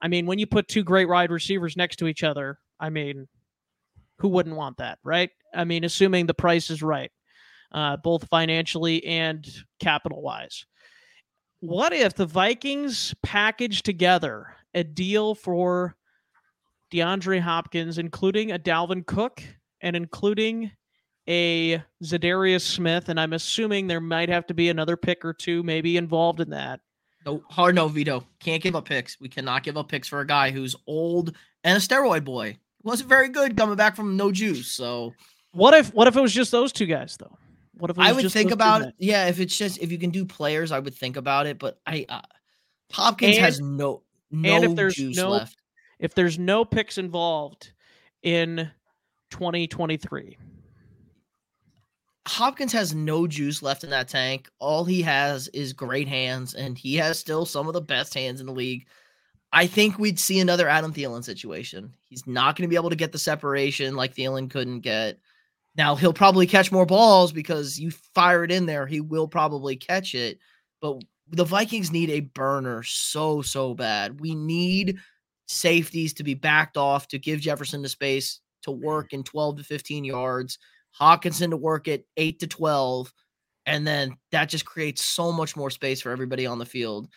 [0.00, 3.28] I mean, when you put two great wide receivers next to each other, I mean,
[4.18, 5.30] who wouldn't want that, right?
[5.54, 7.10] I mean, assuming the price is right,
[7.72, 9.48] uh, both financially and
[9.78, 10.64] capital wise.
[11.60, 15.96] What if the Vikings package together a deal for
[16.92, 19.42] DeAndre Hopkins, including a Dalvin Cook
[19.80, 20.70] and including
[21.28, 25.62] a Za'Darius Smith, and I'm assuming there might have to be another pick or two
[25.62, 26.80] maybe involved in that.
[27.26, 28.24] No, hard no, Vito.
[28.40, 29.20] Can't give up picks.
[29.20, 32.56] We cannot give up picks for a guy who's old and a steroid boy.
[32.82, 34.68] Wasn't very good coming back from no juice.
[34.72, 35.12] So
[35.52, 37.36] what if what if it was just those two guys though?
[37.80, 38.94] What if I would think about it?
[38.98, 41.58] Yeah, if it's just if you can do players, I would think about it.
[41.58, 42.20] But I uh,
[42.92, 45.56] Hopkins and, has no no and if there's juice no, left.
[45.98, 47.72] If there's no picks involved
[48.22, 48.70] in
[49.30, 50.36] 2023.
[52.28, 54.48] Hopkins has no juice left in that tank.
[54.58, 58.40] All he has is great hands, and he has still some of the best hands
[58.40, 58.86] in the league.
[59.52, 61.92] I think we'd see another Adam Thielen situation.
[62.08, 65.18] He's not going to be able to get the separation like Thielen couldn't get.
[65.80, 69.76] Now he'll probably catch more balls because you fire it in there, he will probably
[69.76, 70.38] catch it.
[70.82, 71.00] But
[71.30, 74.20] the Vikings need a burner so so bad.
[74.20, 74.98] We need
[75.48, 79.64] safeties to be backed off to give Jefferson the space to work in 12 to
[79.64, 80.58] 15 yards,
[81.00, 83.10] Hockenson to work at 8 to 12,
[83.64, 87.08] and then that just creates so much more space for everybody on the field.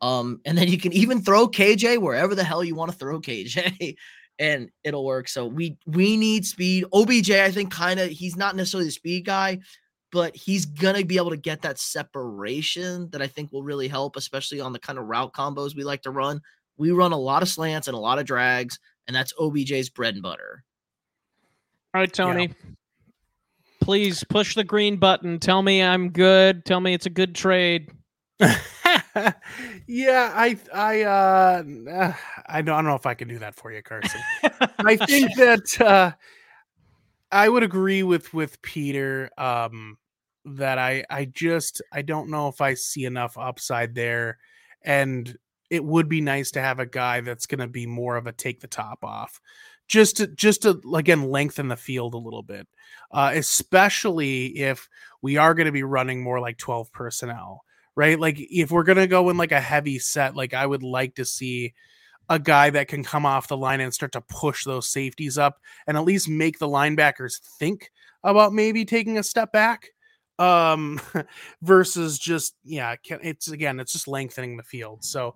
[0.00, 3.20] Um, and then you can even throw KJ wherever the hell you want to throw
[3.20, 3.96] KJ,
[4.42, 5.28] and it'll work.
[5.28, 6.84] So we we need speed.
[6.92, 9.60] OBJ, I think, kind of he's not necessarily the speed guy,
[10.10, 14.16] but he's gonna be able to get that separation that I think will really help,
[14.16, 16.40] especially on the kind of route combos we like to run.
[16.76, 20.14] We run a lot of slants and a lot of drags, and that's OBJ's bread
[20.14, 20.64] and butter.
[21.94, 22.48] All right, Tony.
[22.48, 22.70] Yeah.
[23.80, 25.38] Please push the green button.
[25.38, 26.64] Tell me I'm good.
[26.64, 27.92] Tell me it's a good trade.
[29.86, 31.62] yeah, I I uh
[32.46, 34.20] I don't, I don't know if I can do that for you, Carson.
[34.78, 36.12] I think that uh
[37.30, 39.98] I would agree with with Peter um
[40.44, 44.38] that I I just I don't know if I see enough upside there
[44.82, 45.36] and
[45.70, 48.32] it would be nice to have a guy that's going to be more of a
[48.32, 49.40] take the top off
[49.88, 52.66] just to just to again lengthen the field a little bit
[53.12, 54.88] uh, especially if
[55.22, 57.64] we are going to be running more like 12 personnel
[57.96, 61.14] right like if we're to go in like a heavy set like i would like
[61.14, 61.72] to see
[62.28, 65.58] a guy that can come off the line and start to push those safeties up
[65.86, 67.90] and at least make the linebackers think
[68.24, 69.88] about maybe taking a step back
[70.38, 71.00] um
[71.62, 75.34] versus just yeah it's again it's just lengthening the field so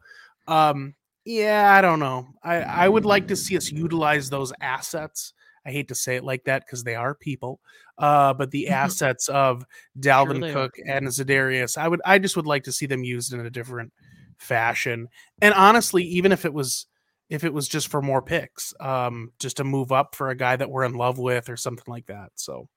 [0.49, 0.95] um
[1.27, 2.29] yeah, I don't know.
[2.45, 5.35] I, I would like to see us utilize those assets.
[5.67, 7.61] I hate to say it like that because they are people,
[7.99, 9.67] uh, but the assets of
[9.99, 10.93] Dalvin sure Cook are.
[10.93, 13.93] and Za'Darius, I would, I just would like to see them used in a different
[14.39, 15.09] fashion.
[15.43, 16.87] And honestly, even if it was,
[17.29, 20.55] if it was just for more picks, um, just to move up for a guy
[20.55, 22.31] that we're in love with or something like that.
[22.37, 22.69] So,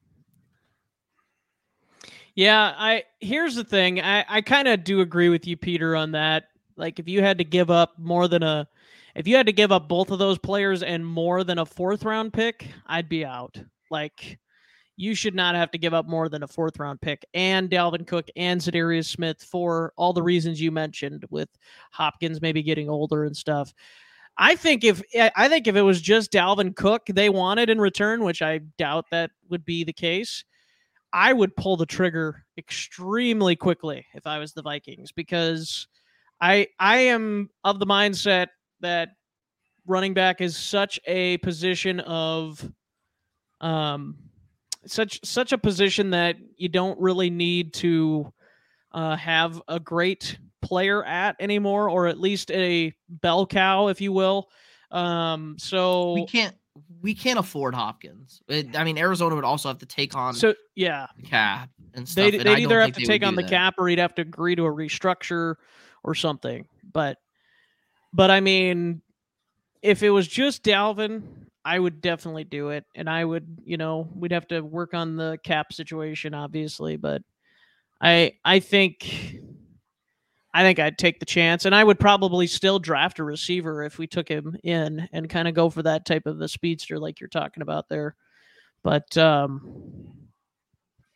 [2.33, 4.01] yeah, I here's the thing.
[4.01, 6.45] I I kind of do agree with you, Peter, on that.
[6.77, 8.67] Like if you had to give up more than a
[9.15, 12.03] if you had to give up both of those players and more than a fourth
[12.03, 13.61] round pick, I'd be out.
[13.89, 14.39] Like
[14.99, 18.05] you should not have to give up more than a fourth round pick and Dalvin
[18.05, 21.47] Cook and Za'Darius Smith for all the reasons you mentioned with
[21.91, 23.73] Hopkins maybe getting older and stuff.
[24.37, 25.01] I think if
[25.35, 29.05] I think if it was just Dalvin Cook they wanted in return, which I doubt
[29.11, 30.43] that would be the case,
[31.13, 35.87] I would pull the trigger extremely quickly if I was the Vikings because
[36.41, 38.47] I I am of the mindset
[38.81, 39.09] that
[39.85, 42.63] running back is such a position of
[43.61, 44.15] um
[44.85, 48.31] such such a position that you don't really need to
[48.91, 54.11] uh, have a great player at anymore, or at least a bell cow, if you
[54.11, 54.49] will.
[54.91, 56.55] Um, so we can't
[57.01, 58.41] we can't afford Hopkins.
[58.47, 62.31] It, I mean, Arizona would also have to take on so yeah cap and stuff.
[62.31, 63.51] They would either have to take on the that.
[63.51, 65.55] cap or he'd have to agree to a restructure
[66.03, 66.67] or something.
[66.91, 67.17] But
[68.13, 69.01] but I mean,
[69.81, 71.23] if it was just Dalvin,
[71.63, 72.85] I would definitely do it.
[72.95, 77.21] And I would, you know, we'd have to work on the cap situation, obviously, but
[78.01, 79.39] I I think
[80.53, 83.99] I think I'd take the chance, and I would probably still draft a receiver if
[83.99, 87.19] we took him in and kind of go for that type of the speedster like
[87.19, 88.15] you're talking about there.
[88.81, 90.07] But um,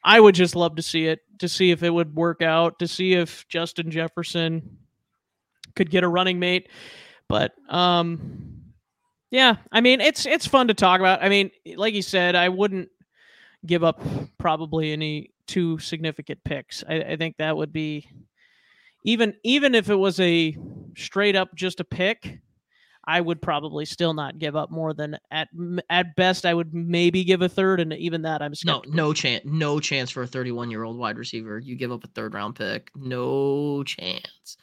[0.03, 2.87] I would just love to see it to see if it would work out, to
[2.87, 4.77] see if Justin Jefferson
[5.75, 6.69] could get a running mate.
[7.27, 8.61] But um
[9.31, 11.23] yeah, I mean it's it's fun to talk about.
[11.23, 12.89] I mean, like you said, I wouldn't
[13.65, 14.01] give up
[14.37, 16.83] probably any two significant picks.
[16.87, 18.07] I, I think that would be
[19.03, 20.55] even even if it was a
[20.95, 22.39] straight up just a pick,
[23.05, 25.49] I would probably still not give up more than at
[25.89, 28.93] at best I would maybe give a third, and even that I'm skeptical.
[28.93, 31.59] no no chance no chance for a 31 year old wide receiver.
[31.59, 34.57] You give up a third round pick, no chance.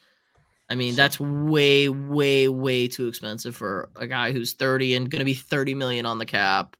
[0.71, 5.19] I mean that's way way way too expensive for a guy who's 30 and going
[5.19, 6.77] to be 30 million on the cap.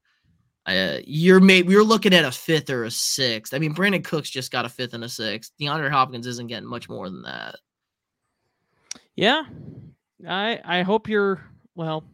[0.64, 3.52] Uh, you're maybe you're looking at a fifth or a sixth.
[3.52, 5.52] I mean, Brandin Cooks just got a fifth and a sixth.
[5.60, 7.56] DeAndre Hopkins isn't getting much more than that.
[9.14, 9.42] Yeah,
[10.26, 11.44] I I hope you're
[11.74, 12.04] well.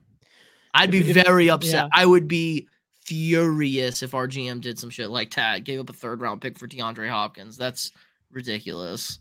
[0.74, 1.72] I'd be If- if- very upset.
[1.84, 1.88] yeah.
[1.92, 2.66] I would be
[3.05, 6.59] furious if our GM did some shit like Tad gave up a third round pick
[6.59, 7.56] for DeAndre Hopkins.
[7.56, 7.92] That's
[8.32, 9.20] ridiculous.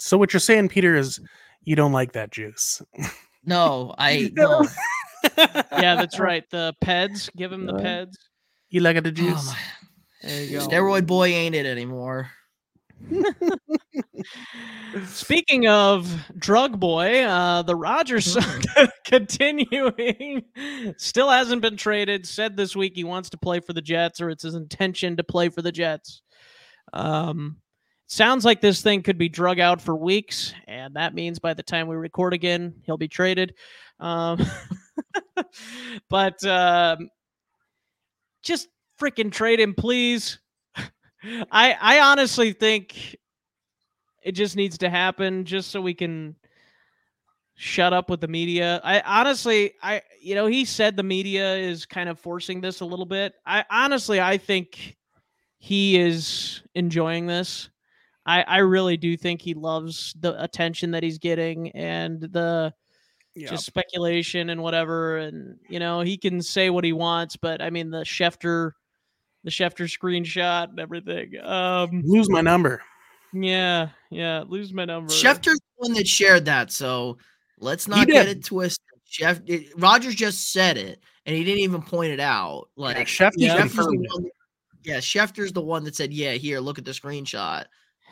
[0.00, 1.20] So what you're saying, Peter, is
[1.64, 2.82] you don't like that juice.
[3.44, 4.66] No, I no.
[5.38, 6.44] Yeah, that's right.
[6.50, 8.14] The Peds, give him the Peds.
[8.70, 9.46] You like it, the Oh juice?
[9.46, 9.56] my-
[10.22, 10.66] There you go.
[10.68, 12.30] Steroid boy ain't it anymore.
[15.06, 18.88] Speaking of drug boy, uh, the Rodgers Mm.
[19.04, 20.42] continuing
[20.96, 22.26] still hasn't been traded.
[22.26, 25.24] Said this week he wants to play for the Jets, or it's his intention to
[25.24, 26.22] play for the Jets.
[26.92, 27.56] Um,
[28.12, 31.62] sounds like this thing could be drug out for weeks, and that means by the
[31.62, 33.54] time we record again, he'll be traded.
[34.00, 34.44] Um,
[36.10, 37.08] but um,
[38.42, 38.68] just
[39.00, 40.38] freaking trade him, please.
[41.50, 43.16] I I honestly think
[44.22, 46.36] it just needs to happen just so we can
[47.54, 48.80] shut up with the media.
[48.84, 52.84] I honestly I you know he said the media is kind of forcing this a
[52.84, 53.34] little bit.
[53.46, 54.96] I honestly I think
[55.58, 57.70] he is enjoying this.
[58.26, 62.72] I I really do think he loves the attention that he's getting and the
[63.34, 63.50] Yeah.
[63.50, 67.70] just speculation and whatever and you know he can say what he wants but I
[67.70, 68.72] mean the Schefter
[69.44, 71.38] the Schefter screenshot and everything.
[71.42, 72.80] Um Lose my number.
[73.32, 74.44] yeah, yeah.
[74.46, 75.12] Lose my number.
[75.12, 77.18] Schefter's the one that shared that, so
[77.58, 78.78] let's not get it twisted.
[79.04, 82.68] Chef it, Rodgers just said it, and he didn't even point it out.
[82.76, 83.56] Like Yeah, Schefter Yeah.
[83.56, 84.32] Schefter's the confirmed it.
[84.84, 87.64] Yeah, Schefter's the one that said, "Yeah, here, look at the screenshot."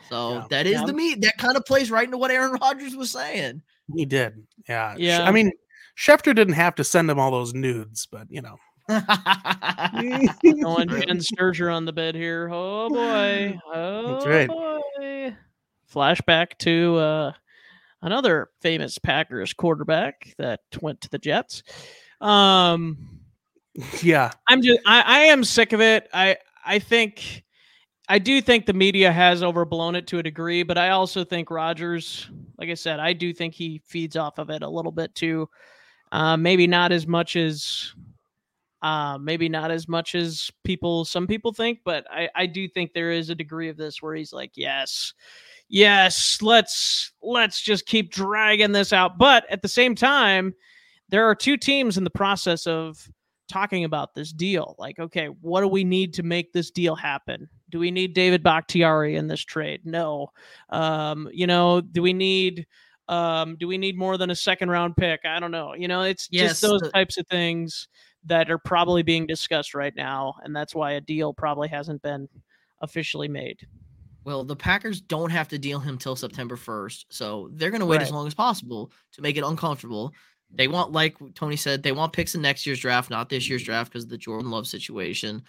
[0.09, 0.45] So Yeah.
[0.49, 0.85] that is Yeah.
[0.85, 1.21] the meat.
[1.21, 3.61] That kind of plays right into what Aaron Rodgers was saying.
[3.95, 4.45] He did.
[4.67, 4.95] Yeah.
[4.97, 5.23] Yeah.
[5.23, 5.51] I mean,
[5.97, 8.57] Schefter didn't have to send him all those nudes, but you know.
[10.61, 12.49] Going Jenn Sterger on the bed here.
[12.51, 13.57] Oh boy.
[13.73, 14.47] Oh That's right.
[14.49, 15.35] boy.
[15.93, 17.31] Flashback to uh,
[18.01, 21.63] another famous Packers quarterback that went to the Jets.
[22.19, 23.19] Um,
[24.01, 24.31] Yeah.
[24.47, 26.09] I'm just I, I am sick of it.
[26.13, 27.43] I I think
[28.11, 31.49] I do think the media has overblown it to a degree, but I also think
[31.49, 35.15] Rodgers, like I said, I do think he feeds off of it a little bit
[35.15, 35.47] too.
[36.11, 37.93] Uh, maybe not as much as
[38.81, 42.91] uh, maybe not as much as people some people think, but I, I do think
[42.91, 45.13] there is a degree of this where he's like, yes,
[45.69, 49.17] yes, let's let's just keep dragging this out.
[49.17, 50.53] But at the same time,
[51.07, 53.09] there are two teams in the process of
[53.47, 54.75] talking about this deal.
[54.77, 57.47] Like, okay, what do we need to make this deal happen?
[57.71, 59.81] Do we need David Bakhtiari in this trade?
[59.85, 60.27] No.
[60.69, 62.67] Um, you know, do we need
[63.07, 65.21] um do we need more than a second round pick?
[65.25, 65.73] I don't know.
[65.73, 67.87] You know, it's Yes, just those types of things
[68.25, 72.29] that are probably being discussed right now and that's why a deal probably hasn't been
[72.81, 73.59] officially made.
[74.23, 77.05] Well, the Packers don't have to deal him till September 1st.
[77.09, 80.13] So they're going to wait as long as possible to make it uncomfortable.
[80.53, 83.63] They want, like Tony said, they want picks in next year's draft, not this year's
[83.63, 85.43] draft because of the Jordan Love situation.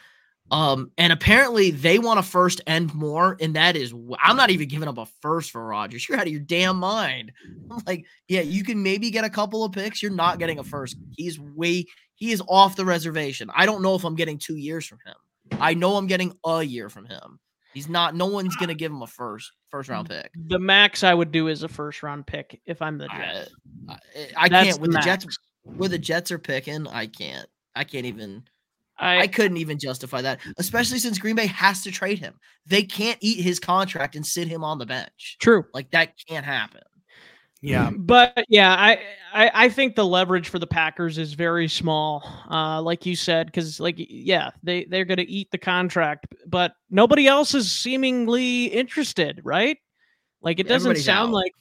[0.50, 4.68] Um, and apparently they want a first and more, and that is I'm not even
[4.68, 6.06] giving up a first for Rodgers.
[6.08, 7.32] You're out of your damn mind.
[7.70, 10.02] I'm like, yeah, you can maybe get a couple of picks.
[10.02, 10.96] You're not getting a first.
[11.16, 11.86] He's way
[12.16, 13.50] he is off the reservation.
[13.54, 15.14] I don't know if I'm getting two years from him.
[15.60, 17.40] I know I'm getting a year from him.
[17.74, 18.14] He's not.
[18.14, 20.30] No one's gonna give him a first first round pick.
[20.48, 23.50] The max I would do is a first round pick if I'm the I, Jets.
[23.88, 23.96] I,
[24.36, 25.38] I That's can't with the the Jets.
[25.62, 27.48] Where the Jets are picking, I can't.
[27.74, 28.44] I can't even.
[28.98, 32.34] I, I couldn't even justify that, especially since Green Bay has to trade him.
[32.66, 35.36] They can't eat his contract and sit him on the bench.
[35.40, 35.64] true.
[35.74, 36.82] Like that can't happen.
[37.62, 37.90] Yeah.
[37.96, 38.98] But yeah, I,
[39.32, 42.22] I I think the leverage for the Packers is very small.
[42.50, 47.28] Uh, like you said, because like yeah, they they're gonna eat the contract, but nobody
[47.28, 49.78] else is seemingly interested, right?
[50.42, 51.34] Like it doesn't Everybody's sound out.
[51.34, 51.52] like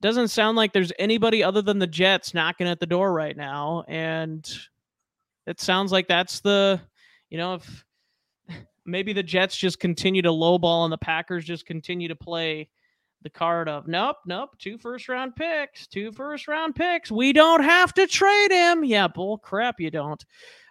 [0.00, 3.84] doesn't sound like there's anybody other than the Jets knocking at the door right now,
[3.86, 4.48] and
[5.48, 6.80] it sounds like that's the
[7.30, 7.84] you know if
[8.86, 12.68] maybe the Jets just continue to lowball and the Packers just continue to play
[13.22, 17.10] the card of nope, nope, two first round picks, two first round picks.
[17.10, 18.84] We don't have to trade him.
[18.84, 20.24] Yeah, bull crap, you don't.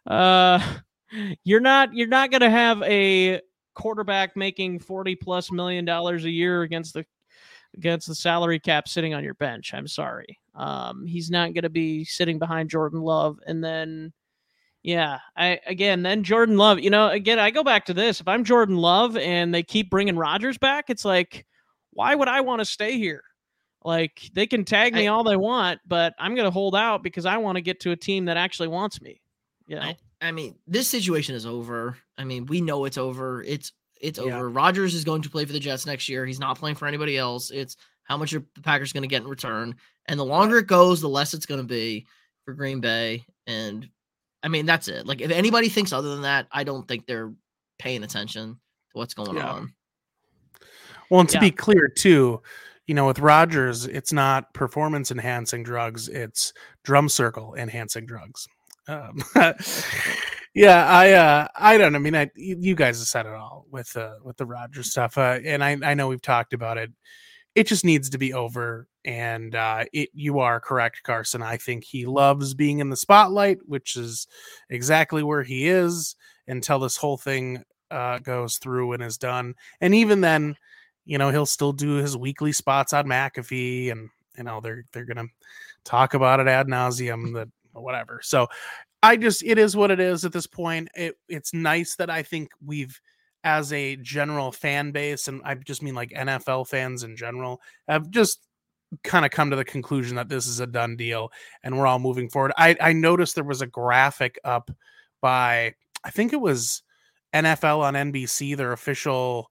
[0.06, 0.60] Uh
[1.44, 3.42] you're not you're not gonna have a
[3.74, 7.06] quarterback making 40 plus million dollars a year against the
[7.76, 9.74] against the salary cap sitting on your bench.
[9.74, 10.40] I'm sorry.
[10.56, 14.14] Um he's not gonna be sitting behind Jordan Love and then
[14.84, 16.80] yeah, I again then Jordan Love.
[16.80, 18.22] You know, again I go back to this.
[18.22, 21.46] If I'm Jordan Love and they keep bringing Rodgers back, it's like,
[21.92, 23.24] why would I want to stay here?
[23.84, 27.04] Like they can tag me I- all they want, but I'm going to hold out
[27.04, 29.22] because I want to get to a team that actually wants me.
[29.68, 29.82] You know?
[29.82, 31.98] I, I mean, this situation is over.
[32.18, 33.44] I mean, we know it's over.
[33.44, 34.36] It's it's Yeah.
[34.38, 34.50] over.
[34.50, 36.26] Rodgers is going to play for the Jets next year.
[36.26, 37.50] He's not playing for anybody else.
[37.52, 39.76] It's how much are the Packers going to get in return.
[40.06, 42.06] And the longer it goes, the less it's going to be
[42.46, 43.26] for Green Bay.
[43.48, 43.90] And
[44.44, 45.06] I mean, that's it.
[45.06, 47.34] Like, if anybody thinks other than that, I don't think they're
[47.80, 48.60] paying attention to
[48.94, 49.52] what's going Yeah.
[49.52, 49.74] on.
[51.10, 51.42] Well, and to Yeah.
[51.42, 52.42] be clear too,
[52.86, 56.54] you know, with Rodgers, it's not performance enhancing drugs; it's
[56.84, 58.48] drum circle enhancing drugs.
[58.88, 59.22] Um,
[60.54, 61.92] yeah, I, uh, I don't.
[61.92, 62.00] know.
[62.00, 64.92] I mean, I, you you guys have said it all with uh, with the Rodgers
[64.92, 66.92] stuff, uh, and I, I know we've talked about it.
[67.58, 70.10] It just needs to be over, and uh, it.
[70.14, 71.42] You are correct, Carson.
[71.42, 74.28] I think he loves being in the spotlight, which is
[74.70, 76.16] exactly where he is
[76.48, 79.56] until this whole thing uh, goes through and is done.
[79.82, 80.56] And even then,
[81.06, 85.06] you know, he'll still do his weekly spots on McAfee, and you know they're they're
[85.06, 85.26] gonna
[85.84, 88.20] talk about it ad nauseum that whatever.
[88.22, 88.46] So
[89.02, 90.90] I just it is what it is at this point.
[90.94, 93.02] It it's nice that I think we've
[93.48, 98.10] as a general fan base, and I just mean like NFL fans in general, have
[98.10, 98.42] just
[99.06, 101.30] kind of come to the conclusion that this is a done deal
[101.64, 102.52] and we're all moving forward.
[102.58, 104.70] I, I noticed there was a graphic up
[105.22, 106.84] by I think it was
[107.34, 109.50] NFL on NBC, their official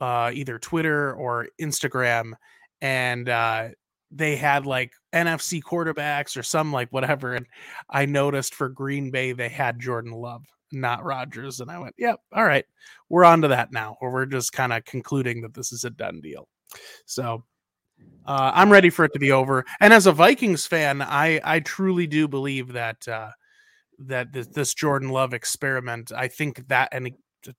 [0.00, 2.32] uh either Twitter or Instagram,
[2.80, 3.68] and uh
[4.10, 7.34] they had like NFC quarterbacks or some like whatever.
[7.34, 7.46] And
[7.88, 11.60] I noticed for Green Bay they had Jordan Love, not Rodgers.
[11.60, 12.64] And I went, Yep, all right.
[13.08, 15.90] We're on to that now, or we're just kind of concluding that this is a
[15.90, 16.48] done deal.
[17.06, 17.44] So
[18.26, 19.64] uh, I'm ready for it to be over.
[19.80, 23.30] And as a Vikings fan, I I truly do believe that uh,
[24.00, 26.12] that this, this Jordan Love experiment.
[26.14, 27.10] I think that, and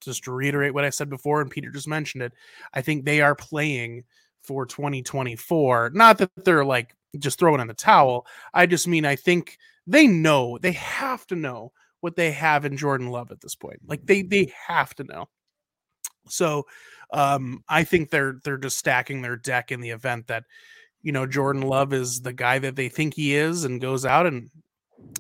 [0.02, 2.34] just to reiterate what I said before, and Peter just mentioned it,
[2.73, 4.03] I think they are playing
[4.44, 5.91] for 2024.
[5.94, 8.26] Not that they're like just throwing in the towel.
[8.53, 9.57] I just mean I think
[9.88, 11.72] they know they have to know
[12.02, 13.80] what they have in Jordan Love at this point.
[13.86, 15.30] Like they they have to know.
[16.28, 16.66] So
[17.14, 20.44] um I think they're they're just stacking their deck in the event that
[21.02, 24.26] you know Jordan Love is the guy that they think he is and goes out
[24.26, 24.50] and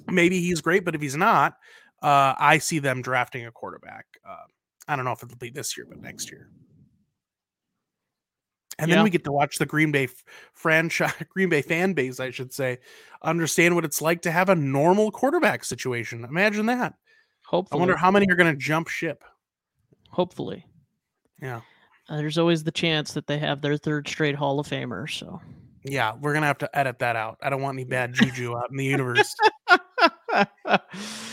[0.07, 1.53] maybe he's great, but if he's not,
[2.01, 4.05] uh I see them drafting a quarterback.
[4.27, 4.45] Uh,
[4.87, 6.49] I don't know if it'll be this year, but next year.
[8.79, 8.95] And Yeah.
[8.95, 10.07] then we get to watch the Green Bay
[10.53, 12.79] franchise, Green Bay fan base, I should say,
[13.21, 16.23] understand what it's like to have a normal quarterback situation.
[16.23, 16.93] Imagine that.
[17.45, 19.23] Hopefully, I wonder how many are going to jump ship.
[20.09, 20.65] hopefully,
[21.41, 21.61] Yeah.
[22.07, 25.07] Uh, there's always the chance that they have their third straight Hall of Famer.
[25.07, 25.39] So.
[25.83, 27.37] Yeah, we're going to have to edit that out.
[27.41, 29.35] I don't want any bad juju out in the universe.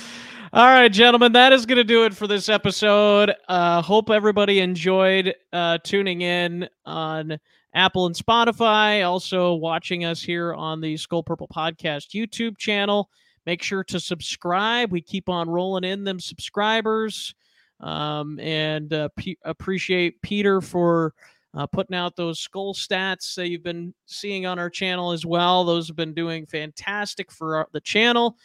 [0.52, 3.34] All right, gentlemen, that is going to do it for this episode.
[3.48, 7.36] Uh, hope everybody enjoyed uh, tuning in on
[7.74, 9.04] Apple and Spotify.
[9.04, 13.10] Also, watching us here on the Skol Purple Podcast YouTube channel.
[13.44, 14.92] Make sure to subscribe.
[14.92, 17.34] We keep on rolling in them subscribers.
[17.80, 21.12] Um, and uh, P- appreciate Peter for
[21.54, 25.64] uh, putting out those Skol stats that you've been seeing on our channel as well.
[25.64, 28.36] Those have been doing fantastic for our, the channel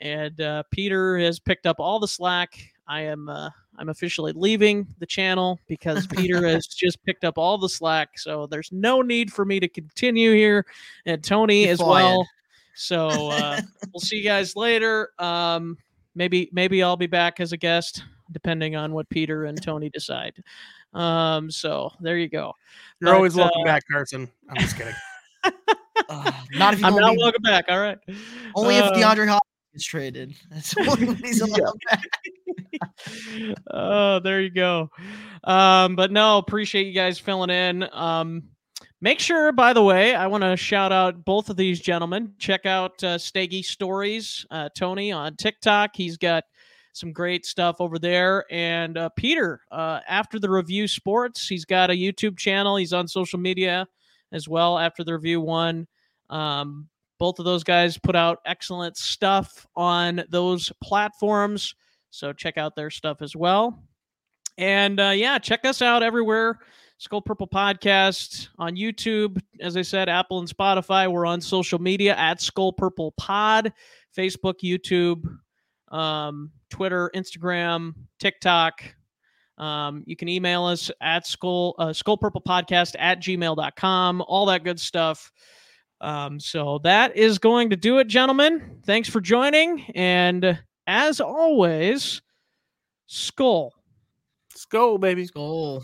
[0.00, 2.58] and uh, Peter has picked up all the slack.
[2.86, 7.58] I am uh, I'm officially leaving the channel because Peter has just picked up all
[7.58, 8.18] the slack.
[8.18, 10.66] So there's no need for me to continue here,
[11.06, 12.26] and Tony as well.
[12.74, 13.60] So uh,
[13.92, 15.10] we'll see you guys later.
[15.18, 15.76] Um,
[16.14, 20.34] maybe maybe I'll be back as a guest, depending on what Peter and Tony decide.
[20.94, 22.54] Um, so there you go.
[23.00, 24.30] You're But, always welcome uh, back, Carson.
[24.48, 24.94] I'm just kidding.
[26.08, 27.66] Uh, not if you I'm not welcome back.
[27.68, 27.98] All right.
[28.54, 29.47] only if Uh, DeAndre Hopkins
[29.78, 30.34] gets traded.
[30.50, 32.04] That's only when he's allowed back.
[33.70, 34.90] oh, there you go.
[35.44, 37.88] Um, but no, appreciate you guys filling in.
[37.92, 38.42] Um,
[39.00, 42.34] make sure, by the way, I want to shout out both of these gentlemen.
[42.38, 45.94] Check out uh, Staggy Stories, uh, Tony on TikTok.
[45.94, 46.42] He's got
[46.92, 48.44] some great stuff over there.
[48.50, 52.76] And uh, Peter, uh, after the review sports, he's got a YouTube channel.
[52.76, 53.86] He's on social media
[54.32, 54.76] as well.
[54.76, 55.86] After the review one,
[56.30, 56.88] um,
[57.18, 61.74] both of those guys put out excellent stuff on those platforms.
[62.10, 63.82] So check out their stuff as well.
[64.56, 66.58] And uh, yeah, check us out everywhere.
[67.00, 69.40] Skol Purple Podcast on YouTube.
[69.60, 71.10] As I said, Apple and Spotify.
[71.10, 73.72] We're on social media at Skol Purple Pod,
[74.16, 75.24] Facebook, YouTube,
[75.96, 78.82] um, Twitter, Instagram, TikTok.
[79.58, 84.62] Um, you can email us at skol uh, skol purple podcast at gmail.com, all that
[84.62, 85.32] good stuff.
[86.00, 88.80] Um, so that is going to do it, gentlemen.
[88.84, 89.80] Thanks for joining.
[89.94, 92.22] And as always,
[93.08, 93.70] Skol.
[94.52, 95.26] Let's go, baby.
[95.26, 95.82] Skol.